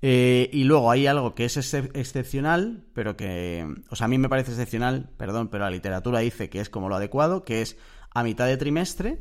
Eh, 0.03 0.49
y 0.51 0.63
luego 0.63 0.89
hay 0.89 1.05
algo 1.05 1.35
que 1.35 1.45
es 1.45 1.57
excep- 1.57 1.91
excepcional, 1.93 2.85
pero 2.93 3.15
que, 3.15 3.67
o 3.89 3.95
sea, 3.95 4.05
a 4.05 4.07
mí 4.07 4.17
me 4.17 4.29
parece 4.29 4.51
excepcional, 4.51 5.11
perdón, 5.17 5.49
pero 5.49 5.63
la 5.65 5.69
literatura 5.69 6.19
dice 6.19 6.49
que 6.49 6.59
es 6.59 6.69
como 6.69 6.89
lo 6.89 6.95
adecuado, 6.95 7.43
que 7.43 7.61
es 7.61 7.77
a 8.13 8.23
mitad 8.23 8.47
de 8.47 8.57
trimestre 8.57 9.19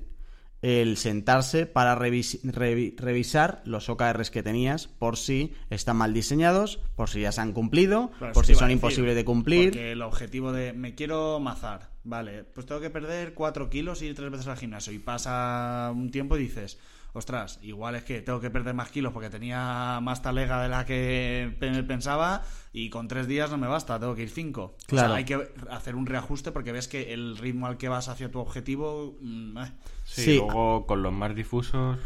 el 0.63 0.97
sentarse 0.99 1.65
para 1.67 1.97
revis- 1.99 2.41
revi- 2.43 2.95
revisar 2.99 3.63
los 3.65 3.89
OKRs 3.89 4.31
que 4.31 4.43
tenías 4.43 4.89
por 4.89 5.17
si 5.17 5.55
están 5.71 5.97
mal 5.97 6.13
diseñados, 6.13 6.81
por 6.97 7.09
si 7.09 7.21
ya 7.23 7.33
se 7.33 7.41
han 7.41 7.53
cumplido, 7.53 8.11
Claro, 8.19 8.35
por 8.35 8.45
si 8.45 8.55
son 8.55 8.65
decir, 8.69 8.73
imposibles 8.77 9.15
de 9.17 9.25
cumplir. 9.25 9.71
Porque 9.71 9.93
el 9.93 10.03
objetivo 10.03 10.53
de 10.53 10.73
me 10.75 10.95
quiero 10.95 11.41
mazar, 11.41 11.91
vale, 12.05 12.45
pues 12.45 12.67
tengo 12.67 12.81
que 12.81 12.91
perder 12.91 13.33
4 13.35 13.71
kilos 13.71 14.03
y 14.03 14.07
ir 14.07 14.15
tres 14.15 14.31
veces 14.31 14.47
al 14.49 14.59
gimnasio. 14.59 14.93
Y 14.93 14.99
pasa 14.99 15.91
un 15.95 16.11
tiempo 16.11 16.37
y 16.37 16.41
dices, 16.43 16.79
ostras, 17.13 17.59
igual 17.63 17.95
es 17.97 18.05
que 18.05 18.21
tengo 18.21 18.41
que 18.41 18.51
perder 18.51 18.75
más 18.75 18.91
kilos 18.91 19.13
porque 19.13 19.31
tenía 19.31 19.99
más 20.03 20.23
talega 20.23 20.63
de 20.63 20.69
la 20.69 20.85
que 20.85 21.57
pe- 21.59 21.83
pensaba 21.85 22.43
y 22.73 22.89
con 22.91 23.09
tres 23.09 23.27
días 23.27 23.51
no 23.51 23.57
me 23.59 23.67
basta, 23.67 23.99
tengo 23.99 24.15
que 24.15 24.23
ir 24.25 24.31
cinco. 24.31 24.77
Claro. 24.87 25.07
O 25.07 25.11
sea, 25.11 25.17
hay 25.17 25.25
que 25.25 25.49
hacer 25.71 25.97
un 25.97 26.07
reajuste 26.07 26.53
porque 26.53 26.71
ves 26.73 26.87
que 26.87 27.13
el 27.15 27.37
ritmo 27.39 27.67
al 27.67 27.79
que 27.79 27.89
vas 27.89 28.09
hacia 28.09 28.31
tu 28.31 28.39
objetivo. 28.39 29.17
mm, 29.23 29.59
eh. 29.59 29.73
Sí, 30.11 30.23
Sí. 30.23 30.37
luego 30.39 30.87
con 30.87 31.03
los 31.03 31.13
más 31.13 31.35
difusos 31.37 31.99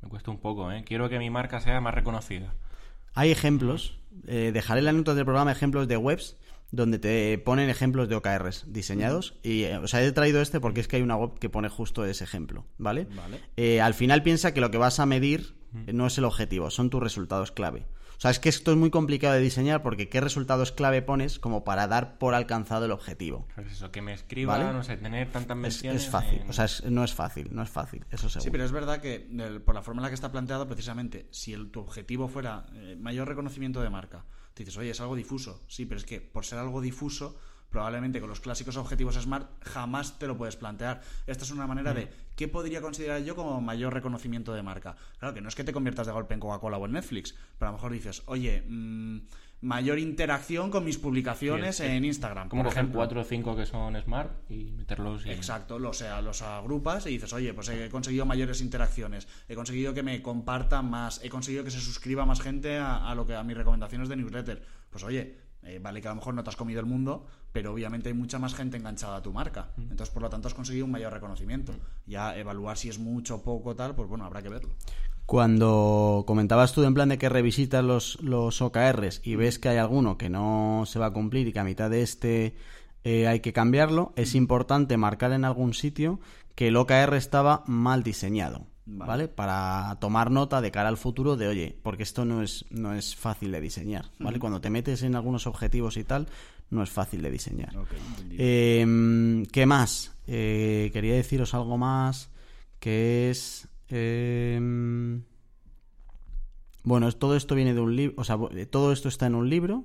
me 0.00 0.08
cuesta 0.08 0.30
un 0.30 0.38
poco, 0.38 0.72
¿eh? 0.72 0.82
Quiero 0.84 1.08
que 1.10 1.18
mi 1.18 1.28
marca 1.30 1.60
sea 1.60 1.80
más 1.80 1.94
reconocida. 1.94 2.54
Hay 3.14 3.30
ejemplos, 3.30 3.98
eh, 4.26 4.50
dejaré 4.52 4.78
en 4.80 4.86
las 4.86 4.94
notas 4.94 5.16
del 5.16 5.26
programa 5.26 5.52
ejemplos 5.52 5.86
de 5.88 5.96
webs 5.98 6.36
donde 6.70 6.98
te 6.98 7.36
ponen 7.36 7.68
ejemplos 7.68 8.08
de 8.08 8.14
OKRs 8.16 8.72
diseñados. 8.72 9.34
Y, 9.42 9.64
eh, 9.64 9.76
o 9.76 9.86
sea, 9.88 10.02
he 10.02 10.10
traído 10.12 10.40
este 10.40 10.58
porque 10.58 10.80
es 10.80 10.88
que 10.88 10.96
hay 10.96 11.02
una 11.02 11.16
web 11.16 11.38
que 11.38 11.50
pone 11.50 11.68
justo 11.68 12.06
ese 12.06 12.24
ejemplo, 12.24 12.64
¿vale? 12.78 13.06
Vale. 13.14 13.40
Eh, 13.58 13.82
al 13.82 13.92
final 13.92 14.22
piensa 14.22 14.54
que 14.54 14.62
lo 14.62 14.70
que 14.70 14.78
vas 14.78 14.98
a 14.98 15.04
medir 15.04 15.54
no 15.92 16.06
es 16.06 16.16
el 16.16 16.24
objetivo, 16.24 16.70
son 16.70 16.88
tus 16.88 17.02
resultados 17.02 17.52
clave. 17.52 17.84
O 18.22 18.24
sea, 18.24 18.30
es 18.30 18.38
que 18.38 18.50
esto 18.50 18.70
es 18.70 18.76
muy 18.76 18.90
complicado 18.90 19.34
de 19.34 19.40
diseñar 19.40 19.82
porque 19.82 20.08
¿qué 20.08 20.20
resultados 20.20 20.70
clave 20.70 21.02
pones 21.02 21.40
como 21.40 21.64
para 21.64 21.88
dar 21.88 22.18
por 22.18 22.34
alcanzado 22.36 22.84
el 22.84 22.92
objetivo? 22.92 23.48
Pues 23.56 23.72
eso, 23.72 23.90
que 23.90 24.00
me 24.00 24.12
escriba, 24.12 24.56
Vale. 24.58 24.72
no 24.72 24.84
sé, 24.84 24.96
tener 24.96 25.32
tantas 25.32 25.56
Es, 25.56 25.60
menciones. 25.60 26.02
es 26.04 26.08
fácil, 26.08 26.40
en- 26.42 26.50
o 26.50 26.52
sea, 26.52 26.66
es- 26.66 26.84
no 26.84 27.02
es 27.02 27.12
fácil, 27.14 27.48
no 27.50 27.64
es 27.64 27.68
fácil, 27.70 28.04
eso 28.12 28.28
seguro. 28.28 28.44
Sí, 28.44 28.50
pero 28.52 28.64
es 28.64 28.70
verdad 28.70 29.00
que 29.00 29.26
el- 29.28 29.60
por 29.62 29.74
la 29.74 29.82
forma 29.82 29.98
en 29.98 30.02
la 30.04 30.08
que 30.10 30.14
está 30.14 30.30
planteado, 30.30 30.68
precisamente, 30.68 31.26
si 31.32 31.52
el, 31.52 31.72
tu 31.72 31.80
objetivo 31.80 32.28
fuera 32.28 32.66
eh, 32.74 32.94
mayor 32.96 33.26
reconocimiento 33.26 33.82
de 33.82 33.90
marca, 33.90 34.24
te 34.54 34.62
dices, 34.62 34.78
oye, 34.78 34.90
es 34.90 35.00
algo 35.00 35.16
difuso. 35.16 35.60
Sí, 35.66 35.84
pero 35.84 35.98
es 35.98 36.06
que 36.06 36.20
por 36.20 36.44
ser 36.44 36.60
algo 36.60 36.80
difuso, 36.80 37.36
probablemente 37.72 38.20
con 38.20 38.28
los 38.28 38.38
clásicos 38.40 38.76
objetivos 38.76 39.16
Smart 39.16 39.48
jamás 39.64 40.18
te 40.18 40.26
lo 40.28 40.36
puedes 40.36 40.54
plantear. 40.56 41.00
Esta 41.26 41.42
es 41.44 41.50
una 41.50 41.66
manera 41.66 41.92
de, 41.94 42.08
¿qué 42.36 42.46
podría 42.46 42.80
considerar 42.80 43.22
yo 43.24 43.34
como 43.34 43.60
mayor 43.60 43.92
reconocimiento 43.94 44.52
de 44.54 44.62
marca? 44.62 44.94
Claro, 45.18 45.34
que 45.34 45.40
no 45.40 45.48
es 45.48 45.54
que 45.56 45.64
te 45.64 45.72
conviertas 45.72 46.06
de 46.06 46.12
golpe 46.12 46.34
en 46.34 46.40
Coca-Cola 46.40 46.76
o 46.78 46.86
en 46.86 46.92
Netflix, 46.92 47.34
pero 47.58 47.68
a 47.70 47.72
lo 47.72 47.78
mejor 47.78 47.92
dices, 47.92 48.22
oye, 48.26 48.62
mm, 48.68 49.18
mayor 49.62 49.98
interacción 50.00 50.70
con 50.72 50.84
mis 50.84 50.98
publicaciones 50.98 51.76
Sí, 51.76 51.84
en 51.84 52.04
Instagram. 52.04 52.48
Como 52.48 52.62
por 52.62 52.70
coger 52.70 52.80
ejemplo. 52.82 52.98
cuatro 52.98 53.20
o 53.20 53.24
cinco 53.24 53.54
que 53.56 53.64
son 53.64 53.94
smart 54.02 54.30
y 54.50 54.72
meterlos. 54.72 55.24
y- 55.24 55.30
Exacto, 55.30 55.78
lo, 55.78 55.90
o 55.90 55.94
sea, 55.94 56.20
los 56.20 56.42
agrupas 56.42 57.06
y 57.06 57.10
dices, 57.10 57.32
oye, 57.32 57.54
pues 57.54 57.68
he 57.68 57.88
conseguido 57.88 58.26
mayores 58.26 58.60
interacciones, 58.60 59.28
he 59.48 59.54
conseguido 59.54 59.94
que 59.94 60.02
me 60.02 60.20
compartan 60.20 60.90
más, 60.90 61.22
he 61.24 61.30
conseguido 61.30 61.62
que 61.64 61.70
se 61.70 61.80
suscriba 61.80 62.26
más 62.26 62.40
gente 62.40 62.76
a, 62.76 63.08
a 63.08 63.14
lo 63.14 63.24
que 63.26 63.34
a 63.36 63.42
mis 63.44 63.56
recomendaciones 63.56 64.08
de 64.08 64.16
newsletter. 64.16 64.62
Pues 64.90 65.04
oye, 65.04 65.38
eh, 65.64 65.78
vale 65.80 66.00
que 66.00 66.08
a 66.08 66.10
lo 66.10 66.16
mejor 66.16 66.34
no 66.34 66.42
te 66.42 66.50
has 66.50 66.56
comido 66.56 66.80
el 66.80 66.86
mundo, 66.86 67.26
pero 67.52 67.72
obviamente 67.72 68.08
hay 68.08 68.14
mucha 68.14 68.38
más 68.38 68.54
gente 68.54 68.76
enganchada 68.76 69.16
a 69.16 69.22
tu 69.22 69.32
marca. 69.32 69.70
Entonces, 69.76 70.10
por 70.10 70.22
lo 70.22 70.30
tanto, 70.30 70.48
has 70.48 70.54
conseguido 70.54 70.86
un 70.86 70.90
mayor 70.90 71.12
reconocimiento. 71.12 71.72
Ya 72.06 72.36
evaluar 72.36 72.76
si 72.76 72.88
es 72.88 72.98
mucho 72.98 73.36
o 73.36 73.42
poco 73.42 73.76
tal, 73.76 73.94
pues 73.94 74.08
bueno, 74.08 74.24
habrá 74.24 74.42
que 74.42 74.48
verlo. 74.48 74.70
Cuando 75.26 76.24
comentabas 76.26 76.72
tú 76.72 76.82
en 76.82 76.94
plan 76.94 77.08
de 77.08 77.18
que 77.18 77.28
revisitas 77.28 77.84
los, 77.84 78.20
los 78.22 78.60
OKRs 78.60 79.20
y 79.24 79.36
ves 79.36 79.58
que 79.58 79.68
hay 79.68 79.78
alguno 79.78 80.18
que 80.18 80.28
no 80.28 80.82
se 80.86 80.98
va 80.98 81.06
a 81.06 81.12
cumplir 81.12 81.46
y 81.46 81.52
que 81.52 81.60
a 81.60 81.64
mitad 81.64 81.88
de 81.90 82.02
este 82.02 82.56
eh, 83.04 83.28
hay 83.28 83.40
que 83.40 83.52
cambiarlo. 83.52 84.12
Es 84.16 84.34
importante 84.34 84.96
marcar 84.96 85.32
en 85.32 85.44
algún 85.44 85.74
sitio 85.74 86.18
que 86.54 86.68
el 86.68 86.76
OKR 86.76 87.14
estaba 87.14 87.62
mal 87.66 88.02
diseñado. 88.02 88.66
Vale. 88.84 89.08
Vale. 89.08 89.28
Para 89.28 89.96
tomar 90.00 90.30
nota 90.30 90.60
de 90.60 90.70
cara 90.72 90.88
al 90.88 90.96
futuro 90.96 91.36
de, 91.36 91.46
oye, 91.48 91.76
porque 91.82 92.02
esto 92.02 92.24
no 92.24 92.42
es, 92.42 92.64
no 92.70 92.92
es 92.94 93.14
fácil 93.14 93.52
de 93.52 93.60
diseñar, 93.60 94.06
¿vale? 94.18 94.38
Cuando 94.38 94.60
te 94.60 94.70
metes 94.70 95.02
en 95.02 95.14
algunos 95.14 95.46
objetivos 95.46 95.96
y 95.96 96.04
tal, 96.04 96.26
no 96.70 96.82
es 96.82 96.90
fácil 96.90 97.22
de 97.22 97.30
diseñar. 97.30 97.74
Eh, 98.30 99.44
¿Qué 99.52 99.66
más? 99.66 100.12
Eh, 100.26 100.90
quería 100.92 101.14
deciros 101.14 101.54
algo 101.54 101.78
más 101.78 102.30
que 102.80 103.30
es... 103.30 103.68
eh, 103.88 104.58
bueno, 106.84 107.12
todo 107.12 107.36
esto 107.36 107.54
viene 107.54 107.74
de 107.74 107.80
un 107.80 107.94
libro, 107.94 108.14
o 108.20 108.24
sea, 108.24 108.34
bo- 108.34 108.50
todo 108.70 108.92
esto 108.92 109.08
está 109.08 109.26
en 109.26 109.36
un 109.36 109.48
libro, 109.48 109.84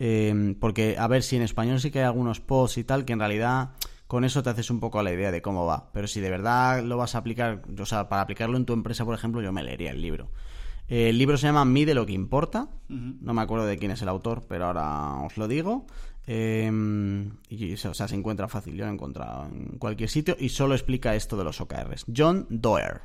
eh, 0.00 0.56
porque 0.58 0.96
a 0.98 1.06
ver 1.06 1.22
si 1.22 1.36
en 1.36 1.42
español 1.42 1.80
sí 1.80 1.92
que 1.92 2.00
hay 2.00 2.04
algunos 2.06 2.40
posts 2.40 2.78
y 2.78 2.84
tal, 2.84 3.04
que 3.04 3.12
en 3.12 3.20
realidad 3.20 3.70
con 4.06 4.24
eso 4.24 4.42
te 4.42 4.50
haces 4.50 4.70
un 4.70 4.80
poco 4.80 4.98
a 4.98 5.02
la 5.02 5.12
idea 5.12 5.30
de 5.32 5.42
cómo 5.42 5.66
va, 5.66 5.90
pero 5.92 6.06
si 6.06 6.20
de 6.20 6.30
verdad 6.30 6.82
lo 6.82 6.96
vas 6.96 7.14
a 7.14 7.18
aplicar, 7.18 7.62
o 7.78 7.86
sea, 7.86 8.08
para 8.08 8.22
aplicarlo 8.22 8.56
en 8.56 8.64
tu 8.66 8.72
empresa, 8.72 9.04
por 9.04 9.14
ejemplo, 9.14 9.40
yo 9.42 9.52
me 9.52 9.62
leería 9.62 9.90
el 9.90 10.00
libro. 10.02 10.30
Eh, 10.88 11.08
el 11.08 11.18
libro 11.18 11.36
se 11.36 11.46
llama 11.48 11.64
Mide 11.64 11.94
lo 11.94 12.06
que 12.06 12.12
importa, 12.12 12.68
no 12.88 13.34
me 13.34 13.42
acuerdo 13.42 13.66
de 13.66 13.76
quién 13.78 13.90
es 13.90 14.02
el 14.02 14.08
autor, 14.08 14.44
pero 14.48 14.66
ahora 14.66 15.14
os 15.24 15.36
lo 15.36 15.48
digo. 15.48 15.86
Eh, 16.28 17.28
y, 17.48 17.72
o 17.74 17.94
sea, 17.94 18.08
se 18.08 18.14
encuentra 18.14 18.48
fácil, 18.48 18.74
yo 18.74 18.84
lo 18.84 18.90
he 18.90 18.94
encontrado 18.94 19.46
en 19.46 19.78
cualquier 19.78 20.08
sitio 20.08 20.36
y 20.38 20.48
solo 20.48 20.74
explica 20.74 21.14
esto 21.14 21.36
de 21.36 21.44
los 21.44 21.60
OKRs. 21.60 22.04
John 22.14 22.46
Doerr. 22.50 23.02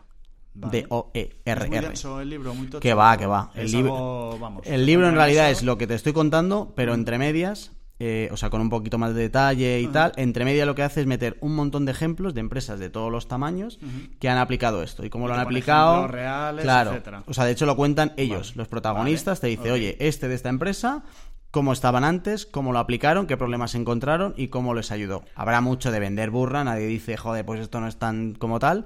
Vale. 0.54 0.82
D-O-E-R-R. 0.82 1.64
Es 1.64 1.70
muy 1.70 1.80
denso 1.80 2.20
el 2.20 2.30
libro, 2.30 2.54
muy 2.54 2.68
tocho. 2.68 2.82
Que 2.82 2.94
va, 2.94 3.16
que 3.18 3.26
va. 3.26 3.52
El, 3.56 3.72
libro, 3.72 4.38
vamos, 4.40 4.68
el 4.68 4.86
libro 4.86 5.08
en 5.08 5.16
realidad 5.16 5.50
eso- 5.50 5.60
es 5.60 5.64
lo 5.66 5.78
que 5.78 5.88
te 5.88 5.94
estoy 5.96 6.12
contando, 6.14 6.74
pero 6.76 6.94
entre 6.94 7.18
medias, 7.18 7.72
eh, 8.04 8.30
o 8.32 8.38
sea, 8.38 8.50
con 8.50 8.62
un 8.62 8.72
poquito 8.72 8.98
más 8.98 9.14
de 9.14 9.22
detalle 9.22 9.80
y 9.80 9.86
tal, 9.86 10.12
entre 10.16 10.44
medias 10.44 10.66
lo 10.66 10.74
que 10.74 10.82
hace 10.82 11.02
es 11.02 11.06
meter 11.06 11.38
un 11.40 11.54
montón 11.54 11.86
de 11.86 11.92
ejemplos 11.92 12.34
de 12.34 12.40
empresas 12.40 12.80
de 12.80 12.90
todos 12.90 13.12
los 13.12 13.28
tamaños 13.28 13.78
que 14.20 14.28
han 14.28 14.40
aplicado 14.40 14.82
esto 14.82 15.06
y 15.06 15.12
cómo 15.12 15.26
Y 15.26 15.28
lo 15.28 15.36
han 15.36 15.42
aplicado. 15.42 16.08
reales, 16.08 16.64
claro. 16.64 16.92
etcétera. 16.92 17.22
O 17.28 17.34
sea, 17.36 17.46
de 17.46 17.52
hecho 17.52 17.68
lo 17.68 17.76
cuentan 17.76 18.14
ellos, 18.18 18.50
Vale. 18.50 18.58
los 18.58 18.68
protagonistas. 18.70 19.40
Vale. 19.40 19.56
Te 19.56 19.62
dice, 19.62 19.72
oye, 19.72 19.98
este 20.00 20.28
de 20.28 20.34
esta 20.34 20.50
empresa 20.50 21.04
cómo 21.52 21.74
estaban 21.74 22.04
antes, 22.06 22.46
cómo 22.46 22.72
lo 22.72 22.80
aplicaron, 22.80 23.28
qué 23.28 23.38
problemas 23.38 23.76
encontraron 23.76 24.34
y 24.38 24.48
cómo 24.48 24.74
les 24.74 24.90
ayudó. 24.92 25.24
Habrá 25.36 25.62
mucho 25.62 25.92
de 25.92 26.00
vender 26.00 26.32
burra, 26.32 26.64
nadie 26.64 26.88
dice, 26.88 27.18
joder, 27.18 27.46
pues 27.46 27.60
esto 27.60 27.80
no 27.82 27.88
es 27.88 27.98
tan 27.98 28.34
como 28.34 28.58
tal, 28.58 28.86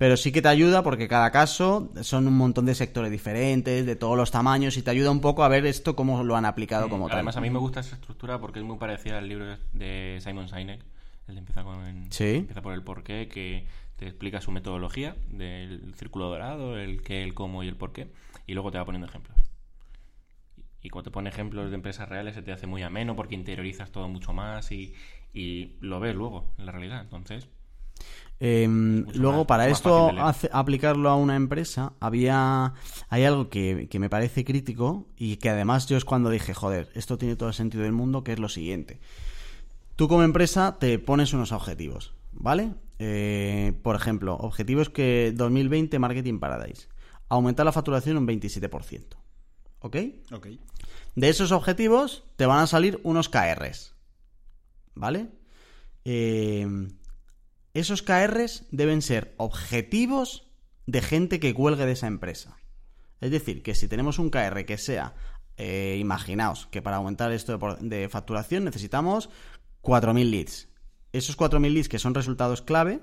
pero 0.00 0.16
sí 0.16 0.32
que 0.32 0.40
te 0.40 0.48
ayuda 0.48 0.82
porque 0.82 1.08
cada 1.08 1.30
caso 1.30 1.92
son 2.00 2.26
un 2.26 2.34
montón 2.34 2.64
de 2.64 2.74
sectores 2.74 3.10
diferentes, 3.10 3.84
de 3.84 3.96
todos 3.96 4.16
los 4.16 4.30
tamaños 4.30 4.78
y 4.78 4.82
te 4.82 4.90
ayuda 4.90 5.10
un 5.10 5.20
poco 5.20 5.44
a 5.44 5.48
ver 5.48 5.66
esto 5.66 5.94
cómo 5.94 6.24
lo 6.24 6.36
han 6.36 6.46
aplicado 6.46 6.88
como 6.88 7.08
tal. 7.08 7.16
Además, 7.18 7.36
a 7.36 7.42
mí 7.42 7.50
me 7.50 7.58
gusta 7.58 7.80
esa 7.80 7.96
estructura 7.96 8.40
porque 8.40 8.60
es 8.60 8.64
muy 8.64 8.78
parecida 8.78 9.18
al 9.18 9.28
libro 9.28 9.58
de 9.74 10.18
Simon 10.22 10.48
Sinek. 10.48 10.80
El 11.28 11.34
de 11.34 11.38
empieza, 11.40 11.64
con, 11.64 12.06
Sí. 12.08 12.36
empieza 12.36 12.62
por 12.62 12.72
el 12.72 12.82
porqué, 12.82 13.28
que 13.28 13.66
te 13.96 14.06
explica 14.06 14.40
su 14.40 14.52
metodología 14.52 15.16
del 15.28 15.92
círculo 15.96 16.30
dorado, 16.30 16.78
el 16.78 17.02
qué, 17.02 17.22
el 17.22 17.34
cómo 17.34 17.62
y 17.62 17.68
el 17.68 17.76
porqué. 17.76 18.10
Y 18.46 18.54
luego 18.54 18.70
te 18.70 18.78
va 18.78 18.86
poniendo 18.86 19.06
ejemplos. 19.06 19.36
Y 20.80 20.88
cuando 20.88 21.10
te 21.10 21.12
pone 21.12 21.28
ejemplos 21.28 21.68
de 21.68 21.76
empresas 21.76 22.08
reales 22.08 22.36
se 22.36 22.40
te 22.40 22.52
hace 22.52 22.66
muy 22.66 22.82
ameno 22.82 23.16
porque 23.16 23.34
interiorizas 23.34 23.92
todo 23.92 24.08
mucho 24.08 24.32
más 24.32 24.72
y, 24.72 24.94
y 25.34 25.76
lo 25.80 26.00
ves 26.00 26.14
luego 26.14 26.46
en 26.56 26.64
la 26.64 26.72
realidad. 26.72 27.02
Entonces, 27.02 27.50
Eh, 28.42 28.66
luego, 29.14 29.38
más- 29.38 29.46
para 29.46 29.68
esto, 29.68 30.08
hace- 30.18 30.48
aplicarlo 30.52 31.10
a 31.10 31.16
una 31.16 31.36
empresa, 31.36 31.92
había 32.00 32.72
hay 33.10 33.24
algo 33.24 33.50
que, 33.50 33.86
que 33.90 33.98
me 33.98 34.08
parece 34.08 34.44
crítico 34.46 35.06
y 35.16 35.36
que 35.36 35.50
además 35.50 35.86
yo 35.86 35.96
es 35.98 36.04
cuando 36.06 36.30
dije, 36.30 36.54
joder, 36.54 36.90
esto 36.94 37.18
tiene 37.18 37.36
todo 37.36 37.50
el 37.50 37.54
sentido 37.54 37.82
del 37.84 37.92
mundo, 37.92 38.24
que 38.24 38.32
es 38.32 38.38
lo 38.38 38.48
siguiente. 38.48 38.98
Tú 39.96 40.08
como 40.08 40.22
empresa 40.22 40.78
te 40.80 40.98
pones 40.98 41.34
unos 41.34 41.52
objetivos, 41.52 42.14
¿vale? 42.32 42.72
Eh, 42.98 43.74
por 43.82 43.94
ejemplo, 43.96 44.34
objetivos 44.36 44.88
que 44.88 45.32
2020 45.36 45.98
Marketing 45.98 46.38
Paradise. 46.38 46.88
Aumentar 47.28 47.66
la 47.66 47.72
facturación 47.72 48.16
un 48.16 48.26
27%. 48.26 49.16
¿Ok? 49.80 49.96
Ok. 50.32 50.46
De 51.14 51.28
esos 51.28 51.52
objetivos 51.52 52.24
te 52.36 52.46
van 52.46 52.60
a 52.60 52.66
salir 52.66 53.00
unos 53.02 53.28
KRs. 53.28 53.94
¿Vale? 54.94 55.28
Eh, 56.04 56.66
esos 57.74 58.02
KRs 58.02 58.64
deben 58.70 59.02
ser 59.02 59.34
objetivos 59.36 60.48
de 60.86 61.02
gente 61.02 61.40
que 61.40 61.54
cuelgue 61.54 61.86
de 61.86 61.92
esa 61.92 62.06
empresa. 62.06 62.56
Es 63.20 63.30
decir, 63.30 63.62
que 63.62 63.74
si 63.74 63.86
tenemos 63.86 64.18
un 64.18 64.30
KR 64.30 64.64
que 64.64 64.78
sea, 64.78 65.14
eh, 65.56 65.98
imaginaos 66.00 66.66
que 66.68 66.82
para 66.82 66.96
aumentar 66.96 67.32
esto 67.32 67.58
de, 67.80 68.08
facturación 68.08 68.64
necesitamos 68.64 69.28
4.000 69.82 70.30
leads. 70.30 70.68
Esos 71.12 71.36
4.000 71.36 71.70
leads 71.70 71.88
que 71.88 71.98
son 71.98 72.14
resultados 72.14 72.62
clave 72.62 73.00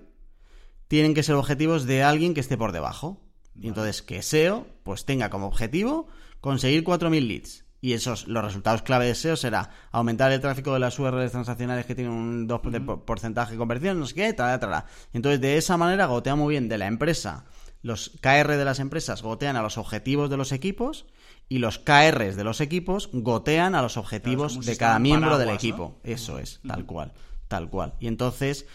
tienen 0.87 1.13
que 1.13 1.23
ser 1.23 1.35
objetivos 1.35 1.85
de 1.85 2.03
alguien 2.03 2.33
que 2.33 2.39
esté 2.39 2.57
por 2.57 2.71
debajo. 2.71 3.21
Y 3.55 3.67
entonces 3.67 4.01
que 4.01 4.21
SEO 4.21 4.67
pues 4.83 5.05
tenga 5.05 5.29
como 5.29 5.47
objetivo 5.47 6.07
conseguir 6.41 6.83
4.000 6.83 7.27
leads. 7.27 7.66
Y 7.87 7.93
esos, 7.93 8.27
los 8.27 8.43
resultados 8.43 8.81
clave 8.81 9.05
de 9.05 9.15
SEO 9.15 9.37
será 9.37 9.69
aumentar 9.91 10.29
el 10.33 10.41
tráfico 10.41 10.73
de 10.73 10.79
las 10.79 10.99
URLs 10.99 11.31
transaccionales 11.31 11.85
que 11.85 11.95
tienen 11.95 12.11
un 12.11 12.45
2% 12.45 12.69
de 12.69 12.81
por- 12.81 13.05
porcentaje 13.05 13.53
de 13.53 13.57
conversión, 13.57 13.97
no 13.97 14.05
sé 14.05 14.13
qué, 14.13 14.33
tal, 14.33 14.59
tal, 14.59 14.69
tal. 14.71 14.83
Entonces 15.13 15.39
de 15.39 15.55
esa 15.55 15.77
manera 15.77 16.05
gotea 16.07 16.35
muy 16.35 16.51
bien 16.55 16.67
de 16.67 16.77
la 16.77 16.87
empresa. 16.87 17.45
Los 17.81 18.11
KR 18.21 18.57
de 18.57 18.65
las 18.65 18.79
empresas 18.79 19.21
gotean 19.21 19.55
a 19.55 19.61
los 19.61 19.77
objetivos 19.77 20.29
de 20.29 20.35
los 20.35 20.51
equipos 20.51 21.05
y 21.47 21.59
los 21.59 21.79
KRs 21.79 22.35
de 22.35 22.43
los 22.43 22.59
equipos 22.59 23.09
gotean 23.13 23.73
a 23.73 23.81
los 23.81 23.95
objetivos 23.95 24.65
de 24.65 24.75
cada 24.75 24.99
miembro 24.99 25.37
del 25.37 25.47
equipo. 25.55 25.97
Eso 26.03 26.39
es, 26.39 26.59
tal 26.67 26.85
cual, 26.85 27.13
tal 27.47 27.69
cual. 27.69 27.93
Y 28.01 28.07
entonces 28.07 28.65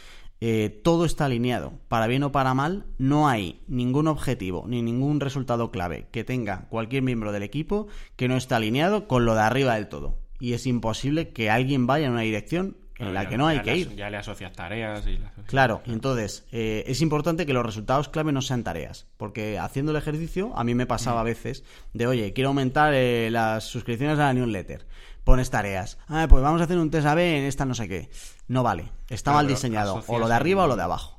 eh, 0.45 0.81
todo 0.83 1.05
está 1.05 1.27
alineado. 1.27 1.75
Para 1.87 2.09
bien 2.09 2.25
o 2.25 2.33
para 2.33 2.53
mal, 2.53 2.85
no 2.99 3.29
hay 3.29 3.61
ningún 3.69 4.09
objetivo 4.09 4.65
ni 4.67 4.83
ningún 4.83 5.21
resultado 5.21 5.71
clave 5.71 6.09
que 6.11 6.25
tenga 6.25 6.67
cualquier 6.69 7.03
miembro 7.05 7.31
del 7.31 7.45
equipo 7.45 7.87
que 8.17 8.27
no 8.27 8.37
esté 8.37 8.57
alineado 8.57 9.07
con 9.07 9.25
lo 9.25 9.35
de 9.37 9.43
arriba 9.43 9.77
del 9.77 9.89
todo. 9.89 10.19
Y 10.41 10.55
es 10.55 10.67
imposible 10.67 11.29
que 11.29 11.49
alguien 11.49 11.87
vaya 11.87 12.07
en 12.07 12.13
una 12.15 12.23
dirección 12.23 12.77
en 12.99 13.15
la 13.15 13.23
ya- 13.25 13.29
que 13.31 13.39
no 13.39 13.47
hay 13.47 13.61
que 13.61 13.71
le 13.73 13.79
ir. 13.79 13.95
Ya 13.95 14.11
le 14.11 14.17
asocias 14.17 14.53
tareas 14.53 15.05
y 15.07 15.19
Claro, 15.47 15.81
entonces 15.87 16.45
eh, 16.51 16.83
es 16.89 17.01
importante 17.03 17.47
que 17.47 17.53
los 17.53 17.65
resultados 17.65 18.09
clave 18.09 18.33
no 18.33 18.43
sean 18.43 18.65
tareas, 18.65 19.07
porque 19.17 19.59
haciendo 19.61 19.93
el 19.93 19.99
ejercicio 19.99 20.53
a 20.57 20.65
mí 20.65 20.75
me 20.75 20.87
pasaba 20.87 21.21
a 21.21 21.25
veces 21.25 21.63
de, 21.95 22.07
oye, 22.09 22.33
quiero 22.33 22.49
aumentar 22.49 22.93
eh, 22.95 23.29
las 23.31 23.65
suscripciones 23.65 24.19
a 24.19 24.25
la 24.27 24.35
newsletter, 24.35 24.87
pones 25.25 25.51
tareas, 25.51 25.99
ah, 26.09 26.27
pues 26.29 26.43
vamos 26.43 26.61
a 26.61 26.65
hacer 26.65 26.79
un 26.79 26.91
test 26.91 27.07
A-B 27.07 27.39
en 27.39 27.45
esta 27.45 27.65
no 27.65 27.75
sé 27.75 27.89
qué, 27.89 28.11
no 28.49 28.63
vale, 28.63 28.91
está 29.09 29.31
Claro, 29.31 29.37
mal 29.39 29.49
diseñado, 29.49 30.03
o 30.07 30.19
lo 30.19 30.29
de 30.29 30.35
arriba 30.35 30.63
el- 30.63 30.67
o 30.67 30.69
lo 30.69 30.77
de 30.77 30.83
abajo. 30.83 31.19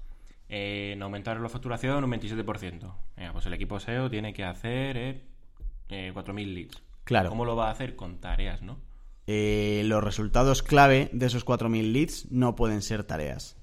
Eh, 0.50 0.92
en 0.94 1.02
aumentar 1.02 1.40
la 1.40 1.50
facturación 1.50 2.04
un 2.04 2.12
27%. 2.12 2.94
Venga, 3.18 3.34
pues 3.34 3.46
el 3.48 3.54
equipo 3.54 3.80
SEO 3.80 4.10
tiene 4.10 4.34
que 4.34 4.44
hacer 4.44 4.98
eh, 4.98 5.24
eh, 5.90 6.12
4.000 6.14 6.54
leads. 6.54 6.82
Claro. 7.06 7.30
¿Cómo 7.30 7.44
lo 7.46 7.56
va 7.56 7.70
a 7.70 7.72
hacer? 7.72 7.96
Con 7.96 8.20
tareas, 8.22 8.62
¿no? 8.62 8.78
Eh, 9.26 9.82
los 9.86 10.04
resultados 10.04 10.62
clave 10.62 11.10
de 11.14 11.26
esos 11.26 11.44
4.000 11.46 11.92
leads 11.94 12.32
no 12.32 12.56
pueden 12.56 12.82
ser 12.82 13.04
tareas. 13.04 13.58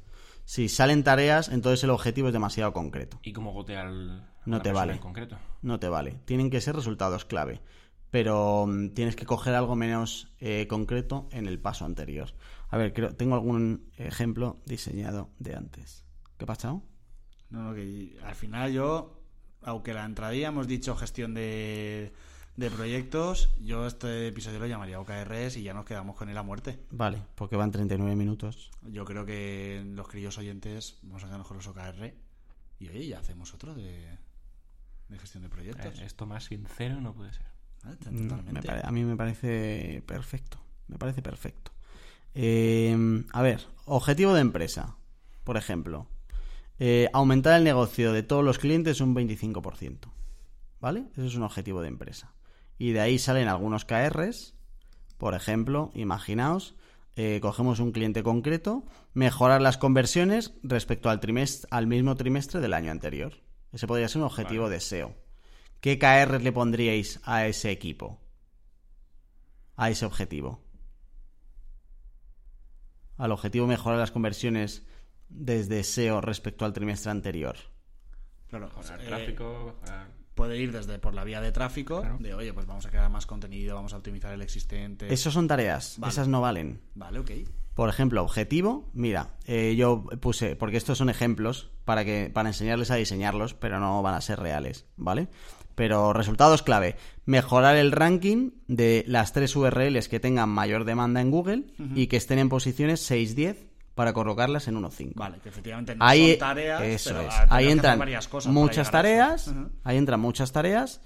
Si 0.45 0.69
salen 0.69 1.05
tareas, 1.05 1.49
entonces 1.49 1.85
el 1.85 1.91
objetivo 1.91 2.27
es 2.29 2.33
demasiado 2.33 2.73
concreto. 2.73 3.21
¿Y 3.23 3.33
cómo 3.33 3.53
gotea 3.53 3.83
al, 3.83 4.27
No 4.47 4.61
te 4.63 4.73
vale. 4.73 4.95
en 4.95 4.99
concreto? 4.99 5.39
no 5.63 5.79
te 5.79 5.89
vale. 5.89 6.17
Tienen 6.25 6.51
que 6.51 6.61
ser 6.61 6.75
resultados 6.75 7.25
clave. 7.25 7.61
Pero 8.11 8.67
mm, 8.67 8.91
tienes 8.91 9.17
que 9.17 9.27
coger 9.27 9.55
algo 9.55 9.77
menos 9.77 10.33
eh, 10.41 10.67
concreto 10.69 11.29
en 11.33 11.47
el 11.47 11.59
paso 11.59 11.85
anterior. 11.85 12.33
A 12.69 12.77
ver, 12.77 12.93
creo, 12.93 13.15
tengo 13.15 13.35
algún 13.35 13.91
ejemplo 13.97 14.61
diseñado 14.67 15.31
de 15.39 15.55
antes. 15.57 16.05
¿Qué 16.37 16.45
ha 16.45 16.47
pasado? 16.47 16.83
No, 17.51 17.65
no, 17.65 17.75
que 17.75 18.17
al 18.25 18.35
final 18.35 18.73
yo, 18.73 19.21
aunque 19.63 19.93
la 19.93 20.05
entradilla 20.05 20.49
hemos 20.49 20.69
dicho 20.69 20.95
gestión 20.97 21.35
de, 21.35 22.13
de 22.57 22.71
proyectos, 22.71 23.51
yo 23.61 23.87
este 23.87 24.29
episodio 24.29 24.59
lo 24.59 24.67
llamaría 24.67 25.01
OKRs 25.01 25.57
y 25.57 25.63
ya 25.63 25.75
nos 25.75 25.85
quedamos 25.85 26.17
con 26.17 26.29
él 26.29 26.39
a 26.39 26.43
muerte. 26.43 26.79
Vale, 26.91 27.23
porque 27.35 27.57
van 27.57 27.71
39 27.71 28.15
minutos. 28.17 28.71
Yo 28.83 29.05
creo 29.05 29.25
que 29.25 29.83
los 29.85 30.09
queridos 30.09 30.39
oyentes 30.39 30.99
vamos 31.03 31.25
a 31.25 31.27
quedarnos 31.27 31.49
con 31.49 31.57
los 31.57 31.67
OKR 31.67 32.15
y 32.79 32.89
oye, 32.89 33.07
ya 33.09 33.19
hacemos 33.19 33.53
otro 33.53 33.75
de, 33.75 34.19
de 35.09 35.19
gestión 35.19 35.43
de 35.43 35.49
proyectos. 35.49 35.99
Eh, 35.99 36.05
esto 36.05 36.27
más 36.27 36.45
sincero 36.45 37.01
no 37.01 37.15
puede 37.15 37.33
ser. 37.33 37.50
Mm, 37.85 38.15
me 38.23 38.29
Totalmente. 38.29 38.67
pare- 38.69 38.83
a 38.85 38.91
mí 38.91 39.05
me 39.05 39.17
parece 39.17 40.03
perfecto. 40.07 40.59
Me 40.89 40.99
parece 40.99 41.23
perfecto. 41.23 41.73
Eh, 42.35 43.25
a 43.33 43.43
ver, 43.43 43.61
objetivo 43.87 44.35
de 44.35 44.41
empresa. 44.41 44.97
Por 45.45 45.57
ejemplo, 45.57 46.07
eh, 46.79 47.09
aumentar 47.13 47.57
el 47.59 47.65
negocio 47.65 48.13
de 48.13 48.23
todos 48.23 48.45
los 48.45 48.59
clientes 48.59 49.01
un 49.01 49.15
25%. 49.15 50.13
¿Vale? 50.81 51.05
Eso 51.13 51.27
es 51.27 51.35
un 51.35 51.43
objetivo 51.43 51.83
de 51.83 51.89
empresa. 51.89 52.33
Y 52.79 52.93
de 52.93 53.01
ahí 53.01 53.19
salen 53.19 53.49
algunos 53.49 53.85
KRs. 53.85 54.55
Por 55.19 55.35
ejemplo, 55.35 55.91
imaginaos, 55.95 56.75
eh, 57.17 57.39
cogemos 57.43 57.81
un 57.81 57.93
cliente 57.93 58.23
concreto, 58.23 58.85
mejorar 59.13 59.61
las 59.61 59.77
conversiones 59.77 60.55
respecto 60.63 61.11
al, 61.11 61.21
trimestre, 61.21 61.69
al 61.71 61.87
mismo 61.87 62.15
trimestre 62.17 62.61
del 62.61 62.73
año 62.73 62.91
anterior. 62.91 63.35
Ese 63.73 63.87
podría 63.87 64.09
ser 64.09 64.23
un 64.23 64.27
objetivo 64.29 64.71
de 64.71 64.81
SEO. 64.81 65.15
¿Qué 65.81 65.99
KRs 65.99 66.43
le 66.43 66.53
pondríais 66.53 67.21
a 67.25 67.47
ese 67.47 67.71
equipo? 67.71 68.21
A 69.77 69.91
ese 69.91 70.05
objetivo. 70.07 70.61
al 73.17 73.33
objetivo 73.33 73.67
mejorar 73.67 73.99
las 73.99 74.11
conversiones 74.13 74.83
desde 75.29 75.85
SEO 75.85 76.23
respecto 76.23 76.65
al 76.65 76.73
trimestre 76.73 77.11
anterior? 77.11 77.55
Claro, 78.49 78.69
Mejorar 78.69 78.99
eh, 79.03 79.07
tráfico, 79.07 79.75
mejorar- 79.83 80.09
puede 80.35 80.57
ir 80.57 80.73
desde 80.73 80.99
por 80.99 81.13
la 81.13 81.23
vía 81.25 81.43
de 81.43 81.53
tráfico, 81.53 82.01
Claro. 82.01 82.17
de 82.19 82.33
oye, 82.33 82.55
pues 82.55 82.65
vamos 82.65 82.87
a 82.87 82.89
crear 82.89 83.11
más 83.11 83.27
contenido, 83.27 83.75
vamos 83.75 83.93
a 83.93 83.99
optimizar 83.99 84.33
el 84.33 84.41
existente. 84.41 85.13
Esos 85.13 85.35
son 85.35 85.47
tareas, 85.47 85.97
Vale. 85.99 86.11
esas 86.13 86.29
no 86.29 86.41
valen. 86.41 86.81
Vale, 86.95 87.19
ok. 87.19 87.31
Por 87.81 87.89
ejemplo, 87.89 88.23
objetivo, 88.23 88.91
mira, 88.93 89.29
eh, 89.47 89.75
yo 89.75 90.05
puse, 90.21 90.55
porque 90.55 90.77
estos 90.77 90.99
son 90.99 91.09
ejemplos 91.09 91.71
para 91.87 92.05
que 92.05 92.31
para 92.31 92.51
enseñarles 92.51 92.91
a 92.91 92.97
diseñarlos, 92.97 93.55
pero 93.55 93.81
no 93.81 94.03
van 94.03 94.13
a 94.13 94.21
ser 94.21 94.39
reales, 94.39 94.85
¿vale? 94.99 95.29
Pero 95.77 96.13
resultados 96.13 96.63
clave, 96.63 96.97
mejorar 97.25 97.77
el 97.77 97.91
ranking 97.93 98.51
de 98.69 99.03
las 99.07 99.33
tres 99.33 99.57
URLs 99.57 100.11
que 100.11 100.21
tengan 100.21 100.51
mayor 100.51 100.85
demanda 100.85 101.23
en 101.23 101.31
Google 101.31 101.69
y 101.95 102.09
que 102.09 102.19
estén 102.19 102.39
en 102.39 102.51
posiciones 102.51 103.11
6-10 103.11 103.57
para 103.95 104.13
colocarlas 104.13 104.69
en 104.69 104.77
1.5. 104.77 105.13
Vale, 105.15 105.39
que 105.43 105.49
efectivamente 105.49 105.95
no 105.97 106.05
Ahí, 106.05 106.33
son 106.33 106.39
tareas, 106.39 106.83
eso 106.83 107.11
pero 107.15 107.23
es. 107.29 107.35
ah, 107.35 107.47
Ahí 107.49 107.71
entran 107.71 107.99
varias 107.99 108.29
cosas 108.29 108.53
muchas 108.53 108.91
tareas, 108.91 109.49
Ujú. 109.49 109.71
ahí 109.85 109.97
entran 109.97 110.21
muchas 110.21 110.53
tareas, 110.53 111.01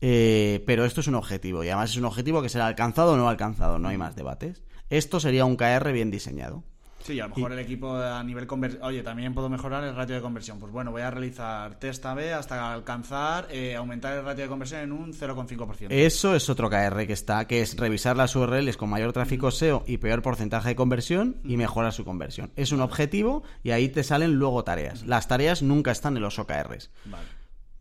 eh, 0.00 0.62
pero 0.64 0.84
esto 0.84 1.00
es 1.00 1.08
un 1.08 1.16
objetivo 1.16 1.64
y 1.64 1.70
además 1.70 1.90
es 1.90 1.96
un 1.96 2.04
objetivo 2.04 2.40
que 2.40 2.48
será 2.48 2.68
alcanzado 2.68 3.14
o 3.14 3.16
no 3.16 3.28
alcanzado, 3.28 3.80
no 3.80 3.88
hay 3.88 3.98
más 3.98 4.14
debates. 4.14 4.62
Esto 4.90 5.20
sería 5.20 5.44
un 5.44 5.56
KR 5.56 5.92
bien 5.92 6.10
diseñado. 6.10 6.64
Sí, 7.02 7.18
a 7.18 7.28
lo 7.28 7.34
mejor 7.34 7.52
el 7.52 7.58
equipo 7.58 7.96
a 7.96 8.22
nivel 8.22 8.46
conversión. 8.46 8.82
Oye, 8.82 9.02
también 9.02 9.32
puedo 9.34 9.48
mejorar 9.48 9.82
el 9.84 9.96
ratio 9.96 10.16
de 10.16 10.20
conversión. 10.20 10.58
Pues 10.58 10.70
bueno, 10.70 10.90
voy 10.90 11.02
a 11.02 11.10
realizar 11.10 11.78
test 11.78 12.04
A-B 12.04 12.32
hasta 12.34 12.72
alcanzar, 12.72 13.48
eh, 13.50 13.74
aumentar 13.74 14.18
el 14.18 14.24
ratio 14.24 14.44
de 14.44 14.48
conversión 14.48 14.82
en 14.82 14.92
un 14.92 15.14
0,5%. 15.14 15.86
Eso 15.90 16.34
es 16.34 16.50
otro 16.50 16.68
KR 16.68 17.06
que 17.06 17.12
está, 17.12 17.46
que 17.46 17.62
es 17.62 17.76
revisar 17.76 18.16
las 18.16 18.36
URLs 18.36 18.76
con 18.76 18.90
mayor 18.90 19.12
tráfico 19.12 19.50
SEO 19.50 19.82
y 19.86 19.96
peor 19.96 20.22
porcentaje 20.22 20.70
de 20.70 20.76
conversión 20.76 21.36
y 21.42 21.56
mejorar 21.56 21.92
su 21.92 22.04
conversión. 22.04 22.50
Es 22.56 22.70
un 22.70 22.80
objetivo 22.80 23.44
y 23.62 23.70
ahí 23.70 23.88
te 23.88 24.04
salen 24.04 24.34
luego 24.34 24.62
tareas. 24.62 25.06
Las 25.06 25.26
tareas 25.26 25.62
nunca 25.62 25.92
están 25.92 26.16
en 26.16 26.22
los 26.22 26.38
OKRs. 26.38 26.90
Vale. 27.06 27.39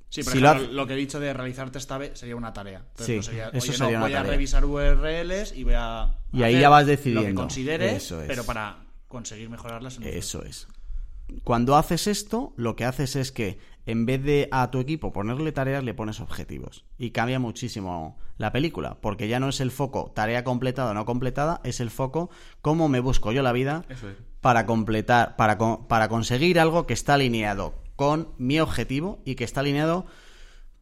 Sí, 0.10 0.24
por 0.24 0.34
Si 0.34 0.40
lo 0.40 0.52
ejemplo, 0.52 0.74
lo, 0.74 0.88
que 0.88 0.94
he 0.94 0.98
dicho 0.98 1.20
de 1.20 1.34
realizar 1.34 1.70
test 1.70 1.92
A-B 1.92 2.12
sería 2.16 2.36
una 2.36 2.52
tarea. 2.52 2.80
Entonces, 2.80 3.06
Sí, 3.06 3.16
no 3.18 3.24
sería, 3.24 3.50
eso 3.50 3.58
oye, 3.58 3.78
sería 3.78 3.84
no, 3.84 3.90
una 3.90 4.00
voy 4.08 4.14
a 4.14 4.24
revisar 4.24 4.66
URLs 4.66 5.54
y 5.56 5.64
voy 5.64 5.74
a. 5.78 6.16
Y 6.34 6.42
ahí 6.44 6.60
ya 6.60 6.70
vas 6.70 6.84
Lo 6.84 6.90
decidiendo. 6.90 7.28
que 7.28 7.36
consideres, 7.36 7.94
Eso 8.06 8.22
es. 8.22 8.28
pero 8.28 8.44
para 8.44 8.78
conseguir 9.08 9.50
mejorarlas. 9.50 9.98
en 9.98 10.04
Eso 10.04 10.44
es. 10.44 10.68
Cuando 11.44 11.76
haces 11.78 12.08
esto, 12.08 12.54
lo 12.58 12.76
que 12.76 12.86
haces 12.86 13.16
es 13.16 13.32
que 13.32 13.60
en 13.86 14.08
vez 14.08 14.24
de 14.24 14.48
a 14.52 14.72
tu 14.72 14.80
equipo 14.80 15.14
ponerle 15.14 15.52
tareas, 15.52 15.84
le 15.84 15.94
pones 15.94 16.20
objetivos. 16.20 16.86
Y 16.98 17.12
cambia 17.12 17.40
muchísimo 17.40 18.18
la 18.38 18.52
película, 18.52 18.98
porque 19.02 19.28
ya 19.28 19.40
no 19.40 19.50
es 19.50 19.60
el 19.60 19.70
foco 19.70 20.12
tarea 20.16 20.44
completada 20.44 20.92
o 20.92 20.94
no 20.96 21.06
completada, 21.06 21.62
es 21.64 21.80
el 21.80 21.92
foco 21.92 22.32
cómo 22.62 22.90
me 22.90 23.00
busco 23.00 23.32
yo 23.32 23.44
la 23.44 23.52
vida 23.52 23.84
es. 23.90 24.00
para 24.42 24.66
completar, 24.66 25.36
para 25.36 26.08
conseguir 26.10 26.60
algo 26.60 26.88
que 26.88 26.94
está 26.94 27.14
alineado 27.16 27.76
con 28.00 28.30
mi 28.38 28.62
objetivo 28.62 29.22
y 29.26 29.36
que 29.36 29.44
está 29.44 29.60
alineado 29.60 30.06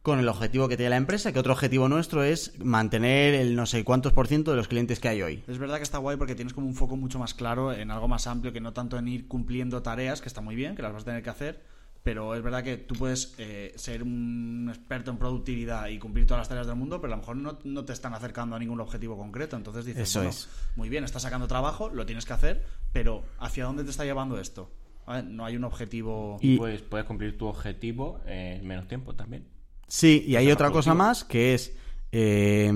con 0.02 0.20
el 0.20 0.28
objetivo 0.28 0.68
que 0.68 0.76
tiene 0.76 0.90
la 0.90 0.98
empresa, 0.98 1.32
que 1.32 1.40
otro 1.40 1.52
objetivo 1.52 1.88
nuestro 1.88 2.22
es 2.22 2.56
mantener 2.60 3.34
el 3.34 3.56
no 3.56 3.66
sé 3.66 3.82
cuántos 3.82 4.12
por 4.12 4.28
ciento 4.28 4.52
de 4.52 4.56
los 4.56 4.68
clientes 4.68 5.00
que 5.00 5.08
hay 5.08 5.22
hoy. 5.22 5.42
Es 5.48 5.58
verdad 5.58 5.78
que 5.78 5.82
está 5.82 5.98
guay 5.98 6.16
porque 6.16 6.36
tienes 6.36 6.54
como 6.54 6.68
un 6.68 6.76
foco 6.76 6.94
mucho 6.96 7.18
más 7.18 7.34
claro 7.34 7.72
en 7.72 7.90
algo 7.90 8.06
más 8.06 8.28
amplio 8.28 8.52
que 8.52 8.60
no 8.60 8.72
tanto 8.72 8.96
en 8.98 9.08
ir 9.08 9.26
cumpliendo 9.26 9.82
tareas, 9.82 10.20
que 10.20 10.28
está 10.28 10.40
muy 10.40 10.54
bien, 10.54 10.76
que 10.76 10.82
las 10.82 10.92
vas 10.92 11.02
a 11.02 11.06
tener 11.06 11.24
que 11.24 11.30
hacer, 11.30 11.64
pero 12.04 12.36
es 12.36 12.40
verdad 12.42 12.62
que 12.62 12.76
tú 12.76 12.94
puedes 12.94 13.34
eh, 13.38 13.72
ser 13.74 14.04
un 14.04 14.66
experto 14.72 15.10
en 15.10 15.18
productividad 15.18 15.88
y 15.88 15.98
cumplir 15.98 16.24
todas 16.24 16.42
las 16.42 16.48
tareas 16.48 16.68
del 16.68 16.76
mundo, 16.76 17.00
pero 17.00 17.12
a 17.14 17.16
lo 17.16 17.20
mejor 17.20 17.34
no, 17.34 17.58
no 17.64 17.84
te 17.84 17.92
están 17.92 18.14
acercando 18.14 18.54
a 18.54 18.60
ningún 18.60 18.80
objetivo 18.80 19.16
concreto. 19.18 19.56
Entonces 19.56 19.84
dices, 19.84 20.08
Eso 20.08 20.20
bueno, 20.20 20.30
es. 20.30 20.48
muy 20.76 20.88
bien, 20.88 21.02
estás 21.02 21.22
sacando 21.22 21.48
trabajo, 21.48 21.88
lo 21.88 22.06
tienes 22.06 22.24
que 22.26 22.32
hacer, 22.34 22.64
pero 22.92 23.24
¿hacia 23.40 23.64
dónde 23.64 23.82
te 23.82 23.90
está 23.90 24.04
llevando 24.04 24.38
esto? 24.38 24.70
¿Vale? 25.08 25.22
No 25.28 25.44
hay 25.46 25.56
un 25.56 25.64
objetivo... 25.64 26.36
Y- 26.42 26.58
Pues 26.58 26.82
puedes 26.82 27.06
cumplir 27.06 27.38
tu 27.38 27.46
objetivo 27.46 28.20
en 28.26 28.66
menos 28.66 28.86
tiempo 28.86 29.14
también. 29.14 29.46
Sí, 29.86 30.22
y 30.26 30.36
hay 30.36 30.48
Está 30.50 30.64
otra 30.64 30.70
cosa 30.70 30.92
más 30.92 31.24
que 31.24 31.54
es, 31.54 31.74
eh, 32.12 32.70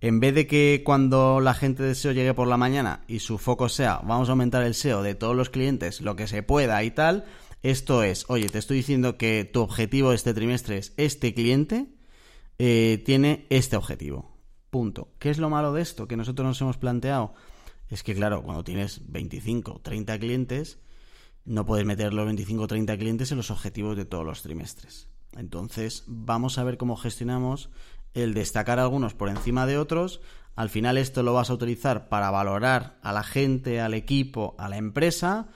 en 0.00 0.20
vez 0.20 0.34
de 0.34 0.46
que 0.46 0.82
cuando 0.84 1.40
la 1.40 1.54
gente 1.54 1.82
de 1.82 1.96
SEO 1.96 2.12
llegue 2.12 2.34
por 2.34 2.46
la 2.46 2.56
mañana 2.56 3.02
y 3.08 3.18
su 3.18 3.36
foco 3.36 3.68
sea, 3.68 3.96
vamos 4.04 4.28
a 4.28 4.32
aumentar 4.32 4.62
el 4.62 4.74
SEO 4.74 5.02
de 5.02 5.16
todos 5.16 5.34
los 5.34 5.50
clientes, 5.50 6.00
lo 6.00 6.14
que 6.14 6.28
se 6.28 6.44
pueda 6.44 6.82
y 6.84 6.92
tal, 6.92 7.24
esto 7.64 8.04
es, 8.04 8.26
oye, 8.28 8.48
te 8.48 8.58
estoy 8.58 8.76
diciendo 8.76 9.16
que 9.18 9.44
tu 9.44 9.60
objetivo 9.60 10.12
este 10.12 10.34
trimestre 10.34 10.78
es 10.78 10.94
este 10.96 11.34
cliente, 11.34 11.86
eh, 12.60 13.02
tiene 13.04 13.46
este 13.50 13.76
objetivo. 13.76 14.30
Punto. 14.70 15.08
¿Qué 15.18 15.30
es 15.30 15.38
lo 15.38 15.50
malo 15.50 15.72
de 15.72 15.82
esto 15.82 16.06
que 16.06 16.16
nosotros 16.16 16.46
nos 16.46 16.60
hemos 16.60 16.76
planteado? 16.78 17.34
Es 17.88 18.04
que, 18.04 18.14
claro, 18.14 18.42
cuando 18.44 18.62
tienes 18.62 19.02
25, 19.10 19.80
30 19.82 20.18
clientes, 20.20 20.78
no 21.44 21.66
puedes 21.66 21.86
meter 21.86 22.14
los 22.14 22.26
25 22.26 22.62
o 22.62 22.66
30 22.66 22.96
clientes 22.96 23.30
en 23.30 23.36
los 23.36 23.50
objetivos 23.50 23.96
de 23.96 24.04
todos 24.04 24.24
los 24.24 24.42
trimestres. 24.42 25.08
Entonces, 25.36 26.04
vamos 26.06 26.58
a 26.58 26.64
ver 26.64 26.76
cómo 26.76 26.96
gestionamos 26.96 27.70
el 28.14 28.34
destacar 28.34 28.78
algunos 28.78 29.14
por 29.14 29.28
encima 29.28 29.66
de 29.66 29.78
otros. 29.78 30.20
Al 30.54 30.68
final 30.68 30.98
esto 30.98 31.22
lo 31.22 31.32
vas 31.32 31.50
a 31.50 31.54
utilizar 31.54 32.08
para 32.08 32.30
valorar 32.30 32.98
a 33.02 33.12
la 33.12 33.22
gente, 33.22 33.80
al 33.80 33.94
equipo, 33.94 34.54
a 34.58 34.68
la 34.68 34.76
empresa. 34.76 35.48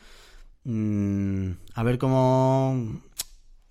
Mm, 0.65 1.51
a 1.75 1.83
ver 1.83 1.99
cómo... 1.99 3.03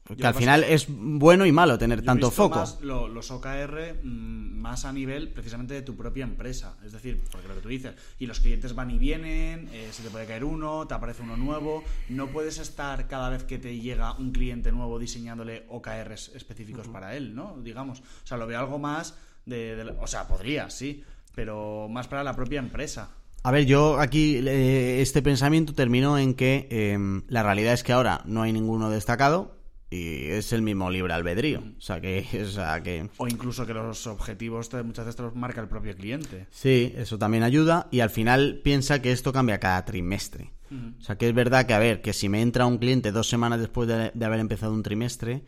Que 0.08 0.16
Yo 0.18 0.28
al 0.28 0.34
que 0.34 0.40
final 0.40 0.64
es 0.64 0.86
bueno 0.88 1.48
y 1.48 1.52
malo 1.52 1.80
tener 1.80 2.04
tanto 2.04 2.30
foco. 2.30 2.58
más 2.60 2.80
lo- 2.82 3.08
los 3.08 3.32
OKR 3.32 3.96
mm, 4.04 4.56
más 4.62 4.86
a 4.86 4.94
nivel 4.94 5.30
precisamente 5.30 5.74
de 5.74 5.82
tu 5.82 5.96
propia 5.96 6.24
empresa. 6.24 6.78
Es 6.86 6.92
decir, 6.92 7.20
porque 7.32 7.48
lo 7.48 7.56
que 7.56 7.62
tú 7.62 7.70
dices, 7.70 7.96
y 8.20 8.28
los 8.28 8.40
clientes 8.40 8.76
van 8.76 8.92
y 8.92 9.00
vienen, 9.00 9.68
eh, 9.74 9.88
se 9.92 10.04
te 10.04 10.12
puede 10.12 10.28
caer 10.28 10.44
uno, 10.44 10.86
te 10.86 10.94
aparece 10.94 11.24
uno 11.24 11.38
nuevo. 11.38 11.84
No 12.10 12.28
puedes 12.28 12.60
estar 12.60 13.08
cada 13.08 13.30
vez 13.32 13.44
que 13.46 13.58
te 13.58 13.80
llega 13.80 14.14
un 14.14 14.32
cliente 14.32 14.72
nuevo 14.72 15.00
diseñándole 15.00 15.66
OKRs 15.70 16.32
específicos 16.36 16.88
para 16.88 17.16
él, 17.16 17.34
¿no? 17.34 17.58
Digamos. 17.64 18.02
O 18.02 18.28
sea, 18.28 18.38
lo 18.38 18.46
veo 18.46 18.60
algo 18.60 18.78
más 18.78 19.16
de. 19.48 19.76
de- 19.76 19.90
o 20.00 20.06
sea, 20.06 20.28
podría, 20.28 20.70
sí, 20.70 21.04
pero 21.34 21.88
más 21.90 22.08
para 22.08 22.24
la 22.24 22.36
propia 22.36 22.60
empresa. 22.60 23.10
A 23.42 23.50
ver, 23.52 23.66
yo 23.66 24.00
aquí 24.00 24.38
eh, 24.46 25.02
este 25.02 25.22
pensamiento 25.24 25.74
terminó 25.74 26.18
en 26.20 26.36
que 26.36 26.68
eh, 26.70 26.98
la 27.28 27.42
realidad 27.42 27.74
es 27.74 27.84
que 27.84 27.94
ahora 27.94 28.22
no 28.26 28.44
hay 28.44 28.54
ninguno 28.54 28.90
destacado 28.92 29.56
y 29.96 30.28
es 30.32 30.52
el 30.54 30.62
mismo 30.62 30.90
libre 30.90 31.14
albedrío. 31.14 31.64
O 31.78 31.82
sea 31.82 32.02
que, 32.02 32.26
o 32.46 32.50
sea 32.52 32.82
que 32.84 33.10
O 33.18 33.28
incluso 33.28 33.66
que 33.66 33.74
los 33.74 34.06
objetivos 34.08 34.70
te- 34.70 34.84
muchas 34.84 35.06
veces 35.06 35.16
te 35.18 35.24
los 35.24 35.36
marca 35.36 35.62
el 35.62 35.68
propio 35.68 35.96
cliente. 35.96 36.48
sí, 36.52 36.94
eso 36.96 37.18
también 37.18 37.44
ayuda 37.44 37.88
y 37.92 38.02
al 38.02 38.10
final 38.10 38.62
piensa 38.64 39.02
que 39.02 39.12
esto 39.12 39.32
cambia 39.34 39.60
cada 39.60 39.86
trimestre. 39.86 40.52
O 41.00 41.02
sea 41.02 41.16
que 41.18 41.30
es 41.30 41.34
verdad 41.34 41.66
que, 41.68 41.74
a 41.74 41.80
ver, 41.80 42.02
que 42.02 42.12
si 42.12 42.28
me 42.28 42.42
entra 42.42 42.66
un 42.66 42.80
cliente 42.80 43.12
dos 43.14 43.30
semanas 43.30 43.60
después 43.60 43.88
de, 43.88 44.12
de 44.14 44.26
haber 44.26 44.40
empezado 44.42 44.74
un 44.74 44.84
trimestre, 44.84 45.44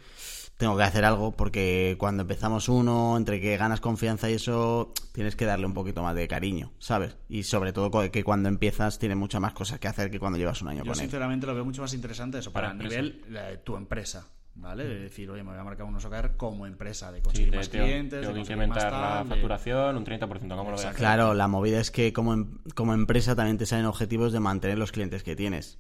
tengo 0.57 0.77
que 0.77 0.83
hacer 0.83 1.03
algo 1.05 1.35
porque 1.35 1.95
cuando 1.99 2.21
empezamos 2.21 2.69
uno, 2.69 3.17
entre 3.17 3.41
que 3.41 3.57
ganas 3.57 3.81
confianza 3.81 4.29
y 4.29 4.35
eso, 4.35 4.93
tienes 5.11 5.35
que 5.35 5.45
darle 5.45 5.65
un 5.65 5.73
poquito 5.73 6.01
más 6.01 6.15
de 6.15 6.27
cariño, 6.27 6.71
¿sabes? 6.79 7.17
Y 7.29 7.43
sobre 7.43 7.73
todo 7.73 7.91
que 8.11 8.23
cuando 8.23 8.47
empiezas 8.47 8.99
tienes 8.99 9.17
muchas 9.17 9.41
más 9.41 9.53
cosas 9.53 9.79
que 9.79 9.87
hacer 9.87 10.09
que 10.11 10.19
cuando 10.19 10.37
llevas 10.37 10.61
un 10.61 10.69
año 10.69 10.79
Yo 10.83 10.91
con 10.91 10.93
él. 10.93 10.99
sinceramente 11.01 11.45
lo 11.45 11.53
veo 11.55 11.65
mucho 11.65 11.81
más 11.81 11.93
interesante 11.93 12.37
eso, 12.39 12.53
para, 12.53 12.69
Para 12.69 12.83
empresa. 12.83 13.01
nivel 13.01 13.21
eh, 13.35 13.59
tu 13.63 13.75
empresa, 13.75 14.27
¿vale? 14.57 14.85
De 14.85 14.99
decir, 14.99 15.29
oye, 15.29 15.43
me 15.43 15.51
voy 15.51 15.59
a 15.59 15.63
marcar 15.63 15.85
unos 15.85 16.03
OKR 16.05 16.35
como 16.37 16.65
empresa, 16.67 17.11
de 17.11 17.19
Sí, 17.19 17.23
conseguir 17.23 17.55
más 17.55 17.69
tengo, 17.69 17.85
clientes, 17.85 18.21
tengo 18.21 18.33
de 18.33 18.39
incrementar 18.41 18.91
la 18.91 19.23
de- 19.23 19.29
facturación 19.29 19.97
un 19.97 20.03
30%, 20.03 20.55
¿cómo 20.55 20.71
lo 20.71 20.77
veas? 20.77 20.95
Claro, 20.95 21.33
la 21.33 21.47
movida 21.47 21.79
es 21.79 21.91
que 21.91 22.11
como, 22.13 22.33
em- 22.33 22.57
como 22.75 22.93
empresa 22.93 23.35
también 23.35 23.57
te 23.57 23.65
salen 23.65 23.85
objetivos 23.85 24.31
de 24.33 24.39
mantener 24.39 24.77
los 24.77 24.91
clientes 24.91 25.23
que 25.23 25.35
tienes. 25.35 25.79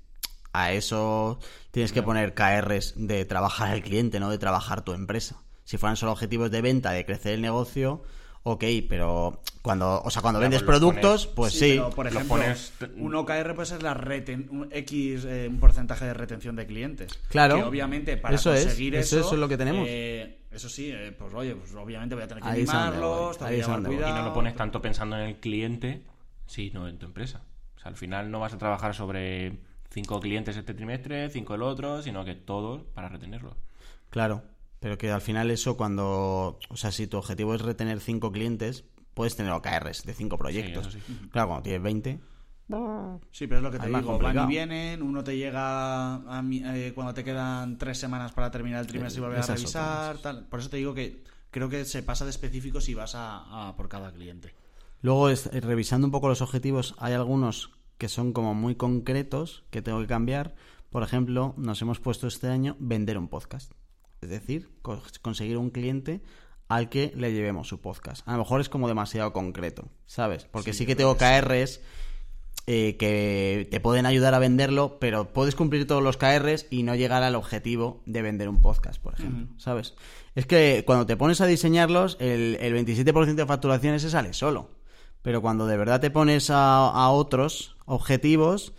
A 0.53 0.71
eso 0.71 1.39
tienes 1.71 1.91
que 1.91 2.01
poner 2.01 2.33
KRs 2.33 2.93
de 2.95 3.25
trabajar 3.25 3.69
al 3.71 3.83
cliente, 3.83 4.19
no 4.19 4.29
de 4.29 4.37
trabajar 4.37 4.81
tu 4.81 4.93
empresa. 4.93 5.37
Si 5.65 5.77
fueran 5.77 5.97
solo 5.97 6.13
objetivos 6.13 6.49
de 6.49 6.61
venta, 6.61 6.91
de 6.91 7.05
crecer 7.05 7.33
el 7.33 7.41
negocio, 7.41 8.01
ok, 8.43 8.63
pero 8.89 9.41
cuando, 9.61 10.01
o 10.01 10.09
sea, 10.09 10.21
cuando 10.21 10.39
Ya, 10.39 10.43
vendes 10.43 10.63
pues 10.63 10.77
productos, 10.77 11.27
pones- 11.27 11.35
pues 11.35 11.53
Sí, 11.53 11.59
sí. 11.59 11.71
pero, 11.75 11.89
por 11.89 12.05
Lo 12.05 12.11
ejemplo, 12.11 12.29
pones- 12.37 12.73
un 12.95 13.15
OKR 13.15 13.53
puede 13.55 13.65
ser 13.65 13.83
la 13.83 13.93
reten, 13.93 14.47
un 14.49 14.69
X, 14.71 15.25
eh, 15.25 15.47
un 15.49 15.59
porcentaje 15.59 16.05
de 16.05 16.13
retención 16.13 16.55
de 16.55 16.65
clientes. 16.65 17.11
Claro. 17.29 17.55
Que 17.57 17.63
obviamente 17.63 18.17
para 18.17 18.35
Eso 18.35 18.53
es, 18.53 18.63
conseguir 18.65 18.95
eso- 18.95 19.17
eso, 19.17 19.25
eso 19.27 19.35
es 19.35 19.39
lo 19.41 19.47
que 19.49 19.57
tenemos. 19.57 19.85
eh, 19.89 20.39
eso 20.51 20.69
sí, 20.69 20.89
eh, 20.91 21.11
pues 21.17 21.33
oye, 21.33 21.55
pues 21.55 21.73
obviamente 21.75 22.15
voy 22.15 22.23
a 22.23 22.27
tener 22.27 22.41
que 22.43 22.49
Ahí 22.49 22.61
es 22.61 22.69
a 22.69 22.73
donde 22.85 22.99
voy, 22.99 23.07
mimarlos, 23.07 23.37
tengo 23.37 23.49
ahí 23.51 23.59
es 23.59 23.65
cuidado. 23.67 23.91
Y 23.93 24.13
no 24.19 24.25
lo 24.25 24.33
pones 24.33 24.55
tanto 24.55 24.81
pensando 24.81 25.17
en 25.17 25.23
el 25.23 25.35
cliente, 25.37 26.03
sino 26.45 26.87
en 26.87 26.97
tu 26.97 27.05
empresa. 27.07 27.41
O 27.75 27.79
sea, 27.79 27.89
al 27.89 27.97
final 27.97 28.31
no 28.31 28.39
vas 28.39 28.53
a 28.53 28.57
trabajar 28.57 28.95
sobre 28.95 29.57
cinco 29.89 30.19
clientes 30.19 30.55
este 30.57 30.73
trimestre, 30.73 31.29
cinco 31.29 31.55
el 31.55 31.61
otro, 31.61 32.01
sino 32.01 32.23
que 32.23 32.35
todos 32.35 32.83
para 32.93 33.09
retenerlos. 33.09 33.55
Claro, 34.09 34.43
pero 34.79 34.97
que 34.97 35.11
al 35.11 35.21
final 35.21 35.51
eso 35.51 35.77
cuando, 35.77 36.59
o 36.69 36.77
sea, 36.77 36.91
si 36.91 37.07
tu 37.07 37.17
objetivo 37.17 37.53
es 37.55 37.61
retener 37.61 37.99
cinco 37.99 38.31
clientes, 38.31 38.85
puedes 39.13 39.35
tener 39.35 39.51
OKRs 39.51 40.03
de 40.03 40.13
cinco 40.13 40.37
proyectos. 40.37 40.87
eso 40.87 40.99
sí. 41.05 41.29
Claro, 41.31 41.47
cuando 41.49 41.63
tienes 41.63 41.81
20, 41.81 42.19
Sí, 43.31 43.47
pero 43.47 43.57
es 43.57 43.63
lo 43.63 43.71
que 43.71 43.77
te 43.79 43.85
Ahí 43.85 43.89
digo, 43.93 44.01
van 44.01 44.05
complicado. 44.19 44.45
y 44.45 44.49
vienen, 44.49 45.01
uno 45.01 45.23
te 45.23 45.37
llega 45.37 46.15
a 46.15 46.41
mi- 46.41 46.61
eh, 46.65 46.91
cuando 46.93 47.13
te 47.13 47.23
quedan 47.23 47.77
tres 47.77 47.97
semanas 47.97 48.33
para 48.33 48.51
terminar 48.51 48.81
el 48.81 48.87
trimestre 48.87 49.19
y 49.21 49.23
volver 49.23 49.39
a 49.39 49.45
revisar, 49.45 50.17
tal. 50.17 50.45
Por 50.47 50.59
eso 50.59 50.69
te 50.69 50.75
digo 50.77 50.93
que 50.93 51.23
creo 51.49 51.69
que 51.69 51.85
se 51.85 52.03
pasa 52.03 52.25
de 52.25 52.31
específico 52.31 52.81
si 52.81 52.93
vas 52.93 53.15
a, 53.15 53.69
a 53.69 53.75
por 53.77 53.87
cada 53.87 54.11
cliente. 54.11 54.53
Luego, 55.01 55.29
es- 55.29 55.47
eh, 55.53 55.61
revisando 55.61 56.07
un 56.07 56.11
poco 56.11 56.27
los 56.27 56.41
objetivos, 56.41 56.93
hay 56.97 57.13
algunos 57.13 57.71
que 57.97 58.09
son 58.09 58.33
como 58.33 58.53
muy 58.53 58.75
concretos 58.75 59.63
que 59.69 59.81
tengo 59.81 60.01
que 60.01 60.07
cambiar. 60.07 60.53
Por 60.89 61.03
ejemplo, 61.03 61.53
nos 61.57 61.81
hemos 61.81 61.99
puesto 62.01 62.27
este 62.27 62.47
año 62.49 62.75
vender 62.79 63.17
un 63.17 63.29
podcast. 63.29 63.71
Es 64.21 64.29
decir, 64.29 64.69
co- 64.81 65.01
conseguir 65.21 65.57
un 65.57 65.69
cliente 65.69 66.21
al 66.67 66.89
que 66.89 67.13
le 67.15 67.31
llevemos 67.33 67.67
su 67.67 67.79
podcast. 67.79 68.27
A 68.27 68.33
lo 68.33 68.39
mejor 68.39 68.59
es 68.61 68.69
como 68.69 68.87
demasiado 68.87 69.31
concreto, 69.33 69.87
¿sabes? 70.05 70.45
Porque 70.51 70.73
sí, 70.73 70.85
que 70.85 70.95
tengo 70.95 71.15
KRs 71.17 71.79
eh, 72.69 72.97
que 72.97 73.67
te 73.71 73.79
pueden 73.79 74.05
ayudar 74.05 74.33
a 74.33 74.39
venderlo, 74.39 74.97
pero 74.99 75.31
puedes 75.31 75.55
cumplir 75.55 75.87
todos 75.87 76.03
los 76.03 76.17
KRs 76.17 76.65
y 76.69 76.83
no 76.83 76.95
llegar 76.95 77.23
al 77.23 77.35
objetivo 77.35 78.01
de 78.05 78.21
vender 78.21 78.49
un 78.49 78.59
podcast, 78.61 79.01
por 79.01 79.13
ejemplo, 79.13 79.47
¿sabes? 79.57 79.93
Es 80.35 80.45
que 80.45 80.83
cuando 80.85 81.05
te 81.05 81.15
pones 81.15 81.39
a 81.39 81.45
diseñarlos, 81.45 82.17
el, 82.19 82.57
el 82.59 82.73
27% 82.85 83.35
de 83.35 83.45
facturación 83.45 83.93
ese 83.95 84.09
sale 84.09 84.33
solo. 84.33 84.71
Pero 85.21 85.41
cuando 85.41 85.65
de 85.67 85.77
verdad 85.77 86.01
te 86.01 86.11
pones 86.11 86.49
a, 86.49 86.89
a 86.89 87.09
otros 87.11 87.77
objetivos, 87.85 88.73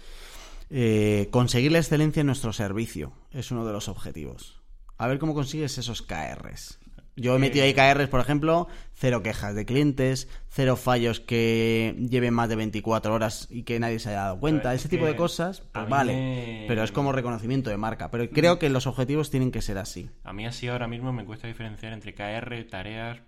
eh, 0.70 1.28
conseguir 1.30 1.72
la 1.72 1.78
excelencia 1.78 2.20
en 2.20 2.26
nuestro 2.26 2.52
servicio 2.52 3.12
es 3.32 3.50
uno 3.50 3.64
de 3.64 3.72
los 3.72 3.88
objetivos. 3.88 4.57
A 4.98 5.06
ver 5.06 5.18
cómo 5.18 5.32
consigues 5.34 5.78
esos 5.78 6.02
KRs. 6.02 6.78
Yo 7.16 7.34
he 7.34 7.38
metido 7.40 7.64
ahí 7.64 7.74
KRs, 7.74 8.08
por 8.08 8.20
ejemplo, 8.20 8.68
cero 8.94 9.24
quejas 9.24 9.52
de 9.56 9.64
clientes, 9.66 10.28
cero 10.50 10.76
fallos 10.76 11.18
que 11.18 11.96
lleven 12.08 12.32
más 12.32 12.48
de 12.48 12.54
24 12.54 13.12
horas 13.12 13.48
y 13.50 13.64
que 13.64 13.80
nadie 13.80 13.98
se 13.98 14.10
haya 14.10 14.20
dado 14.22 14.38
cuenta. 14.38 14.72
Ese 14.72 14.86
es 14.86 14.90
tipo 14.90 15.04
de 15.04 15.16
cosas, 15.16 15.62
pues 15.72 15.88
vale. 15.88 16.12
me- 16.12 16.64
Pero 16.68 16.84
es 16.84 16.92
como 16.92 17.10
reconocimiento 17.10 17.70
de 17.70 17.76
marca. 17.76 18.08
Pero 18.12 18.30
creo 18.30 18.60
que 18.60 18.68
los 18.68 18.86
objetivos 18.86 19.30
tienen 19.30 19.50
que 19.50 19.62
ser 19.62 19.78
así. 19.78 20.10
A 20.22 20.32
mí 20.32 20.46
así 20.46 20.68
ahora 20.68 20.86
mismo 20.86 21.12
me 21.12 21.24
cuesta 21.24 21.48
diferenciar 21.48 21.92
entre 21.92 22.14
KR, 22.14 22.64
tareas... 22.70 23.18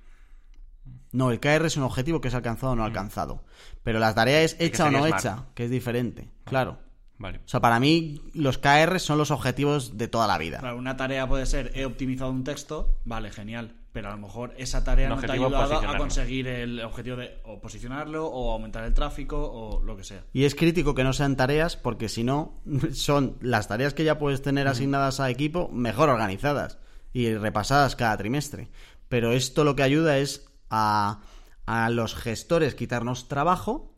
No, 1.13 1.33
el 1.33 1.41
KR 1.41 1.67
es 1.67 1.77
un 1.77 1.83
objetivo 1.83 2.21
que 2.21 2.29
es 2.29 2.35
alcanzado 2.35 2.73
o 2.73 2.77
no 2.77 2.85
alcanzado. 2.85 3.45
Pero 3.83 3.99
la 3.99 4.15
tarea 4.15 4.43
es 4.43 4.57
hecha 4.61 4.85
o 4.87 4.91
no 4.93 4.99
hecha, 5.19 5.47
que 5.55 5.65
es 5.65 5.71
diferente. 5.71 6.29
Claro. 6.45 6.79
Vale. 7.21 7.41
O 7.45 7.49
sea, 7.49 7.61
para 7.61 7.79
mí 7.79 8.23
los 8.33 8.57
KR 8.57 8.99
son 8.99 9.19
los 9.19 9.31
objetivos 9.31 9.99
de 9.99 10.09
toda 10.09 10.27
la 10.27 10.39
vida. 10.39 10.59
Claro, 10.61 10.79
una 10.79 10.97
tarea 10.97 11.29
puede 11.29 11.45
ser, 11.45 11.71
he 11.75 11.85
optimizado 11.85 12.31
un 12.31 12.45
texto, 12.45 12.97
vale, 13.05 13.31
genial. 13.31 13.77
Pero 13.93 14.09
a 14.09 14.13
lo 14.13 14.19
mejor 14.19 14.55
esa 14.57 14.85
tarea 14.85 15.09
Un 15.13 15.17
no 15.17 15.21
te 15.21 15.33
ayudado 15.33 15.87
a 15.87 15.99
conseguir 15.99 16.47
el 16.47 16.81
objetivo 16.81 17.17
de 17.17 17.41
o 17.45 17.61
posicionarlo 17.61 18.27
o 18.27 18.53
aumentar 18.53 18.85
el 18.85 18.95
tráfico 18.95 19.37
o 19.37 19.83
lo 19.83 19.97
que 19.97 20.05
sea. 20.05 20.25
Y 20.33 20.45
es 20.45 20.55
crítico 20.55 20.95
que 20.95 21.05
no 21.05 21.13
sean 21.13 21.37
tareas 21.37 21.77
porque 21.77 22.09
si 22.09 22.25
no, 22.25 22.63
son 22.93 23.37
las 23.43 23.69
tareas 23.69 23.93
que 23.93 24.05
ya 24.05 24.19
puedes 24.19 24.41
tener 24.41 24.67
asignadas 24.67 25.21
a 25.21 25.29
equipo 25.29 25.69
mejor 25.69 26.09
organizadas 26.09 26.79
y 27.13 27.35
repasadas 27.35 27.97
cada 27.97 28.17
trimestre. 28.17 28.71
Pero 29.09 29.33
esto 29.33 29.65
lo 29.65 29.77
que 29.77 29.83
ayuda 29.83 30.17
es 30.19 30.49
a, 30.71 31.21
a 31.67 31.91
los 31.91 32.15
gestores 32.15 32.75
quitarnos 32.75 33.29
trabajo 33.29 33.95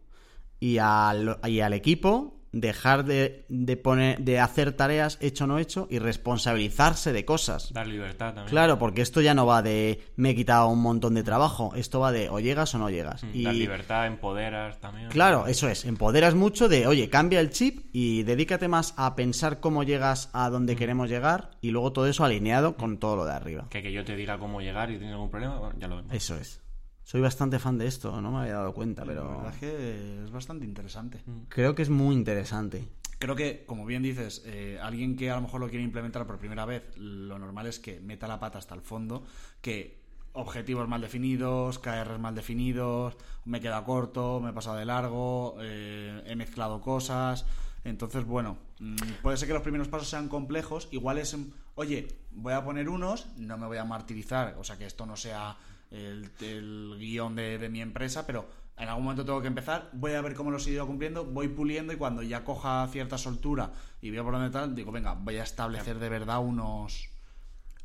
y 0.58 0.78
al, 0.78 1.38
y 1.44 1.60
al 1.60 1.74
equipo 1.74 2.41
dejar 2.52 3.04
de, 3.04 3.44
de 3.48 3.76
poner 3.76 4.20
de 4.20 4.38
hacer 4.38 4.72
tareas 4.72 5.18
hecho 5.20 5.44
o 5.44 5.46
no 5.46 5.58
hecho 5.58 5.86
y 5.90 5.98
responsabilizarse 5.98 7.12
de 7.12 7.24
cosas. 7.24 7.72
Dar 7.72 7.86
libertad 7.86 8.28
también. 8.34 8.48
Claro, 8.48 8.78
porque 8.78 9.02
esto 9.02 9.20
ya 9.20 9.34
no 9.34 9.46
va 9.46 9.62
de 9.62 10.02
me 10.16 10.30
he 10.30 10.34
quitado 10.34 10.68
un 10.68 10.80
montón 10.82 11.14
de 11.14 11.22
trabajo, 11.22 11.72
esto 11.74 12.00
va 12.00 12.12
de 12.12 12.28
o 12.28 12.40
llegas 12.40 12.74
o 12.74 12.78
no 12.78 12.90
llegas. 12.90 13.22
Mm, 13.24 13.30
Y 13.32 13.44
Dar 13.44 13.54
libertad, 13.54 14.06
empoderas 14.06 14.78
también. 14.80 15.08
Claro, 15.08 15.46
eso 15.46 15.68
es. 15.68 15.84
Empoderas 15.84 16.34
mucho 16.34 16.68
de, 16.68 16.86
oye, 16.86 17.08
cambia 17.08 17.40
el 17.40 17.50
chip 17.50 17.86
y 17.92 18.22
dedícate 18.22 18.68
más 18.68 18.94
a 18.96 19.14
pensar 19.16 19.60
cómo 19.60 19.82
llegas 19.82 20.30
a 20.32 20.50
donde 20.50 20.76
queremos 20.76 21.08
llegar 21.08 21.50
y 21.60 21.70
luego 21.70 21.92
todo 21.92 22.06
eso 22.06 22.24
alineado 22.24 22.76
con 22.76 22.98
todo 22.98 23.16
lo 23.16 23.24
de 23.24 23.32
arriba. 23.32 23.66
Que, 23.70 23.82
que 23.82 23.92
yo 23.92 24.04
te 24.04 24.16
diga 24.16 24.38
cómo 24.38 24.60
llegar 24.60 24.90
y 24.90 24.96
tienes 24.98 25.14
algún 25.14 25.30
problema, 25.30 25.58
bueno, 25.58 25.74
ya 25.78 25.88
lo 25.88 25.96
vemos. 25.96 26.12
Eso 26.12 26.36
es. 26.36 26.60
Soy 27.04 27.20
bastante 27.20 27.58
fan 27.58 27.78
de 27.78 27.86
esto, 27.86 28.20
no 28.20 28.30
me 28.30 28.38
había 28.38 28.54
dado 28.54 28.72
cuenta, 28.72 29.02
La 29.04 29.08
pero 29.12 29.28
verdad 29.28 29.54
es 29.54 29.60
que 29.60 30.24
es 30.24 30.30
bastante 30.30 30.64
interesante. 30.64 31.20
creo 31.48 31.74
que 31.74 31.82
es 31.82 31.90
muy 31.90 32.14
interesante. 32.14 32.88
Creo 33.18 33.36
que, 33.36 33.64
como 33.66 33.84
bien 33.86 34.02
dices, 34.02 34.42
eh, 34.46 34.78
alguien 34.82 35.16
que 35.16 35.30
a 35.30 35.36
lo 35.36 35.42
mejor 35.42 35.60
lo 35.60 35.68
quiere 35.68 35.84
implementar 35.84 36.26
por 36.26 36.38
primera 36.38 36.64
vez, 36.64 36.82
lo 36.96 37.38
normal 37.38 37.66
es 37.66 37.78
que 37.78 38.00
meta 38.00 38.26
la 38.26 38.40
pata 38.40 38.58
hasta 38.58 38.74
el 38.74 38.80
fondo, 38.80 39.24
que 39.60 40.00
objetivos 40.32 40.88
mal 40.88 41.00
definidos, 41.00 41.78
KRs 41.78 42.18
mal 42.18 42.34
definidos, 42.34 43.16
me 43.44 43.58
he 43.58 43.60
quedado 43.60 43.84
corto, 43.84 44.40
me 44.40 44.50
he 44.50 44.52
pasado 44.52 44.76
de 44.76 44.86
largo, 44.86 45.56
eh, 45.60 46.22
he 46.26 46.34
mezclado 46.34 46.80
cosas. 46.80 47.44
Entonces, 47.84 48.24
bueno, 48.24 48.58
mm, 48.80 48.96
puede 49.22 49.36
ser 49.36 49.46
que 49.48 49.54
los 49.54 49.62
primeros 49.62 49.88
pasos 49.88 50.08
sean 50.08 50.28
complejos. 50.28 50.88
Igual 50.90 51.18
es, 51.18 51.36
oye, 51.74 52.08
voy 52.32 52.54
a 52.54 52.64
poner 52.64 52.88
unos, 52.88 53.26
no 53.36 53.56
me 53.58 53.66
voy 53.66 53.78
a 53.78 53.84
martirizar, 53.84 54.56
o 54.58 54.64
sea, 54.64 54.78
que 54.78 54.86
esto 54.86 55.04
no 55.06 55.16
sea 55.16 55.56
el, 55.92 56.30
el 56.40 56.96
guion 56.98 57.36
de, 57.36 57.58
de 57.58 57.68
mi 57.68 57.80
empresa, 57.80 58.26
pero 58.26 58.48
en 58.78 58.88
algún 58.88 59.04
momento 59.04 59.24
tengo 59.24 59.40
que 59.42 59.48
empezar, 59.48 59.90
voy 59.92 60.12
a 60.12 60.20
ver 60.22 60.34
cómo 60.34 60.50
los 60.50 60.66
he 60.66 60.70
ido 60.70 60.86
cumpliendo, 60.86 61.24
voy 61.24 61.48
puliendo 61.48 61.92
y 61.92 61.96
cuando 61.96 62.22
ya 62.22 62.44
coja 62.44 62.88
cierta 62.90 63.18
soltura 63.18 63.72
y 64.00 64.10
veo 64.10 64.24
por 64.24 64.32
dónde 64.32 64.50
tal, 64.50 64.74
digo, 64.74 64.90
venga, 64.90 65.14
voy 65.14 65.36
a 65.36 65.42
establecer 65.44 65.98
de 65.98 66.08
verdad 66.08 66.40
unos... 66.40 67.08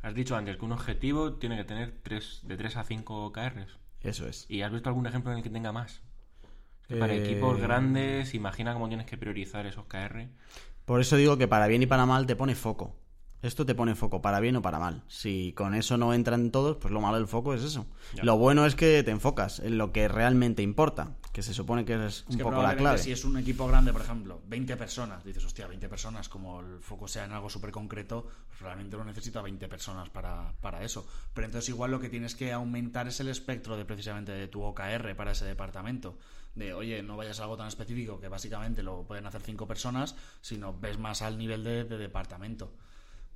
Has 0.02 0.16
dicho 0.16 0.36
antes 0.36 0.58
que 0.58 0.66
un 0.66 0.72
objetivo 0.72 1.34
tiene 1.34 1.58
que 1.58 1.64
tener 1.66 2.00
tres, 2.04 2.40
de 2.44 2.56
3 2.56 2.78
a 2.78 2.84
5 2.84 3.32
KRs. 3.34 3.78
Eso 4.02 4.28
es. 4.28 4.46
¿Y 4.48 4.62
has 4.62 4.72
visto 4.72 4.90
algún 4.90 5.08
ejemplo 5.08 5.32
en 5.32 5.38
el 5.40 5.44
que 5.44 5.50
tenga 5.50 5.72
más? 5.72 6.02
Es 6.88 6.96
que 6.96 6.96
Para 6.96 7.14
Eh, 7.14 7.18
equipos 7.18 7.60
grandes, 7.60 8.34
imagina 8.34 8.74
cómo 8.74 8.88
tienes 8.88 9.08
que 9.08 9.18
priorizar 9.18 9.66
esos 9.66 9.86
KR. 9.86 10.30
Por 10.86 11.02
eso 11.02 11.18
digo 11.18 11.38
que 11.38 11.48
para 11.48 11.68
bien 11.68 11.84
y 11.84 11.88
para 11.88 12.06
mal 12.06 12.26
te 12.26 12.36
pone 12.36 12.56
foco. 12.56 12.96
Esto 13.42 13.68
te 13.68 13.76
pone 13.76 13.94
foco, 13.94 14.20
para 14.22 14.40
bien 14.40 14.56
o 14.56 14.64
para 14.64 14.80
mal. 14.80 15.04
Si 15.08 15.54
con 15.54 15.76
eso 15.76 15.96
no 15.96 16.14
entran 16.14 16.50
todos, 16.50 16.78
pues 16.78 16.92
lo 16.92 17.02
malo 17.02 17.18
del 17.18 17.28
foco 17.28 17.54
es 17.54 17.64
eso. 17.64 17.86
Ya. 18.16 18.24
Lo 18.24 18.38
bueno 18.38 18.66
es 18.66 18.76
que 18.76 19.04
te 19.04 19.12
enfocas 19.12 19.60
en 19.60 19.78
lo 19.78 19.92
que 19.92 20.08
realmente 20.08 20.64
importa, 20.64 21.18
que 21.34 21.44
se 21.44 21.54
supone 21.54 21.86
que 21.86 22.04
es 22.04 22.26
un 22.30 22.38
que 22.38 22.44
poco 22.44 22.64
la 22.64 22.76
clave. 22.76 22.98
si 22.98 23.12
es 23.12 23.24
un 23.26 23.38
equipo 23.38 23.68
grande, 23.68 23.94
por 23.94 24.02
ejemplo, 24.02 24.42
20 24.48 24.76
personas, 24.76 25.24
dices, 25.24 25.46
hostia, 25.46 25.68
20 25.68 25.88
personas, 25.88 26.30
como 26.30 26.62
el 26.62 26.80
foco 26.80 27.08
sea 27.08 27.26
en 27.26 27.32
algo 27.32 27.48
súper 27.48 27.70
concreto, 27.70 28.28
pues 28.48 28.60
realmente 28.60 28.98
no 28.98 29.06
necesita 29.06 29.44
20 29.44 29.68
personas 29.68 30.10
para, 30.10 30.54
para 30.60 30.84
eso. 30.84 31.06
Pero 31.36 31.46
entonces 31.46 31.70
igual 31.70 31.92
lo 31.92 32.00
que 32.00 32.10
tienes 32.10 32.34
que 32.34 32.52
aumentar 32.52 33.08
es 33.08 33.20
el 33.20 33.28
espectro 33.28 33.78
de 33.78 33.86
precisamente 33.86 34.32
de 34.32 34.48
tu 34.48 34.64
OKR 34.64 35.16
para 35.16 35.34
ese 35.34 35.46
departamento. 35.46 36.18
De, 36.56 36.74
oye, 36.74 37.04
no 37.04 37.16
vayas 37.16 37.40
a 37.40 37.44
algo 37.44 37.56
tan 37.56 37.68
específico 37.68 38.20
que 38.20 38.30
básicamente 38.30 38.82
lo 38.82 39.04
pueden 39.04 39.28
hacer 39.28 39.42
5 39.42 39.68
personas, 39.68 40.16
sino 40.42 40.74
ves 40.74 40.98
más 40.98 41.22
al 41.22 41.38
nivel 41.38 41.64
de, 41.64 41.84
de 41.84 42.00
departamento. 42.00 42.74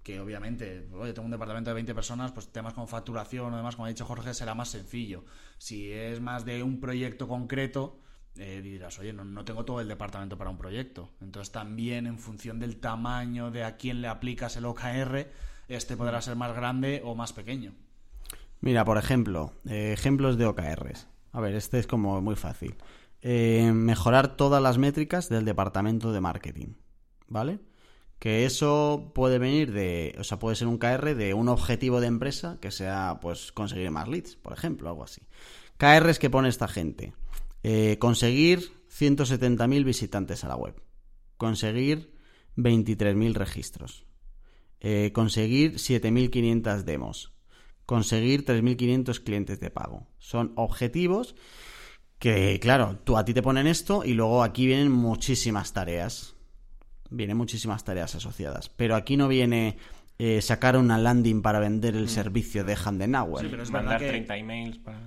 Que 0.03 0.19
obviamente, 0.19 0.87
oye, 0.93 1.13
tengo 1.13 1.25
un 1.25 1.31
departamento 1.31 1.69
de 1.69 1.75
20 1.75 1.93
personas, 1.93 2.31
pues 2.31 2.47
temas 2.51 2.73
como 2.73 2.87
facturación 2.87 3.53
o 3.53 3.57
demás, 3.57 3.75
como 3.75 3.85
ha 3.85 3.89
dicho 3.89 4.05
Jorge, 4.05 4.33
será 4.33 4.55
más 4.55 4.69
sencillo. 4.69 5.23
Si 5.57 5.91
es 5.91 6.19
más 6.21 6.43
de 6.43 6.63
un 6.63 6.79
proyecto 6.79 7.27
concreto, 7.27 7.99
eh, 8.37 8.61
dirás, 8.63 8.97
oye, 8.99 9.13
no, 9.13 9.23
no 9.23 9.45
tengo 9.45 9.65
todo 9.65 9.81
el 9.81 9.87
departamento 9.87 10.37
para 10.37 10.49
un 10.49 10.57
proyecto. 10.57 11.09
Entonces 11.21 11.51
también 11.51 12.07
en 12.07 12.17
función 12.17 12.59
del 12.59 12.77
tamaño 12.77 13.51
de 13.51 13.63
a 13.63 13.77
quién 13.77 14.01
le 14.01 14.07
aplicas 14.07 14.55
el 14.57 14.65
OKR, 14.65 15.27
este 15.67 15.97
podrá 15.97 16.21
ser 16.21 16.35
más 16.35 16.55
grande 16.55 17.01
o 17.03 17.15
más 17.15 17.33
pequeño. 17.33 17.73
Mira, 18.61 18.85
por 18.85 18.97
ejemplo, 18.97 19.53
eh, 19.65 19.91
ejemplos 19.93 20.37
de 20.37 20.45
OKRs. 20.45 21.07
A 21.31 21.41
ver, 21.41 21.55
este 21.55 21.79
es 21.79 21.87
como 21.87 22.21
muy 22.21 22.35
fácil. 22.35 22.75
Eh, 23.21 23.71
mejorar 23.73 24.35
todas 24.35 24.61
las 24.61 24.77
métricas 24.77 25.29
del 25.29 25.45
departamento 25.45 26.11
de 26.11 26.21
marketing. 26.21 26.73
¿Vale? 27.27 27.59
Que 28.21 28.45
eso 28.45 29.11
puede 29.15 29.39
venir 29.39 29.71
de, 29.71 30.15
o 30.19 30.23
sea, 30.23 30.37
puede 30.37 30.55
ser 30.55 30.67
un 30.67 30.77
KR 30.77 31.15
de 31.15 31.33
un 31.33 31.49
objetivo 31.49 31.99
de 31.99 32.05
empresa 32.05 32.59
que 32.61 32.69
sea, 32.69 33.17
pues, 33.19 33.51
conseguir 33.51 33.89
más 33.89 34.07
leads, 34.07 34.35
por 34.35 34.53
ejemplo, 34.53 34.89
algo 34.89 35.03
así. 35.03 35.23
KRs 35.77 36.19
que 36.19 36.29
pone 36.29 36.47
esta 36.47 36.67
gente. 36.67 37.13
Eh, 37.63 37.97
conseguir 37.97 38.73
170.000 38.95 39.83
visitantes 39.83 40.43
a 40.43 40.49
la 40.49 40.55
web. 40.55 40.75
Conseguir 41.37 42.13
23.000 42.57 43.33
registros. 43.33 44.05
Eh, 44.81 45.09
conseguir 45.15 45.79
7.500 45.79 46.83
demos. 46.83 47.33
Conseguir 47.87 48.45
3.500 48.45 49.23
clientes 49.23 49.59
de 49.59 49.71
pago. 49.71 50.05
Son 50.19 50.53
objetivos 50.57 51.33
que, 52.19 52.59
claro, 52.59 52.99
tú 53.03 53.17
a 53.17 53.25
ti 53.25 53.33
te 53.33 53.41
ponen 53.41 53.65
esto 53.65 54.03
y 54.05 54.13
luego 54.13 54.43
aquí 54.43 54.67
vienen 54.67 54.91
muchísimas 54.91 55.73
tareas. 55.73 56.35
Vienen 57.11 57.37
muchísimas 57.37 57.83
tareas 57.83 58.15
asociadas. 58.15 58.69
Pero 58.69 58.95
aquí 58.95 59.17
no 59.17 59.27
viene 59.27 59.77
eh, 60.17 60.41
sacar 60.41 60.75
una 60.77 60.97
landing 60.97 61.41
para 61.43 61.59
vender 61.59 61.95
el 61.95 62.09
servicio 62.09 62.63
de 62.63 62.75
Handenauer. 62.75 63.43
Sí, 63.43 63.47
pero 63.51 63.61
es 63.63 63.69
Mandar 63.71 63.99
verdad 63.99 64.05
que- 64.05 64.09
30 64.11 64.37
emails 64.37 64.77
para... 64.79 64.97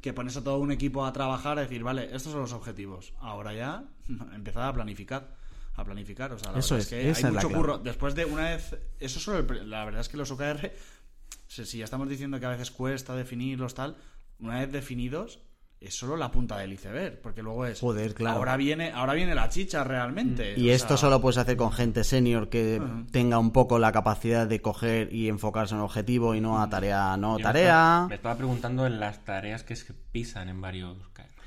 Que 0.00 0.14
pones 0.14 0.34
a 0.38 0.42
todo 0.42 0.58
un 0.60 0.72
equipo 0.72 1.04
a 1.04 1.12
trabajar 1.12 1.58
a 1.58 1.60
decir, 1.60 1.82
vale, 1.82 2.04
estos 2.06 2.32
son 2.32 2.40
los 2.40 2.54
objetivos. 2.54 3.12
Ahora 3.20 3.52
ya, 3.52 3.84
empezad 4.34 4.66
a 4.66 4.72
planificar. 4.72 5.36
A 5.76 5.84
planificar, 5.84 6.32
o 6.32 6.38
sea, 6.38 6.52
la 6.52 6.58
Eso 6.60 6.74
verdad 6.74 6.86
es, 6.86 6.88
que 6.90 7.10
esa 7.10 7.26
hay 7.28 7.30
es 7.30 7.34
la 7.36 7.42
mucho 7.48 7.54
curro. 7.56 7.78
Después 7.78 8.14
de 8.14 8.24
una 8.24 8.50
vez, 8.50 8.76
eso 8.98 9.20
solo 9.20 9.38
el 9.38 9.70
la 9.70 9.84
verdad 9.84 10.00
es 10.00 10.08
que 10.08 10.16
los 10.16 10.30
OKR, 10.30 10.72
si 11.48 11.78
ya 11.78 11.84
estamos 11.84 12.08
diciendo 12.08 12.40
que 12.40 12.46
a 12.46 12.50
veces 12.50 12.70
cuesta 12.70 13.14
definirlos 13.14 13.74
tal, 13.74 13.96
una 14.40 14.58
vez 14.60 14.72
definidos 14.72 15.40
es 15.80 15.96
solo 15.98 16.14
la 16.16 16.30
punta 16.30 16.58
del 16.58 16.74
iceberg, 16.74 17.20
porque 17.22 17.42
luego 17.42 17.64
es 17.64 17.80
Joder, 17.80 18.12
claro. 18.14 18.36
ahora 18.36 18.56
viene 18.58 18.92
ahora 18.92 19.14
viene 19.14 19.34
la 19.34 19.48
chicha 19.48 19.82
realmente. 19.82 20.54
Y 20.58 20.68
esto 20.70 20.88
sea, 20.88 20.96
solo 20.98 21.20
puedes 21.22 21.38
hacer 21.38 21.56
con 21.56 21.72
gente 21.72 22.04
senior 22.04 22.50
que 22.50 22.80
tenga 23.10 23.38
un 23.38 23.50
poco 23.50 23.78
la 23.78 23.90
capacidad 23.90 24.46
de 24.46 24.60
coger 24.60 25.12
y 25.12 25.28
enfocarse 25.28 25.74
en 25.74 25.78
un 25.80 25.84
objetivo 25.86 26.34
y 26.34 26.40
no 26.42 26.60
a 26.60 26.68
tarea, 26.68 27.16
no 27.16 27.32
Yo 27.32 27.38
me 27.38 27.42
tarea. 27.44 27.64
estaba- 27.64 28.08
Me 28.08 28.14
estaba 28.16 28.36
preguntando 28.36 28.86
en 28.86 29.00
las 29.00 29.24
tareas 29.24 29.62
que 29.62 29.74
se 29.74 29.94
pisan 29.94 30.48
en 30.50 30.60
varios. 30.60 30.98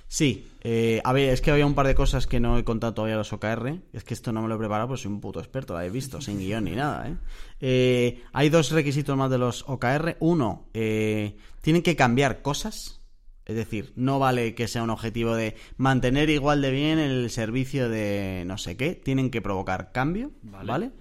Sí, 0.08 0.48
eh, 0.62 1.02
a 1.04 1.12
ver, 1.12 1.30
es 1.30 1.42
que 1.42 1.50
había 1.50 1.66
un 1.66 1.74
par 1.74 1.88
de 1.88 1.96
cosas 1.96 2.28
que 2.28 2.40
no 2.40 2.60
he 2.60 2.64
contado 2.64 2.94
todavía 2.94 3.16
a 3.16 3.18
los 3.18 3.34
OKR. 3.34 3.82
Es 3.94 4.04
que 4.04 4.14
esto 4.14 4.32
no 4.32 4.44
me 4.44 4.48
lo 4.48 4.56
he 4.56 4.58
preparado, 4.60 4.90
pues 4.90 5.02
soy 5.02 5.12
un 5.12 5.20
puto 5.20 5.40
experto, 5.40 5.74
la 5.74 5.84
he 5.86 5.90
visto, 5.90 6.22
sin 6.22 6.38
guion 6.38 6.66
ni 6.66 6.72
nada. 6.76 7.08
¿eh? 7.08 7.16
Eh, 7.62 8.24
hay 8.32 8.50
dos 8.50 8.70
requisitos 8.72 9.18
más 9.18 9.32
de 9.32 9.40
los 9.40 9.64
OKR. 9.68 10.18
Uno, 10.20 10.68
eh, 10.76 11.36
tienen 11.62 11.82
que 11.82 11.96
cambiar 11.96 12.44
cosas. 12.44 13.00
Es 13.46 13.56
decir, 13.56 13.92
no 13.96 14.20
vale 14.20 14.56
que 14.56 14.68
sea 14.68 14.84
un 14.84 14.90
objetivo 14.90 15.36
de 15.36 15.56
mantener 15.78 16.30
igual 16.30 16.62
de 16.62 16.72
bien 16.72 16.98
el 17.00 17.30
servicio 17.30 17.90
de 17.90 18.44
no 18.46 18.58
sé 18.58 18.78
qué. 18.78 18.96
Tienen 18.96 19.32
que 19.32 19.42
provocar 19.42 19.92
cambio, 19.92 20.32
Vale. 20.44 20.68
¿vale? 20.68 20.92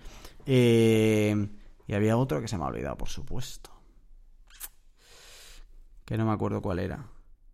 Eh, 0.47 1.49
y 1.87 1.95
había 1.95 2.17
otro 2.17 2.41
que 2.41 2.49
se 2.49 2.59
me 2.59 2.65
ha 2.65 2.67
olvidado, 2.67 2.97
por 2.99 3.09
supuesto. 3.09 3.71
Que 6.05 6.17
no 6.19 6.27
me 6.27 6.33
acuerdo 6.33 6.61
cuál 6.61 6.81
era. 6.81 7.07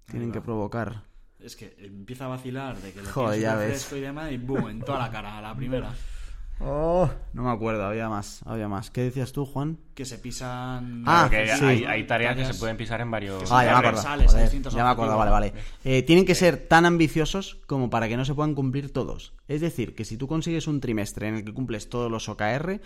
Tienen 0.07 0.33
que 0.33 0.41
provocar. 0.41 1.05
Es 1.39 1.55
que 1.55 1.77
empieza 1.79 2.25
a 2.25 2.29
vacilar 2.29 2.79
de 2.79 2.93
que 2.93 3.03
lo 3.03 3.11
Joder, 3.11 3.41
ya 3.41 3.57
ves. 3.57 3.93
y 3.93 4.01
demás, 4.01 4.33
y 4.33 4.39
boom, 4.39 4.71
en 4.71 4.81
toda 4.81 4.99
la 4.99 5.11
cara, 5.11 5.39
a 5.39 5.43
la 5.43 5.55
primera. 5.55 5.95
Oh, 6.61 7.09
no 7.35 7.45
me 7.45 7.51
acuerdo, 7.51 7.85
había 7.85 8.09
más, 8.09 8.41
había 8.45 8.67
más. 8.67 8.91
¿Qué 8.91 9.03
decías 9.03 9.31
tú, 9.33 9.47
Juan? 9.47 9.79
Que 9.95 10.05
se 10.05 10.19
pisan. 10.19 11.05
Ah, 11.07 11.27
Porque 11.29 11.47
sí. 11.57 11.65
hay, 11.65 11.85
hay 11.85 12.05
tareas 12.07 12.37
que 12.37 12.45
se 12.45 12.55
pueden 12.55 12.77
pisar 12.77 13.01
en 13.01 13.11
varios. 13.11 13.45
que 13.45 13.49
Ah, 13.53 13.65
ya 13.65 13.73
me 13.81 13.87
acuerdo. 13.89 14.03
ya 14.71 14.85
me 14.85 14.91
acuerdo, 14.91 15.17
vale, 15.17 15.31
vale. 15.31 15.53
Eh, 15.85 16.03
tienen 16.03 16.25
que 16.25 16.35
ser 16.35 16.57
tan 16.69 16.85
ambiciosos 16.85 17.59
como 17.67 17.91
para 17.91 18.09
que 18.09 18.17
no 18.17 18.25
se 18.25 18.35
puedan 18.35 18.55
cumplir 18.57 18.93
todos. 18.93 19.35
Es 19.47 19.61
decir, 19.61 19.95
que 19.95 20.05
si 20.05 20.17
tú 20.17 20.27
consigues 20.27 20.67
un 20.67 20.81
trimestre 20.81 21.29
en 21.29 21.37
el 21.37 21.45
que 21.45 21.55
cumples 21.55 21.89
todos 21.89 22.11
los 22.11 22.29
OKR, 22.29 22.81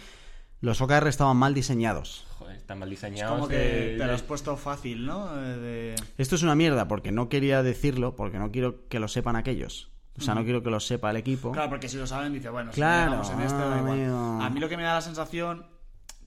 los 0.61 0.81
OKR 0.81 1.09
estaban 1.09 1.37
mal 1.39 1.55
diseñados. 1.55 2.27
Joder, 2.39 2.57
están 2.57 2.79
mal 2.79 2.89
Es 2.93 3.01
diseñados. 3.01 3.35
como 3.37 3.49
que 3.49 3.57
de- 3.57 3.97
te 3.99 4.05
lo 4.07 4.13
has 4.13 4.23
puesto 4.23 4.57
fácil, 4.59 5.07
¿no? 5.07 5.31
Eh, 5.43 5.57
de- 5.57 5.95
Esto 6.19 6.35
es 6.35 6.43
una 6.43 6.55
mierda 6.55 6.89
porque 6.89 7.11
no 7.11 7.29
quería 7.31 7.63
decirlo, 7.63 8.17
porque 8.17 8.39
no 8.39 8.51
quiero 8.53 8.87
que 8.89 9.01
lo 9.01 9.09
sepan 9.09 9.35
aquellos. 9.37 9.91
O 10.19 10.21
sea, 10.21 10.35
no 10.35 10.45
quiero 10.45 10.63
que 10.63 10.71
lo 10.71 10.79
sepa 10.81 11.11
el 11.11 11.17
equipo. 11.17 11.53
Claro, 11.53 11.71
porque 11.71 11.89
si 11.89 11.97
lo 11.97 12.07
saben, 12.07 12.33
dice, 12.33 12.49
bueno, 12.51 12.71
si 12.73 12.77
Claro, 12.77 13.13
llegamos 13.23 13.31
en 13.31 13.41
este, 13.41 13.59
da 13.59 13.79
igual. 13.79 13.93
amigo. 14.01 14.43
A 14.43 14.51
mí 14.51 14.61
lo 14.61 14.69
que 14.69 14.77
me 14.77 14.83
da 14.83 14.95
la 14.95 15.01
sensación, 15.01 15.65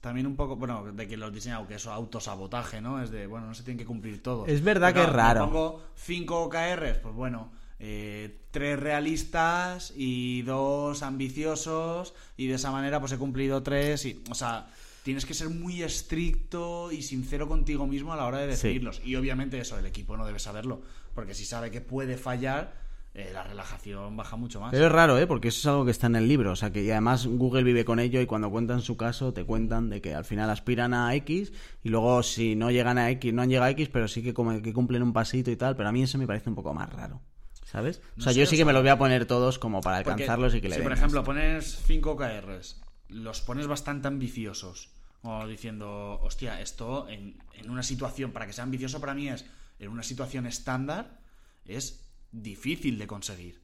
también 0.00 0.26
un 0.26 0.34
poco, 0.36 0.56
bueno, 0.56 0.84
de 0.92 1.06
que 1.06 1.16
los 1.16 1.32
diseñado, 1.32 1.66
que 1.68 1.76
eso 1.76 1.92
autosabotaje, 1.92 2.80
¿no? 2.80 3.00
Es 3.02 3.10
de, 3.10 3.26
bueno, 3.26 3.46
no 3.46 3.54
se 3.54 3.62
tienen 3.62 3.78
que 3.78 3.86
cumplir 3.86 4.22
todos. 4.22 4.48
Es 4.48 4.62
verdad 4.62 4.90
Pero 4.92 5.04
que 5.04 5.10
es 5.10 5.16
raro. 5.16 5.44
pongo 5.46 5.82
5 5.94 6.42
OKRs, 6.44 6.98
pues 6.98 7.14
bueno, 7.14 7.52
eh, 7.78 8.42
tres 8.50 8.78
realistas 8.80 9.92
y 9.96 10.42
dos 10.42 11.02
ambiciosos, 11.02 12.14
y 12.36 12.46
de 12.48 12.54
esa 12.54 12.70
manera 12.72 12.98
pues 13.00 13.12
he 13.12 13.18
cumplido 13.18 13.62
tres, 13.62 14.04
y, 14.06 14.22
o 14.30 14.34
sea... 14.34 14.66
Tienes 15.06 15.24
que 15.24 15.34
ser 15.34 15.50
muy 15.50 15.84
estricto 15.84 16.90
y 16.90 17.00
sincero 17.00 17.46
contigo 17.46 17.86
mismo 17.86 18.12
a 18.12 18.16
la 18.16 18.24
hora 18.24 18.38
de 18.38 18.46
Sí. 18.46 18.50
decidirlos. 18.50 19.00
Y 19.04 19.14
obviamente 19.14 19.56
eso, 19.60 19.78
el 19.78 19.86
equipo 19.86 20.16
no 20.16 20.26
debe 20.26 20.40
saberlo. 20.40 20.80
Porque 21.14 21.32
si 21.32 21.44
sabe 21.44 21.70
que 21.70 21.80
puede 21.80 22.16
fallar, 22.16 22.72
eh, 23.16 23.30
la 23.32 23.42
relajación 23.42 24.14
baja 24.14 24.36
mucho 24.36 24.60
más. 24.60 24.72
Pero 24.72 24.86
es 24.88 24.92
raro, 24.92 25.18
¿eh? 25.18 25.26
Porque 25.26 25.48
eso 25.48 25.58
es 25.58 25.66
algo 25.66 25.86
que 25.86 25.90
está 25.90 26.06
en 26.06 26.16
el 26.16 26.28
libro. 26.28 26.52
O 26.52 26.56
sea, 26.56 26.70
que 26.70 26.84
y 26.84 26.90
además 26.90 27.26
Google 27.26 27.62
vive 27.62 27.86
con 27.86 27.98
ello 27.98 28.20
y 28.20 28.26
cuando 28.26 28.50
cuentan 28.50 28.82
su 28.82 28.98
caso 28.98 29.32
te 29.32 29.42
cuentan 29.42 29.88
de 29.88 30.02
que 30.02 30.14
al 30.14 30.26
final 30.26 30.50
aspiran 30.50 30.92
a 30.92 31.14
X 31.14 31.50
y 31.82 31.88
luego 31.88 32.22
si 32.22 32.56
no 32.56 32.70
llegan 32.70 32.98
a 32.98 33.10
X, 33.12 33.32
no 33.32 33.40
han 33.40 33.48
llegado 33.48 33.68
a 33.68 33.70
X, 33.70 33.88
pero 33.90 34.06
sí 34.06 34.22
que 34.22 34.34
como 34.34 34.60
que 34.60 34.74
cumplen 34.74 35.02
un 35.02 35.14
pasito 35.14 35.50
y 35.50 35.56
tal. 35.56 35.76
Pero 35.76 35.88
a 35.88 35.92
mí 35.92 36.02
eso 36.02 36.18
me 36.18 36.26
parece 36.26 36.50
un 36.50 36.56
poco 36.56 36.74
más 36.74 36.92
raro. 36.92 37.22
¿Sabes? 37.64 38.02
O 38.18 38.20
sea, 38.20 38.34
sé, 38.34 38.38
yo 38.38 38.44
o 38.44 38.46
sí 38.46 38.58
que 38.58 38.66
me 38.66 38.74
los 38.74 38.82
voy 38.82 38.90
a 38.90 38.98
poner 38.98 39.24
todos 39.24 39.58
como 39.58 39.80
para 39.80 40.04
Porque 40.04 40.10
alcanzarlos 40.10 40.54
y 40.54 40.60
que 40.60 40.68
le 40.68 40.74
Si, 40.74 40.80
den 40.82 40.88
por 40.88 40.96
ejemplo, 40.96 41.24
pones 41.24 41.82
5 41.86 42.10
OKRs, 42.10 42.82
los 43.08 43.40
pones 43.40 43.66
bastante 43.66 44.08
ambiciosos, 44.08 44.90
como 45.22 45.46
diciendo, 45.48 46.20
hostia, 46.20 46.60
esto 46.60 47.08
en, 47.08 47.42
en 47.54 47.70
una 47.70 47.82
situación, 47.82 48.32
para 48.32 48.46
que 48.46 48.52
sea 48.52 48.64
ambicioso 48.64 49.00
para 49.00 49.14
mí 49.14 49.30
es, 49.30 49.46
en 49.78 49.88
una 49.88 50.02
situación 50.02 50.46
estándar, 50.46 51.18
es 51.64 52.05
difícil 52.42 52.98
de 52.98 53.06
conseguir. 53.06 53.62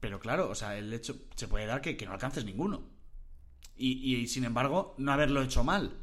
Pero 0.00 0.20
claro, 0.20 0.50
o 0.50 0.54
sea, 0.54 0.76
el 0.76 0.92
hecho 0.92 1.16
se 1.34 1.48
puede 1.48 1.66
dar 1.66 1.80
que, 1.80 1.96
no 2.04 2.12
alcances 2.12 2.44
ninguno. 2.44 2.88
Y, 3.76 4.16
y, 4.16 4.26
sin 4.28 4.44
embargo, 4.44 4.94
no 4.98 5.12
haberlo 5.12 5.42
hecho 5.42 5.64
mal. 5.64 5.98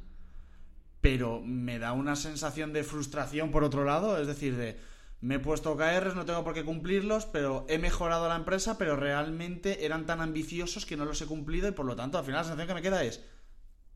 Pero 1.02 1.42
me 1.42 1.80
da 1.80 1.94
una 1.94 2.16
sensación 2.16 2.74
de 2.74 2.84
frustración 2.84 3.52
por 3.52 3.64
otro 3.64 3.84
lado, 3.84 4.18
es 4.20 4.28
decir, 4.28 4.56
de 4.56 4.80
me 5.24 5.36
he 5.36 5.40
puesto 5.40 5.72
OKRs, 5.72 6.16
no 6.16 6.26
tengo 6.26 6.44
por 6.44 6.54
qué 6.54 6.66
cumplirlos, 6.66 7.26
pero 7.26 7.66
he 7.70 7.80
mejorado 7.80 8.28
la 8.28 8.36
empresa, 8.36 8.78
pero 8.78 8.98
realmente 8.98 9.86
eran 9.86 10.06
tan 10.06 10.20
ambiciosos 10.20 10.86
que 10.86 10.98
no 10.98 11.06
los 11.06 11.22
he 11.22 11.26
cumplido 11.26 11.70
y 11.70 11.72
por 11.72 11.86
lo 11.86 11.96
tanto 11.96 12.18
al 12.18 12.26
final 12.26 12.42
la 12.42 12.44
sensación 12.44 12.68
que 12.68 12.74
me 12.74 12.82
queda 12.82 13.06
es 13.06 13.24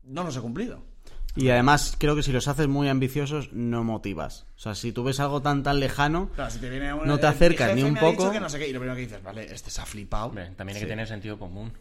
no 0.02 0.24
los 0.24 0.34
he 0.38 0.40
cumplido. 0.40 0.86
Y 1.36 1.50
además 1.50 1.94
creo 1.98 2.16
que 2.16 2.22
si 2.24 2.32
los 2.32 2.48
haces 2.48 2.66
muy 2.66 2.88
ambiciosos 2.88 3.52
no 3.52 3.84
motivas. 3.84 4.44
O 4.56 4.60
sea, 4.60 4.74
si 4.74 4.90
tú 4.92 5.04
ves 5.04 5.20
algo 5.20 5.40
tan 5.40 5.62
tan 5.62 5.78
lejano, 5.78 6.30
Claro, 6.34 6.50
si 6.50 6.58
te 6.58 6.68
viene 6.68 6.92
un- 6.92 7.06
No 7.06 7.18
te 7.18 7.26
acercas 7.28 7.74
ni 7.76 7.82
un 7.84 7.94
poco. 7.94 8.32
que 8.32 8.40
no 8.40 8.48
sé 8.48 8.58
qué, 8.58 8.68
y 8.68 8.72
lo 8.72 8.80
primero 8.80 8.96
que 8.96 9.02
dices, 9.02 9.22
vale, 9.22 9.44
este 9.52 9.70
se 9.70 9.80
ha 9.80 9.86
flipado. 9.86 10.30
También 10.30 10.68
hay 10.70 10.74
Sí. 10.74 10.80
que 10.80 10.86
tener 10.86 11.06
sentido 11.06 11.38
común. 11.38 11.72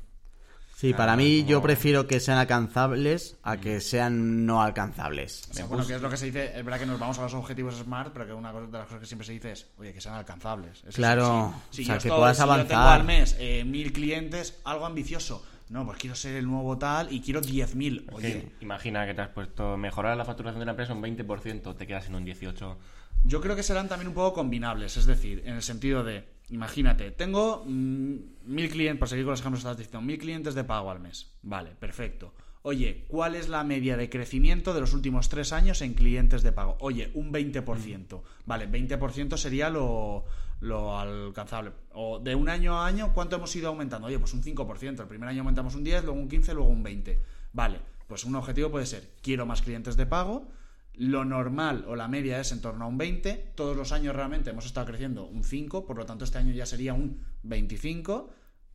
sí, 0.75 0.93
para 0.93 1.15
mí 1.15 1.43
yo 1.45 1.59
prefiero 1.59 2.05
que 2.05 2.19
sean 2.19 2.37
alcanzables 2.37 3.35
a 3.41 3.57
que 3.57 3.81
sean 3.81 4.45
no 4.45 4.61
alcanzables. 4.61 5.47
O 5.49 5.53
sea, 5.55 5.65
bueno, 5.65 5.87
que 5.87 5.95
es 5.95 6.01
lo 6.03 6.07
que 6.11 6.17
se 6.17 6.27
dice, 6.27 6.51
es 6.55 6.63
verdad 6.63 6.79
que 6.79 6.85
nos 6.85 6.99
vamos 6.99 7.17
a 7.17 7.23
los 7.23 7.33
objetivos 7.33 7.73
SMART, 7.79 8.13
pero 8.13 8.27
que 8.27 8.33
una 8.33 8.51
cosa 8.51 8.67
de 8.67 8.71
las 8.73 8.83
cosas 8.85 8.99
que 8.99 9.07
siempre 9.07 9.25
se 9.25 9.31
dice 9.33 9.51
es, 9.53 9.65
oye, 9.79 9.91
que 9.91 9.99
sean 10.01 10.13
alcanzables. 10.13 10.83
Es 10.87 10.93
Claro, 10.95 11.51
si- 11.71 11.77
si 11.77 11.81
o 11.81 11.85
sea, 11.87 11.95
yo 11.95 12.01
que 12.03 12.07
estoy- 12.09 12.19
puedas 12.19 12.37
si 12.37 12.43
yo 12.43 12.47
tengo 12.67 12.73
avanzar. 12.81 12.99
al 13.01 13.07
mes 13.07 13.35
eh, 13.39 13.63
mil 13.65 13.91
clientes, 13.91 14.59
algo 14.65 14.85
ambicioso. 14.85 15.43
No, 15.69 15.85
pues 15.85 15.97
quiero 15.97 16.15
ser 16.15 16.35
el 16.37 16.45
nuevo 16.45 16.77
tal 16.77 17.11
y 17.11 17.19
quiero 17.19 17.41
10.000. 17.41 18.07
Es 18.07 18.13
Oye, 18.13 18.51
imagina 18.61 19.05
que 19.05 19.13
te 19.13 19.21
has 19.21 19.29
puesto 19.29 19.77
mejorar 19.77 20.15
la 20.15 20.25
facturación 20.25 20.59
de 20.59 20.65
la 20.65 20.71
empresa 20.71 20.93
un 20.93 21.01
20%, 21.01 21.75
te 21.75 21.87
quedas 21.87 22.07
en 22.07 22.15
un 22.15 22.25
18%. 22.25 22.75
Yo 23.23 23.41
creo 23.41 23.55
que 23.55 23.63
serán 23.63 23.89
también 23.89 24.07
un 24.07 24.13
poco 24.13 24.33
combinables, 24.33 24.95
es 24.95 25.05
decir, 25.05 25.43
en 25.45 25.55
el 25.55 25.63
sentido 25.63 26.03
de, 26.03 26.23
imagínate, 26.49 27.11
tengo 27.11 27.63
mm, 27.65 28.15
mil 28.45 28.69
clientes, 28.69 28.99
por 28.99 29.09
seguir 29.09 29.25
con 29.25 29.31
los 29.31 29.41
ejemplos 29.41 29.63
que 29.63 29.69
estás 29.69 29.77
diciendo, 29.77 30.01
mil 30.01 30.17
clientes 30.17 30.55
de 30.55 30.63
pago 30.63 30.91
al 30.91 30.99
mes. 30.99 31.33
Vale, 31.41 31.71
perfecto. 31.71 32.33
Oye, 32.61 33.05
¿cuál 33.07 33.35
es 33.35 33.49
la 33.49 33.63
media 33.63 33.97
de 33.97 34.09
crecimiento 34.09 34.73
de 34.73 34.81
los 34.81 34.93
últimos 34.93 35.29
tres 35.29 35.53
años 35.53 35.81
en 35.81 35.93
clientes 35.93 36.43
de 36.43 36.51
pago? 36.51 36.77
Oye, 36.79 37.11
un 37.13 37.31
20%. 37.31 38.21
Vale, 38.45 38.69
20% 38.69 39.37
sería 39.37 39.69
lo, 39.69 40.25
lo 40.59 40.97
alcanzable. 40.97 41.71
O 41.93 42.19
de 42.19 42.35
un 42.35 42.49
año 42.49 42.79
a 42.79 42.87
año, 42.87 43.13
¿cuánto 43.13 43.35
hemos 43.35 43.55
ido 43.55 43.69
aumentando? 43.69 44.07
Oye, 44.07 44.19
pues 44.19 44.33
un 44.33 44.43
5%. 44.43 44.99
El 44.99 45.07
primer 45.07 45.29
año 45.29 45.41
aumentamos 45.41 45.75
un 45.75 45.83
10, 45.83 46.03
luego 46.05 46.19
un 46.19 46.27
15, 46.27 46.53
luego 46.53 46.69
un 46.69 46.83
20. 46.83 47.19
Vale, 47.53 47.79
pues 48.07 48.23
un 48.25 48.35
objetivo 48.35 48.71
puede 48.71 48.85
ser, 48.85 49.09
quiero 49.21 49.45
más 49.45 49.61
clientes 49.61 49.97
de 49.97 50.05
pago, 50.05 50.47
lo 50.93 51.25
normal 51.25 51.85
o 51.87 51.95
la 51.95 52.07
media 52.07 52.39
es 52.39 52.51
en 52.51 52.61
torno 52.61 52.85
a 52.85 52.87
un 52.87 52.97
20. 52.97 53.53
Todos 53.55 53.77
los 53.77 53.91
años 53.91 54.15
realmente 54.15 54.49
hemos 54.49 54.65
estado 54.65 54.87
creciendo 54.87 55.25
un 55.25 55.43
5, 55.43 55.85
por 55.85 55.97
lo 55.97 56.05
tanto 56.05 56.25
este 56.25 56.39
año 56.39 56.53
ya 56.53 56.65
sería 56.65 56.93
un 56.93 57.23
25. 57.43 58.29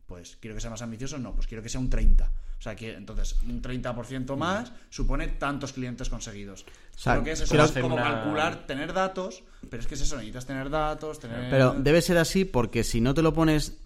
Pues 0.07 0.37
quiero 0.39 0.55
que 0.55 0.61
sea 0.61 0.69
más 0.69 0.81
ambicioso, 0.81 1.17
no, 1.17 1.33
pues 1.33 1.47
quiero 1.47 1.63
que 1.63 1.69
sea 1.69 1.79
un 1.79 1.89
30. 1.89 2.25
O 2.59 2.61
sea, 2.63 2.75
que 2.75 2.93
entonces 2.93 3.35
un 3.43 3.61
30% 3.61 4.35
más 4.37 4.71
supone 4.89 5.27
tantos 5.27 5.73
clientes 5.73 6.09
conseguidos. 6.09 6.65
sea, 6.95 7.13
creo 7.13 7.23
que 7.25 7.31
es 7.31 7.41
eso, 7.41 7.61
es 7.61 7.71
como 7.73 7.95
una- 7.95 8.03
calcular, 8.03 8.65
tener 8.67 8.93
datos, 8.93 9.43
pero 9.69 9.81
es 9.81 9.87
que 9.87 9.95
es 9.95 10.01
eso, 10.01 10.15
necesitas 10.15 10.45
tener 10.45 10.69
datos, 10.69 11.19
tener... 11.19 11.49
Pero 11.49 11.73
debe 11.73 12.01
ser 12.01 12.17
así 12.17 12.45
porque 12.45 12.83
si 12.85 13.01
no 13.01 13.13
te 13.13 13.21
lo 13.21 13.33
pones 13.33 13.77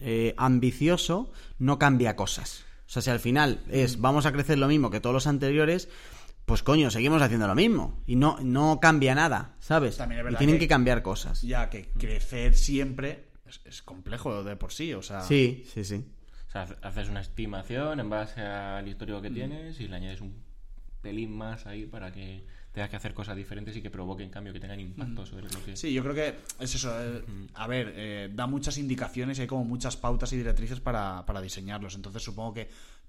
eh, 0.00 0.34
ambicioso, 0.36 1.30
no 1.58 1.78
cambia 1.78 2.16
cosas. 2.16 2.64
O 2.86 2.90
sea, 2.90 3.02
si 3.02 3.10
al 3.10 3.20
final 3.20 3.60
Mm. 3.66 3.70
es 3.70 4.00
vamos 4.00 4.26
a 4.26 4.32
crecer 4.32 4.58
lo 4.58 4.68
mismo 4.68 4.90
que 4.90 5.00
todos 5.00 5.14
los 5.14 5.26
anteriores, 5.26 5.88
pues 6.46 6.62
coño, 6.62 6.90
seguimos 6.90 7.22
haciendo 7.22 7.46
lo 7.46 7.54
mismo. 7.54 8.02
Y 8.06 8.16
no, 8.16 8.38
no 8.42 8.78
cambia 8.80 9.14
nada, 9.14 9.54
¿sabes? 9.60 9.96
También 9.96 10.20
es 10.20 10.22
y 10.22 10.24
verdad 10.24 10.38
tienen 10.38 10.56
que... 10.56 10.60
que- 10.60 10.68
cambiar 10.68 11.02
cosas. 11.02 11.42
Ya 11.42 11.70
que 11.70 11.90
crecer 11.98 12.54
siempre 12.56 13.25
es, 13.48 13.60
es 13.64 13.82
complejo 13.82 14.42
de 14.44 14.56
por 14.56 14.72
sí, 14.72 14.92
o 14.94 15.02
sea... 15.02 15.20
Sí, 15.22 15.64
sí, 15.72 15.84
sí. 15.84 16.04
O 16.48 16.50
sea, 16.50 16.62
hace- 16.62 16.76
haces 16.82 17.08
una 17.08 17.20
estimación 17.20 18.00
en 18.00 18.08
base 18.10 18.40
al 18.40 18.86
histórico 18.88 19.20
que 19.22 19.30
tienes 19.30 19.80
y 19.80 19.88
le 19.88 19.96
añades 19.96 20.20
un 20.20 20.34
pelín 21.02 21.30
más 21.36 21.66
ahí 21.66 21.86
para 21.86 22.12
que 22.12 22.44
tengas 22.72 22.90
que 22.90 22.96
hacer 22.96 23.14
cosas 23.14 23.36
diferentes 23.36 23.74
y 23.76 23.80
que 23.80 23.88
provoquen 23.90 24.28
cambio, 24.28 24.52
que 24.52 24.60
tengan 24.60 24.78
impacto 24.80 25.24
sobre 25.24 25.44
lo 25.50 25.64
que... 25.64 25.76
Sí, 25.76 25.92
yo 25.94 26.02
creo 26.02 26.14
que 26.14 26.34
es 26.60 26.74
eso. 26.74 26.92
eh, 27.00 27.22
a 27.54 27.66
ver, 27.66 27.92
eh, 27.96 28.30
da 28.34 28.46
muchas 28.46 28.76
indicaciones 28.76 29.38
y 29.38 29.42
hay 29.42 29.46
como 29.46 29.64
muchas 29.64 29.96
pautas 29.96 30.32
y 30.34 30.36
directrices 30.36 30.80
para, 30.80 31.24
para 31.24 31.40
diseñarlos. 31.40 31.94
Entonces 31.94 32.22
supongo 32.22 32.52
que 32.52 32.68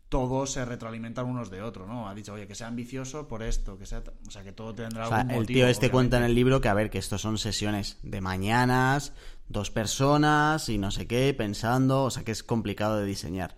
todos 0.09 0.51
se 0.51 0.63
retroalimentan 0.63 1.25
unos 1.25 1.49
de 1.49 1.61
otros, 1.61 1.87
¿no? 1.87 2.07
Ha 2.07 2.15
dicho, 2.15 2.33
oye, 2.33 2.47
que 2.47 2.55
sea 2.55 2.67
ambicioso 2.67 3.27
por 3.27 3.43
esto, 3.43 3.77
que 3.77 3.85
sea... 3.85 4.03
O 4.27 4.31
sea, 4.31 4.43
que 4.43 4.53
todo 4.53 4.73
tendrá 4.73 5.05
O 5.05 5.09
sea, 5.09 5.17
algún 5.17 5.31
el 5.31 5.39
motivo, 5.41 5.57
tío 5.57 5.67
este 5.67 5.91
cuenta 5.91 6.17
en 6.17 6.23
el 6.23 6.35
libro 6.35 6.61
que, 6.61 6.69
a 6.69 6.73
ver, 6.73 6.89
que 6.89 6.97
estos 6.97 7.21
son 7.21 7.37
sesiones 7.37 7.97
de 8.03 8.21
mañanas, 8.21 9.13
dos 9.49 9.69
personas 9.69 10.69
y 10.69 10.77
no 10.77 10.91
sé 10.91 11.07
qué, 11.07 11.33
pensando, 11.33 12.05
o 12.05 12.09
sea, 12.09 12.23
que 12.23 12.31
es 12.31 12.43
complicado 12.43 12.97
de 12.97 13.05
diseñar. 13.05 13.55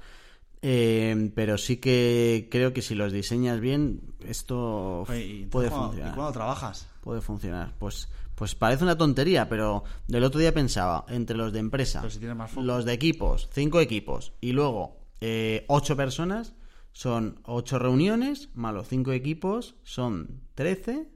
Eh, 0.62 1.32
pero 1.36 1.58
sí 1.58 1.78
que 1.78 2.50
creo 2.52 2.74
que 2.74 2.82
si 2.82 2.96
los 2.96 3.14
diseñas 3.14 3.60
bien, 3.60 4.02
esto 4.26 5.04
Oye, 5.04 5.26
¿y 5.26 5.44
tú 5.44 5.52
puede 5.52 5.70
funcionar. 5.70 6.12
¿Y 6.12 6.16
cuándo 6.16 6.34
trabajas? 6.34 6.88
Puede 7.02 7.22
funcionar. 7.22 7.74
Pues, 7.80 8.10
pues 8.36 8.56
parece 8.56 8.84
una 8.84 8.98
tontería, 8.98 9.48
pero 9.48 9.84
del 10.08 10.24
otro 10.24 10.40
día 10.40 10.54
pensaba, 10.54 11.06
entre 11.08 11.38
los 11.38 11.54
de 11.54 11.60
empresa, 11.60 12.04
si 12.10 12.20
más 12.26 12.56
los 12.56 12.86
de 12.86 12.94
equipos, 12.94 13.50
cinco 13.54 13.80
equipos, 13.80 14.34
y 14.42 14.52
luego 14.52 14.99
eh, 15.22 15.66
ocho 15.68 15.96
personas, 15.98 16.54
son 16.92 17.40
ocho 17.44 17.80
reuniones, 17.80 18.50
más 18.54 18.74
los 18.74 18.88
cinco 18.88 19.12
equipos, 19.12 19.76
son 19.84 20.42
trece, 20.56 21.08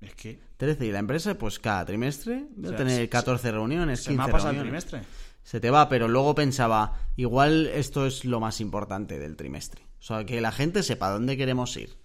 Es 0.00 0.14
que 0.14 0.40
13. 0.56 0.86
Y 0.86 0.92
la 0.92 0.98
empresa, 0.98 1.36
pues 1.36 1.58
cada 1.58 1.84
trimestre, 1.84 2.46
a 2.64 2.68
sea, 2.68 2.76
tener 2.76 2.96
se- 2.96 3.08
14 3.08 3.52
reuniones, 3.52 4.00
se 4.02 4.10
15 4.10 4.16
me 4.16 4.22
ha 4.28 4.32
pasado 4.32 4.50
el 4.50 4.56
reuniones. 4.56 4.86
trimestre. 4.86 5.10
Se 5.42 5.60
te 5.60 5.70
va, 5.70 5.88
pero 5.88 6.06
luego 6.08 6.34
pensaba, 6.34 6.98
igual 7.16 7.66
esto 7.66 8.06
es 8.06 8.24
lo 8.24 8.40
más 8.40 8.60
importante 8.60 9.18
del 9.18 9.36
trimestre. 9.36 9.82
O 9.98 10.02
sea, 10.02 10.24
que 10.24 10.40
la 10.40 10.52
gente 10.52 10.82
sepa 10.82 11.10
dónde 11.10 11.36
queremos 11.36 11.76
ir. 11.76 11.96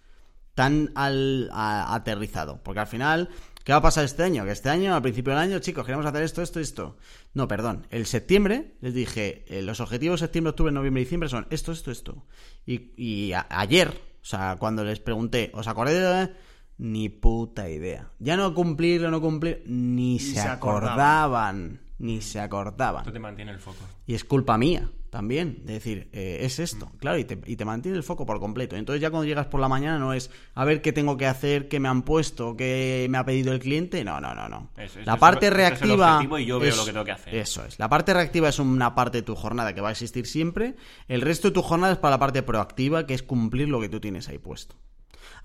Tan 0.55 0.91
al, 0.95 1.49
a- 1.53 1.93
aterrizado. 1.95 2.61
Porque 2.63 2.79
al 2.81 2.87
final, 2.87 3.29
¿qué 3.65 3.73
va 3.73 3.79
a 3.79 3.81
pasar 3.81 4.05
este 4.05 4.23
año? 4.23 4.45
Que 4.45 4.51
este 4.51 4.69
año, 4.69 4.95
al 4.95 5.01
principio 5.01 5.33
del 5.33 5.41
año, 5.41 5.59
chicos, 5.59 5.85
queremos 5.85 6.05
hacer 6.05 6.23
esto, 6.23 6.41
esto, 6.41 6.61
esto. 6.61 6.95
No, 7.33 7.49
perdón. 7.49 7.85
El 7.89 8.05
septiembre, 8.05 8.75
les 8.79 8.93
dije, 8.93 9.43
eh, 9.49 9.61
los 9.61 9.81
objetivos 9.81 10.21
septiembre, 10.21 10.51
octubre, 10.51 10.71
noviembre 10.71 11.01
y 11.01 11.05
diciembre 11.05 11.27
son 11.27 11.45
esto, 11.49 11.73
esto, 11.73 11.91
esto. 11.91 12.25
Y, 12.65 12.91
y 12.95 13.33
a- 13.33 13.45
ayer, 13.49 13.89
o 14.21 14.25
sea, 14.25 14.55
cuando 14.57 14.85
les 14.85 15.01
pregunté, 15.01 15.51
¿os 15.53 15.67
acordáis 15.67 15.97
de...? 15.99 16.55
Ni 16.77 17.07
puta 17.07 17.69
idea. 17.69 18.11
Ya 18.19 18.35
no 18.35 18.53
cumplir 18.53 19.05
o 19.05 19.09
no 19.09 19.21
cumplir, 19.21 19.63
ni, 19.65 20.19
se, 20.19 20.33
se 20.33 20.39
acordaban. 20.41 20.89
acordaban. 20.91 21.81
Ni 21.99 22.21
se 22.21 22.41
acordaban. 22.41 23.01
Esto 23.03 23.13
te 23.13 23.19
mantiene 23.19 23.51
el 23.53 23.59
foco. 23.59 23.77
Y 24.05 24.13
es 24.13 24.25
culpa 24.25 24.57
mía 24.57 24.89
también, 25.15 25.65
de 25.65 25.73
decir, 25.75 26.09
eh, 26.11 26.39
es 26.41 26.59
esto, 26.59 26.91
claro, 26.99 27.17
y 27.17 27.23
te, 27.23 27.39
y 27.45 27.55
te 27.55 27.63
mantiene 27.63 27.95
el 27.97 28.03
foco 28.03 28.25
por 28.25 28.41
completo. 28.41 28.75
Entonces 28.75 29.01
ya 29.01 29.09
cuando 29.11 29.25
llegas 29.25 29.47
por 29.47 29.61
la 29.61 29.69
mañana 29.69 29.97
no 29.97 30.11
es 30.11 30.29
a 30.55 30.65
ver 30.65 30.81
qué 30.81 30.91
tengo 30.91 31.15
que 31.15 31.25
hacer, 31.25 31.69
qué 31.69 31.79
me 31.79 31.87
han 31.87 32.01
puesto, 32.03 32.57
qué 32.57 33.07
me 33.09 33.17
ha 33.17 33.23
pedido 33.23 33.53
el 33.53 33.59
cliente, 33.59 34.03
no, 34.03 34.19
no, 34.19 34.35
no, 34.35 34.49
no. 34.49 34.71
Eso, 34.75 34.99
la 35.05 35.15
parte 35.15 35.45
es 35.47 35.53
el- 35.53 35.59
este 35.61 35.73
es 35.75 35.81
el 35.83 35.87
reactiva... 35.97 36.41
y 36.41 36.45
yo 36.45 36.59
veo 36.59 36.75
lo 36.75 36.83
que 36.85 36.91
tengo 36.91 37.05
que 37.05 37.11
hacer. 37.13 37.33
Eso 37.33 37.63
es. 37.63 37.79
La 37.79 37.87
parte 37.87 38.13
reactiva 38.13 38.49
es 38.49 38.59
una 38.59 38.93
parte 38.93 39.19
de 39.19 39.21
tu 39.23 39.35
jornada 39.35 39.73
que 39.73 39.79
va 39.79 39.87
a 39.87 39.91
existir 39.91 40.27
siempre. 40.27 40.75
El 41.07 41.21
resto 41.21 41.47
de 41.47 41.53
tu 41.53 41.61
jornada 41.61 41.93
es 41.93 41.99
para 41.99 42.15
la 42.15 42.19
parte 42.19 42.43
proactiva, 42.43 43.05
que 43.07 43.13
es 43.13 43.23
cumplir 43.23 43.69
lo 43.69 43.79
que 43.79 43.87
tú 43.87 44.01
tienes 44.01 44.27
ahí 44.27 44.37
puesto. 44.37 44.75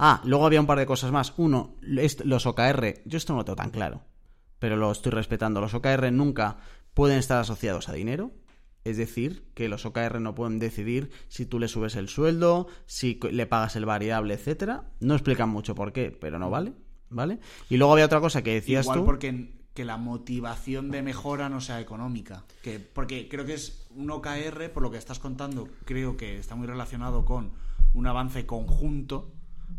Ah, 0.01 0.21
luego 0.25 0.47
había 0.47 0.61
un 0.61 0.67
par 0.67 0.79
de 0.79 0.87
cosas 0.87 1.13
más. 1.13 1.33
Uno, 1.37 1.77
los 1.83 2.47
OKR, 2.47 3.03
yo 3.05 3.19
esto 3.19 3.35
no 3.35 3.39
lo 3.39 3.45
tengo 3.45 3.57
tan 3.57 3.71
claro, 3.71 4.03
pero 4.59 4.75
lo 4.75 4.91
estoy 4.91 5.13
respetando. 5.13 5.61
Los 5.61 5.75
OKR 5.75 6.11
nunca 6.11 6.57
pueden 6.93 7.19
estar 7.19 7.39
asociados 7.39 7.89
a 7.89 7.93
dinero. 7.93 8.33
Es 8.85 8.97
decir, 8.97 9.45
que 9.55 9.69
los 9.69 9.85
OKR 9.85 10.21
no 10.21 10.35
pueden 10.35 10.59
decidir 10.59 11.11
si 11.29 11.45
tú 11.45 11.59
le 11.59 11.69
subes 11.69 11.97
el 11.97 12.09
sueldo, 12.09 12.67
si 12.87 13.21
le 13.31 13.47
pagas 13.47 13.77
el 13.77 13.85
variable, 13.85 14.35
etcétera. 14.35 14.91
No 15.01 15.15
explican 15.15 15.51
mucho 15.51 15.75
por 15.75 15.93
qué, 15.93 16.11
pero 16.11 16.39
no 16.39 16.49
vale, 16.49 16.73
¿vale? 17.11 17.41
Y 17.69 17.77
luego 17.77 17.93
había 17.93 18.07
otra 18.07 18.21
cosa 18.21 18.43
que 18.43 18.55
decías 18.55 18.87
Igual 18.87 19.01
tú. 19.01 19.05
porque 19.05 19.61
que 19.75 19.85
la 19.85 19.97
motivación 19.97 20.91
de 20.91 21.03
mejora 21.03 21.49
no 21.49 21.61
sea 21.61 21.81
económica. 21.81 22.45
Que, 22.63 22.81
porque 22.81 23.29
creo 23.29 23.45
que 23.45 23.55
es 23.55 23.87
un 23.95 24.11
OKR, 24.11 24.71
por 24.73 24.83
lo 24.83 24.91
que 24.91 24.99
estás 24.99 25.19
contando, 25.19 25.69
creo 25.85 26.17
que 26.17 26.39
está 26.39 26.57
muy 26.57 26.67
relacionado 26.67 27.25
con 27.25 27.53
un 27.95 28.07
avance 28.07 28.47
conjunto, 28.47 29.33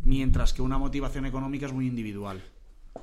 mientras 0.03 0.53
que 0.53 0.61
una 0.61 0.77
motivación 0.77 1.25
económica 1.25 1.65
es 1.65 1.73
muy 1.73 1.87
individual. 1.87 2.41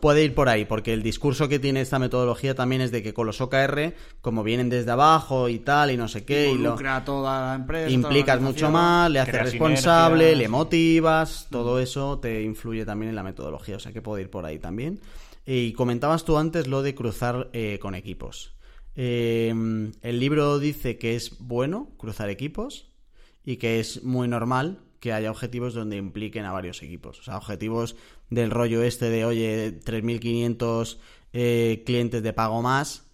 Puede 0.01 0.23
ir 0.23 0.35
por 0.35 0.49
ahí, 0.49 0.65
porque 0.65 0.93
el 0.93 1.03
discurso 1.03 1.49
que 1.49 1.59
tiene 1.59 1.81
esta 1.81 1.99
metodología 1.99 2.55
también 2.55 2.83
es 2.83 2.93
de 2.93 3.03
que 3.03 3.15
con 3.15 3.27
los 3.27 3.41
OKR, 3.41 3.95
como 4.21 4.45
vienen 4.45 4.69
desde 4.69 4.91
abajo 4.93 5.49
y 5.49 5.59
tal, 5.59 5.91
y 5.91 5.97
no 5.97 6.07
sé 6.07 6.25
qué, 6.25 6.51
y 6.51 6.53
lo, 6.53 6.71
Involucra 6.71 6.97
a 6.97 7.05
toda 7.05 7.49
la 7.49 7.55
empresa. 7.57 7.87
toda 7.87 7.89
la 7.89 7.95
implicas 7.95 8.41
mucho 8.41 8.71
más, 8.71 9.11
le 9.11 9.19
haces 9.19 9.43
responsable, 9.43 10.19
sinergias. 10.19 10.39
le 10.39 10.49
motivas, 10.49 11.49
todo 11.51 11.81
eso 11.81 12.19
te 12.21 12.43
influye 12.43 12.85
también 12.85 13.09
en 13.09 13.17
la 13.17 13.23
metodología, 13.25 13.77
o 13.77 13.81
sea 13.81 13.93
que 13.93 14.03
puede 14.03 14.23
ir 14.23 14.31
por 14.31 14.45
ahí 14.45 14.59
también. 14.59 15.01
Y 15.45 15.73
comentabas 15.73 16.25
tú 16.25 16.37
antes 16.37 16.69
lo 16.69 16.83
de 16.83 16.95
cruzar 16.95 17.49
eh, 17.53 17.79
con 17.81 17.95
equipos. 17.95 18.55
Eh, 18.95 19.55
el 20.03 20.21
libro 20.21 20.59
dice 20.59 20.99
que 20.99 21.17
es 21.17 21.39
bueno 21.39 21.91
cruzar 21.97 22.29
equipos 22.29 22.91
y 23.45 23.57
que 23.57 23.81
es 23.81 24.05
muy 24.05 24.29
normal 24.29 24.81
que 25.01 25.13
haya 25.13 25.31
objetivos 25.31 25.75
donde 25.75 25.97
impliquen 25.97 26.45
a 26.45 26.53
varios 26.53 26.83
equipos. 26.83 27.21
O 27.21 27.23
sea, 27.23 27.37
objetivos 27.37 27.97
del 28.31 28.51
rollo 28.51 28.83
este 28.83 29.11
de, 29.11 29.25
oye, 29.25 29.81
3.500 29.81 30.99
eh, 31.33 31.83
clientes 31.87 32.23
de 32.23 32.33
pago 32.33 32.63
más, 32.63 33.05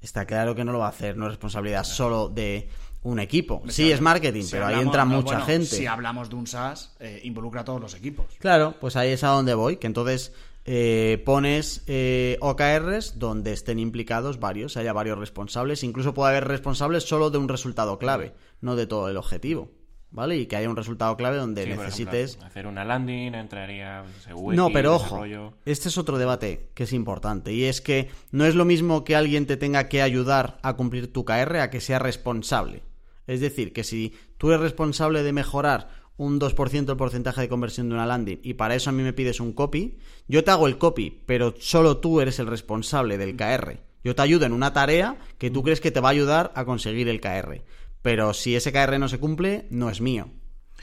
está 0.00 0.26
claro 0.26 0.54
que 0.54 0.64
no 0.64 0.72
lo 0.72 0.78
va 0.78 0.86
a 0.86 0.90
hacer, 0.90 1.16
no 1.16 1.26
es 1.26 1.32
responsabilidad 1.32 1.84
solo 1.84 2.28
de 2.28 2.68
un 3.02 3.18
equipo. 3.18 3.62
Sí, 3.68 3.90
es 3.90 4.00
marketing, 4.00 4.42
Si 4.42 4.52
pero 4.52 4.66
ahí 4.66 4.80
entra 4.80 5.04
no, 5.04 5.16
mucha 5.16 5.34
bueno, 5.34 5.46
gente. 5.46 5.66
Si 5.66 5.86
hablamos 5.86 6.30
de 6.30 6.36
un 6.36 6.46
SaaS, 6.46 6.94
eh, 7.00 7.20
involucra 7.24 7.62
a 7.62 7.64
todos 7.64 7.80
los 7.80 7.94
equipos. 7.94 8.26
Claro, 8.38 8.76
pues 8.80 8.96
ahí 8.96 9.10
es 9.10 9.24
a 9.24 9.28
donde 9.28 9.54
voy, 9.54 9.76
que 9.76 9.88
entonces 9.88 10.32
eh, 10.64 11.20
pones 11.26 11.82
eh, 11.88 12.38
OKRs 12.40 13.18
donde 13.18 13.52
estén 13.52 13.80
implicados 13.80 14.38
varios, 14.38 14.76
haya 14.76 14.92
varios 14.92 15.18
responsables, 15.18 15.82
incluso 15.82 16.14
puede 16.14 16.30
haber 16.30 16.46
responsables 16.46 17.02
solo 17.02 17.30
de 17.30 17.38
un 17.38 17.48
resultado 17.48 17.98
clave, 17.98 18.34
no 18.60 18.76
de 18.76 18.86
todo 18.86 19.08
el 19.08 19.16
objetivo, 19.16 19.70
¿vale? 20.12 20.36
Y 20.36 20.46
que 20.46 20.56
haya 20.56 20.70
un 20.70 20.76
resultado 20.76 21.16
clave 21.16 21.36
donde 21.38 21.64
Sí, 21.64 21.70
necesites... 21.70 22.30
ejemplo, 22.30 22.46
hacer 22.46 22.66
una 22.66 22.84
landing, 22.84 23.34
entraría 23.34 24.04
seguro. 24.24 24.56
No, 24.56 24.70
pero 24.70 24.94
ojo, 24.94 25.24
este 25.64 25.88
es 25.88 25.98
otro 25.98 26.18
debate 26.18 26.68
que 26.74 26.84
es 26.84 26.92
importante 26.92 27.52
y 27.52 27.64
es 27.64 27.80
que 27.80 28.10
no 28.30 28.44
es 28.44 28.54
lo 28.54 28.64
mismo 28.64 29.04
que 29.04 29.16
alguien 29.16 29.46
te 29.46 29.56
tenga 29.56 29.88
que 29.88 30.02
ayudar 30.02 30.58
a 30.62 30.74
cumplir 30.74 31.12
tu 31.12 31.24
KR 31.24 31.56
a 31.58 31.70
que 31.70 31.80
sea 31.80 31.98
responsable. 31.98 32.82
Es 33.26 33.40
decir, 33.40 33.72
que 33.72 33.84
si 33.84 34.14
tú 34.38 34.50
eres 34.50 34.60
responsable 34.60 35.22
de 35.22 35.32
mejorar 35.32 35.88
un 36.16 36.38
2% 36.38 36.90
el 36.90 36.96
porcentaje 36.96 37.40
de 37.40 37.48
conversión 37.48 37.88
de 37.88 37.94
una 37.94 38.06
landing 38.06 38.40
y 38.42 38.54
para 38.54 38.74
eso 38.74 38.90
a 38.90 38.92
mí 38.92 39.02
me 39.02 39.12
pides 39.12 39.40
un 39.40 39.52
copy, 39.52 39.98
yo 40.28 40.44
te 40.44 40.50
hago 40.50 40.66
el 40.66 40.78
copy, 40.78 41.22
pero 41.26 41.54
solo 41.58 41.98
tú 41.98 42.20
eres 42.20 42.38
el 42.38 42.46
responsable 42.46 43.18
del 43.18 43.36
KR. 43.36 43.80
Yo 44.04 44.14
te 44.14 44.22
ayudo 44.22 44.46
en 44.46 44.52
una 44.52 44.72
tarea 44.72 45.16
que 45.38 45.50
tú 45.50 45.62
crees 45.62 45.80
que 45.80 45.92
te 45.92 46.00
va 46.00 46.08
a 46.08 46.12
ayudar 46.12 46.52
a 46.56 46.64
conseguir 46.64 47.08
el 47.08 47.20
KR. 47.20 47.62
Pero 48.02 48.34
si 48.34 48.54
ese 48.56 48.72
KR 48.72 48.98
no 48.98 49.08
se 49.08 49.18
cumple, 49.18 49.66
no 49.70 49.88
es 49.90 50.00
mío. 50.00 50.28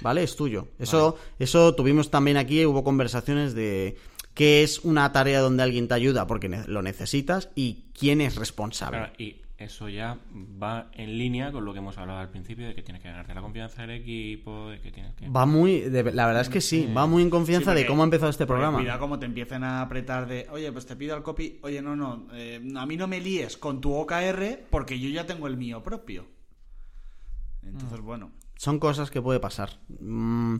¿Vale? 0.01 0.24
Es 0.24 0.36
tuyo. 0.38 0.70
Eso, 0.80 1.17
eso 1.39 1.76
tuvimos 1.76 2.09
también 2.09 2.38
aquí, 2.38 2.65
hubo 2.65 2.84
conversaciones 2.86 3.53
de 3.53 3.97
qué 4.34 4.63
es 4.63 4.80
una 4.86 5.11
tarea 5.11 5.41
donde 5.41 5.61
alguien 5.63 5.89
te 5.89 5.93
ayuda 5.95 6.26
porque 6.26 6.47
lo 6.67 6.82
necesitas 6.82 7.49
y 7.55 7.86
quién 7.97 8.22
es 8.22 8.38
responsable. 8.38 8.97
Claro, 8.99 9.13
y 9.17 9.41
eso 9.57 9.89
ya 9.89 10.17
va 10.63 10.89
en 10.93 11.17
línea 11.17 11.51
con 11.51 11.65
lo 11.65 11.74
que 11.74 11.80
hemos 11.80 11.97
hablado 11.97 12.20
al 12.20 12.30
principio, 12.30 12.65
de 12.65 12.74
que 12.76 12.82
tienes 12.82 13.01
que 13.03 13.09
ganarte 13.09 13.34
la 13.34 13.41
confianza 13.41 13.82
del 13.82 13.99
equipo, 13.99 14.70
de 14.70 14.80
que 14.80 14.89
tienes 14.93 15.13
que... 15.15 15.28
Va 15.28 15.45
muy, 15.45 15.82
de- 15.82 16.13
la 16.13 16.28
verdad 16.28 16.43
es 16.43 16.49
que 16.49 16.61
sí, 16.61 16.89
va 16.95 17.05
muy 17.05 17.22
en 17.22 17.30
confianza 17.30 17.74
Sí, 17.74 17.80
de 17.82 17.86
cómo 17.86 18.03
ha 18.03 18.05
empezado 18.05 18.30
este 18.30 18.45
programa. 18.45 18.78
Cuidado 18.78 18.99
como 19.01 19.20
te 19.20 19.26
empiecen 19.26 19.65
a 19.65 19.82
apretar 19.82 20.30
de, 20.30 20.47
oye, 20.49 20.72
pues 20.72 20.86
te 20.86 20.95
pido 20.95 21.17
el 21.17 21.24
copy, 21.24 21.59
oye, 21.63 21.82
no, 21.82 21.97
no, 21.97 22.28
eh, 22.32 22.61
a 22.78 22.86
mí 22.86 22.95
no 22.95 23.07
me 23.09 23.20
líes 23.20 23.57
con 23.57 23.82
tu 23.82 23.93
OKR 23.93 24.67
porque 24.70 24.97
yo 24.97 25.09
ya 25.09 25.26
tengo 25.26 25.47
el 25.47 25.57
mío 25.57 25.84
propio. 25.84 26.26
Mm. 27.62 27.68
Entonces, 27.68 28.01
bueno, 28.01 28.32
Son 28.55 28.80
cosas 28.80 29.10
que 29.10 29.22
puede 29.22 29.39
pasar. 29.39 29.80
Mm, 29.99 30.57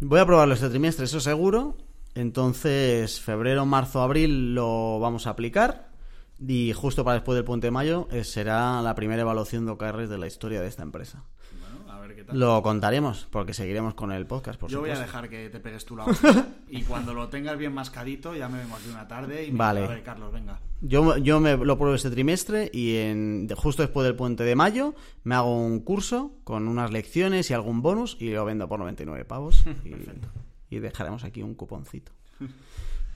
voy 0.00 0.20
a 0.20 0.26
probarlo 0.26 0.54
este 0.54 0.68
trimestre, 0.68 1.06
eso 1.06 1.20
seguro. 1.20 1.76
Entonces, 2.14 3.20
febrero, 3.20 3.66
marzo, 3.66 4.02
abril 4.02 4.54
lo 4.54 4.98
vamos 5.00 5.26
a 5.26 5.30
aplicar. 5.30 5.90
Y 6.38 6.72
justo 6.74 7.04
para 7.04 7.14
después 7.14 7.36
del 7.36 7.44
puente 7.44 7.68
de 7.68 7.70
mayo 7.70 8.08
eh, 8.10 8.24
será 8.24 8.82
la 8.82 8.94
primera 8.94 9.22
evaluación 9.22 9.64
de 9.64 9.72
OKRs 9.72 10.08
de 10.08 10.18
la 10.18 10.26
historia 10.26 10.60
de 10.60 10.68
esta 10.68 10.82
empresa. 10.82 11.24
bueno, 11.60 11.90
a 11.90 11.98
ver 12.00 12.14
qué 12.14 12.15
tal. 12.26 12.38
Lo 12.38 12.62
contaremos, 12.62 13.26
porque 13.30 13.54
seguiremos 13.54 13.94
con 13.94 14.12
el 14.12 14.26
podcast, 14.26 14.60
por 14.60 14.70
Yo 14.70 14.80
voy 14.80 14.90
a 14.90 14.98
dejar 14.98 15.28
que 15.30 15.48
te 15.48 15.60
pegues 15.60 15.84
tú 15.84 15.96
la 15.96 16.04
hostia 16.06 16.46
y 16.68 16.82
cuando 16.82 17.14
lo 17.14 17.28
tengas 17.28 17.56
bien 17.56 17.72
mascadito 17.72 18.34
ya 18.36 18.48
me 18.48 18.58
vengo 18.58 18.74
aquí 18.76 18.88
una 18.90 19.08
tarde 19.08 19.46
y 19.46 19.52
me 19.52 19.58
Vale. 19.58 19.80
dices, 19.80 19.90
a 19.92 19.94
ver, 19.94 20.04
Carlos, 20.04 20.32
venga. 20.32 20.60
Yo, 20.82 21.16
yo 21.16 21.40
me 21.40 21.56
lo 21.56 21.78
pruebo 21.78 21.94
este 21.94 22.10
trimestre 22.10 22.70
y 22.72 22.96
en, 22.96 23.46
de- 23.46 23.54
justo 23.54 23.82
después 23.82 24.04
del 24.06 24.14
puente 24.16 24.44
de 24.44 24.54
mayo 24.56 24.94
me 25.24 25.34
hago 25.34 25.56
un 25.56 25.80
curso 25.80 26.32
con 26.44 26.68
unas 26.68 26.90
lecciones 26.90 27.50
y 27.50 27.54
algún 27.54 27.80
bonus 27.80 28.16
y 28.20 28.30
lo 28.30 28.44
vendo 28.44 28.68
por 28.68 28.78
99 28.80 29.24
pavos 29.24 29.64
y, 29.84 30.74
y 30.76 30.78
dejaremos 30.80 31.24
aquí 31.24 31.42
un 31.42 31.54
cuponcito. 31.54 32.12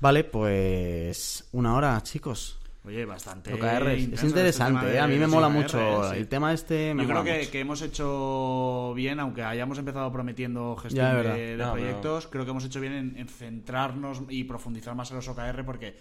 Vale, 0.00 0.24
pues 0.24 1.48
una 1.52 1.74
hora, 1.74 2.00
chicos. 2.02 2.59
Oye, 2.90 3.04
bastante. 3.04 3.54
OKRs. 3.54 3.62
Es 3.86 3.98
intenso 4.00 4.14
este 4.14 4.26
interesante, 4.26 4.94
¿eh? 4.94 4.98
a 4.98 5.06
mí 5.06 5.16
me 5.16 5.26
mola 5.28 5.48
mucho. 5.48 6.10
sí. 6.12 6.18
El 6.18 6.26
tema 6.28 6.52
este 6.52 6.92
me 6.92 7.02
Yo 7.04 7.08
creo 7.08 7.20
mola 7.20 7.32
que, 7.32 7.38
mucho. 7.38 7.50
que 7.52 7.60
hemos 7.60 7.82
hecho 7.82 8.92
bien, 8.94 9.20
aunque 9.20 9.42
hayamos 9.44 9.78
empezado 9.78 10.10
prometiendo 10.12 10.74
gestión 10.76 11.06
Ya, 11.06 11.10
de, 11.14 11.16
verdad. 11.22 11.34
de 11.36 11.56
No, 11.56 11.56
pero- 11.58 11.72
proyectos, 11.72 12.26
creo 12.26 12.44
que 12.44 12.50
hemos 12.50 12.64
hecho 12.64 12.80
bien 12.80 12.92
en, 12.94 13.16
en 13.16 13.28
centrarnos 13.28 14.22
y 14.28 14.42
profundizar 14.44 14.94
más 14.96 15.08
en 15.10 15.16
los 15.18 15.28
OKR 15.28 15.64
porque 15.64 15.96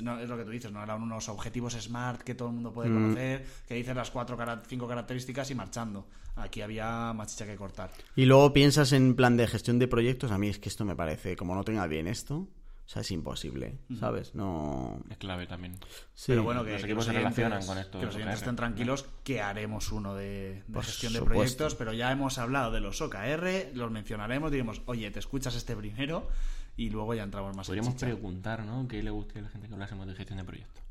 no, 0.00 0.18
es 0.18 0.28
lo 0.28 0.36
que 0.36 0.44
tú 0.44 0.50
dices, 0.50 0.72
no 0.72 0.82
eran 0.82 1.00
unos 1.02 1.28
objetivos 1.28 1.74
smart 1.74 2.22
que 2.22 2.34
todo 2.34 2.48
el 2.48 2.54
mundo 2.54 2.70
Mm. 2.70 2.74
puede 2.74 2.88
conocer, 2.92 3.46
que 3.68 3.74
dicen 3.74 3.96
las 3.96 4.10
cuatro, 4.10 4.36
cinco 4.66 4.88
características 4.88 5.50
y 5.52 5.54
marchando. 5.54 6.06
Aquí 6.36 6.62
había 6.62 7.12
más 7.12 7.28
chicha 7.28 7.46
que 7.46 7.54
cortar. 7.54 7.90
Y 8.16 8.24
luego 8.24 8.52
piensas 8.52 8.92
en 8.92 9.14
plan 9.14 9.36
de 9.36 9.46
gestión 9.46 9.78
de 9.78 9.86
proyectos. 9.86 10.32
A 10.32 10.38
mí 10.38 10.48
es 10.48 10.58
que 10.58 10.68
esto 10.68 10.84
me 10.84 10.96
parece, 10.96 11.36
como 11.36 11.54
no 11.54 11.62
tenga 11.62 11.86
bien 11.86 12.08
esto, 12.08 12.48
o 12.86 12.88
sea, 12.88 13.00
es 13.02 13.10
imposible, 13.12 13.78
¿sabes? 13.98 14.34
No. 14.34 15.00
Es 15.10 15.16
clave 15.16 15.46
también. 15.46 15.74
Sí. 16.14 16.26
Pero 16.32 16.42
bueno, 16.42 16.64
que, 16.64 16.72
los 16.72 16.80
que 16.82 16.86
equipos 16.86 17.04
se 17.06 17.12
relacionan 17.12 17.64
con 17.64 17.78
esto 17.78 17.98
Que 17.98 18.06
los 18.06 18.14
OKR. 18.16 18.28
estén 18.28 18.56
tranquilos 18.56 19.06
que 19.24 19.40
haremos 19.40 19.90
uno 19.90 20.14
de, 20.14 20.62
gestión 20.82 21.12
de 21.14 21.22
proyectos, 21.22 21.74
pero 21.74 21.92
ya 21.94 22.12
hemos 22.12 22.38
hablado 22.38 22.70
de 22.72 22.80
los 22.80 23.00
OKR, 23.00 23.70
los 23.74 23.90
mencionaremos, 23.90 24.50
diremos, 24.50 24.82
oye, 24.86 25.10
te 25.10 25.18
escuchas 25.18 25.54
este 25.54 25.74
primero 25.74 26.28
y 26.76 26.90
luego 26.90 27.14
ya 27.14 27.22
entramos 27.22 27.56
más 27.56 27.66
Podríamos 27.68 27.94
en 27.94 27.98
preguntar, 28.00 28.64
¿no? 28.64 28.86
¿Qué 28.86 29.02
le 29.02 29.10
gustaría 29.10 29.42
a 29.42 29.44
la 29.46 29.50
gente 29.50 29.68
que 29.68 29.74
hablásemos 29.74 30.06
de 30.06 30.14
gestión 30.14 30.38
de 30.38 30.44
proyectos? 30.44 30.82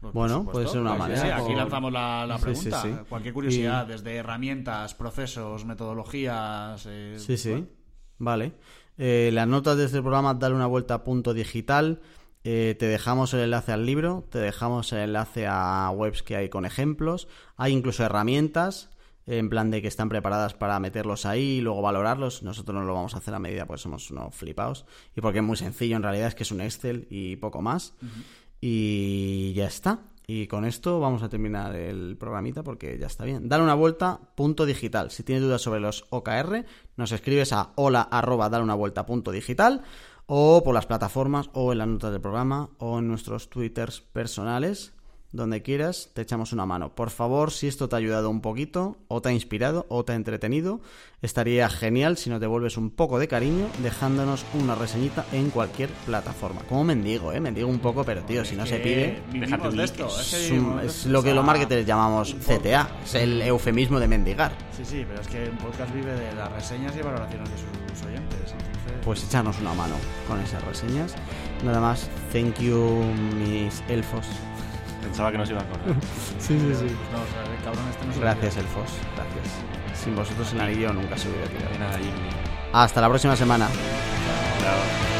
Pues, 0.00 0.14
Bueno, 0.14 0.44
puede 0.44 0.68
ser 0.68 0.80
una 0.80 0.90
Pues, 0.90 0.98
manera, 1.00 1.22
sí, 1.22 1.28
aquí 1.42 1.54
lanzamos 1.56 1.92
la, 1.92 2.24
la 2.26 2.36
Sí, 2.38 2.44
pregunta. 2.44 2.82
sí, 2.82 2.88
sí. 2.92 2.98
Cualquier 3.08 3.34
curiosidad, 3.34 3.86
desde 3.86 4.14
herramientas, 4.14 4.94
procesos, 4.94 5.64
metodologías. 5.64 6.86
eh, 6.88 7.16
Sí, 7.18 7.36
sí. 7.36 7.50
bueno, 7.50 7.66
Vale. 8.18 8.52
Eh, 8.98 9.30
las 9.32 9.46
notas 9.46 9.76
de 9.76 9.84
este 9.84 10.00
programa, 10.00 10.34
dale 10.34 10.54
una 10.54 10.66
vuelta 10.66 10.94
a 10.94 11.04
punto 11.04 11.32
digital. 11.32 12.00
Eh, 12.44 12.76
te 12.78 12.86
dejamos 12.86 13.32
el 13.34 13.40
enlace 13.40 13.72
al 13.72 13.86
libro, 13.86 14.24
te 14.30 14.38
dejamos 14.38 14.92
el 14.92 14.98
enlace 15.00 15.46
a 15.46 15.90
webs 15.94 16.22
que 16.22 16.36
hay 16.36 16.48
con 16.48 16.64
ejemplos, 16.64 17.28
hay 17.56 17.72
incluso 17.72 18.04
herramientas 18.04 18.90
en 19.26 19.50
plan 19.50 19.70
de 19.70 19.82
que 19.82 19.88
están 19.88 20.08
preparadas 20.08 20.54
para 20.54 20.80
meterlos 20.80 21.26
ahí 21.26 21.58
y 21.58 21.60
luego 21.60 21.82
valorarlos. 21.82 22.42
Nosotros 22.42 22.74
no 22.74 22.84
lo 22.84 22.94
vamos 22.94 23.14
a 23.14 23.18
hacer 23.18 23.34
a 23.34 23.38
medida 23.38 23.66
porque 23.66 23.82
somos 23.82 24.10
unos 24.10 24.34
flipados 24.34 24.86
y 25.14 25.20
porque 25.20 25.38
es 25.38 25.44
muy 25.44 25.56
sencillo 25.56 25.96
en 25.96 26.02
realidad, 26.02 26.28
es 26.28 26.34
que 26.34 26.44
es 26.44 26.50
un 26.50 26.62
Excel 26.62 27.06
y 27.10 27.36
poco 27.36 27.60
más. 27.60 27.94
Y 28.60 29.52
ya 29.52 29.66
está. 29.66 30.00
Y 30.30 30.46
con 30.46 30.66
esto 30.66 31.00
vamos 31.00 31.22
a 31.22 31.30
terminar 31.30 31.74
el 31.74 32.18
programita 32.18 32.62
porque 32.62 32.98
ya 32.98 33.06
está 33.06 33.24
bien. 33.24 33.48
Dale 33.48 33.64
una 33.64 33.72
vuelta, 33.72 34.20
punto 34.34 34.66
digital. 34.66 35.10
Si 35.10 35.22
tienes 35.22 35.42
dudas 35.42 35.62
sobre 35.62 35.80
los 35.80 36.04
OKR, 36.10 36.66
nos 36.96 37.12
escribes 37.12 37.54
a 37.54 37.72
hola 37.76 38.02
arroba 38.02 38.50
dale 38.50 38.62
una 38.62 38.74
vuelta 38.74 39.06
punto 39.06 39.30
digital 39.30 39.84
o 40.26 40.62
por 40.62 40.74
las 40.74 40.84
plataformas 40.84 41.48
o 41.54 41.72
en 41.72 41.78
las 41.78 41.88
notas 41.88 42.12
del 42.12 42.20
programa 42.20 42.68
o 42.76 42.98
en 42.98 43.08
nuestros 43.08 43.48
twitters 43.48 44.02
personales 44.02 44.92
donde 45.30 45.62
quieras, 45.62 46.10
te 46.14 46.22
echamos 46.22 46.52
una 46.52 46.64
mano. 46.64 46.94
Por 46.94 47.10
favor, 47.10 47.50
si 47.52 47.66
esto 47.68 47.88
te 47.88 47.96
ha 47.96 47.98
ayudado 47.98 48.30
un 48.30 48.40
poquito, 48.40 48.96
o 49.08 49.20
te 49.20 49.28
ha 49.28 49.32
inspirado, 49.32 49.84
o 49.90 50.02
te 50.04 50.12
ha 50.12 50.14
entretenido, 50.14 50.80
estaría 51.20 51.68
genial 51.68 52.16
si 52.16 52.30
nos 52.30 52.40
devuelves 52.40 52.76
un 52.78 52.88
poco 52.90 53.18
de 53.18 53.28
cariño 53.28 53.66
dejándonos 53.82 54.46
una 54.54 54.74
reseñita 54.74 55.26
en 55.32 55.50
cualquier 55.50 55.90
plataforma. 56.06 56.62
Como 56.68 56.84
mendigo, 56.84 57.32
¿eh? 57.32 57.40
Mendigo 57.40 57.68
un 57.68 57.78
poco, 57.80 58.04
pero 58.04 58.22
tío, 58.22 58.42
si 58.44 58.56
no 58.56 58.64
se 58.64 58.78
pide... 58.78 59.20
Vivimos 59.30 59.76
de 59.76 59.84
esto. 59.84 60.06
Es, 60.06 60.48
que 60.48 60.58
un- 60.58 61.12
lo 61.12 61.22
que 61.22 61.34
los 61.34 61.44
marketers 61.44 61.86
llamamos 61.86 62.32
un. 62.32 62.40
CTA, 62.40 62.88
es 63.04 63.14
el 63.14 63.42
eufemismo 63.42 64.00
de 64.00 64.08
mendigar. 64.08 64.52
Sí, 64.76 64.84
sí, 64.84 65.04
pero 65.06 65.20
es 65.20 65.28
que 65.28 65.50
un 65.50 65.58
podcast 65.58 65.92
vive 65.94 66.12
de 66.12 66.32
las 66.34 66.50
reseñas 66.52 66.96
y 66.96 67.02
valoraciones 67.02 67.50
de 67.50 67.56
sus 67.94 68.06
oyentes. 68.06 68.38
Entonces, 68.52 69.04
Pues 69.04 69.24
echarnos 69.24 69.58
una 69.60 69.74
mano 69.74 69.94
con 70.26 70.40
esas 70.40 70.64
reseñas. 70.64 71.14
Nada 71.64 71.80
más, 71.80 72.08
thank 72.32 72.58
you, 72.60 73.02
mis 73.36 73.82
elfos. 73.88 74.24
Pensaba 75.02 75.30
que 75.32 75.38
nos 75.38 75.48
iba 75.50 75.60
a 75.60 75.62
acordar. 75.62 75.86
Sí, 76.38 76.58
sí, 76.58 76.58
no, 77.12 77.18
o 77.18 77.26
sea, 77.30 77.54
el 77.56 77.62
cabrón 77.64 77.84
este 77.90 78.06
no 78.06 78.12
se 78.12 78.20
Gracias, 78.20 78.56
olvida. 78.56 78.68
elfos, 78.68 78.90
gracias. 79.16 80.00
Sin 80.04 80.14
vosotros 80.16 80.52
el 80.52 80.60
anillo 80.60 80.92
nunca 80.92 81.16
se 81.16 81.28
hubiera 81.28 81.46
tirado. 81.48 81.72
De 81.72 81.78
nada, 81.78 81.98
Jimmy. 81.98 82.10
Hasta 82.72 83.00
la 83.00 83.08
próxima 83.08 83.36
semana. 83.36 83.66
Chao. 84.60 85.17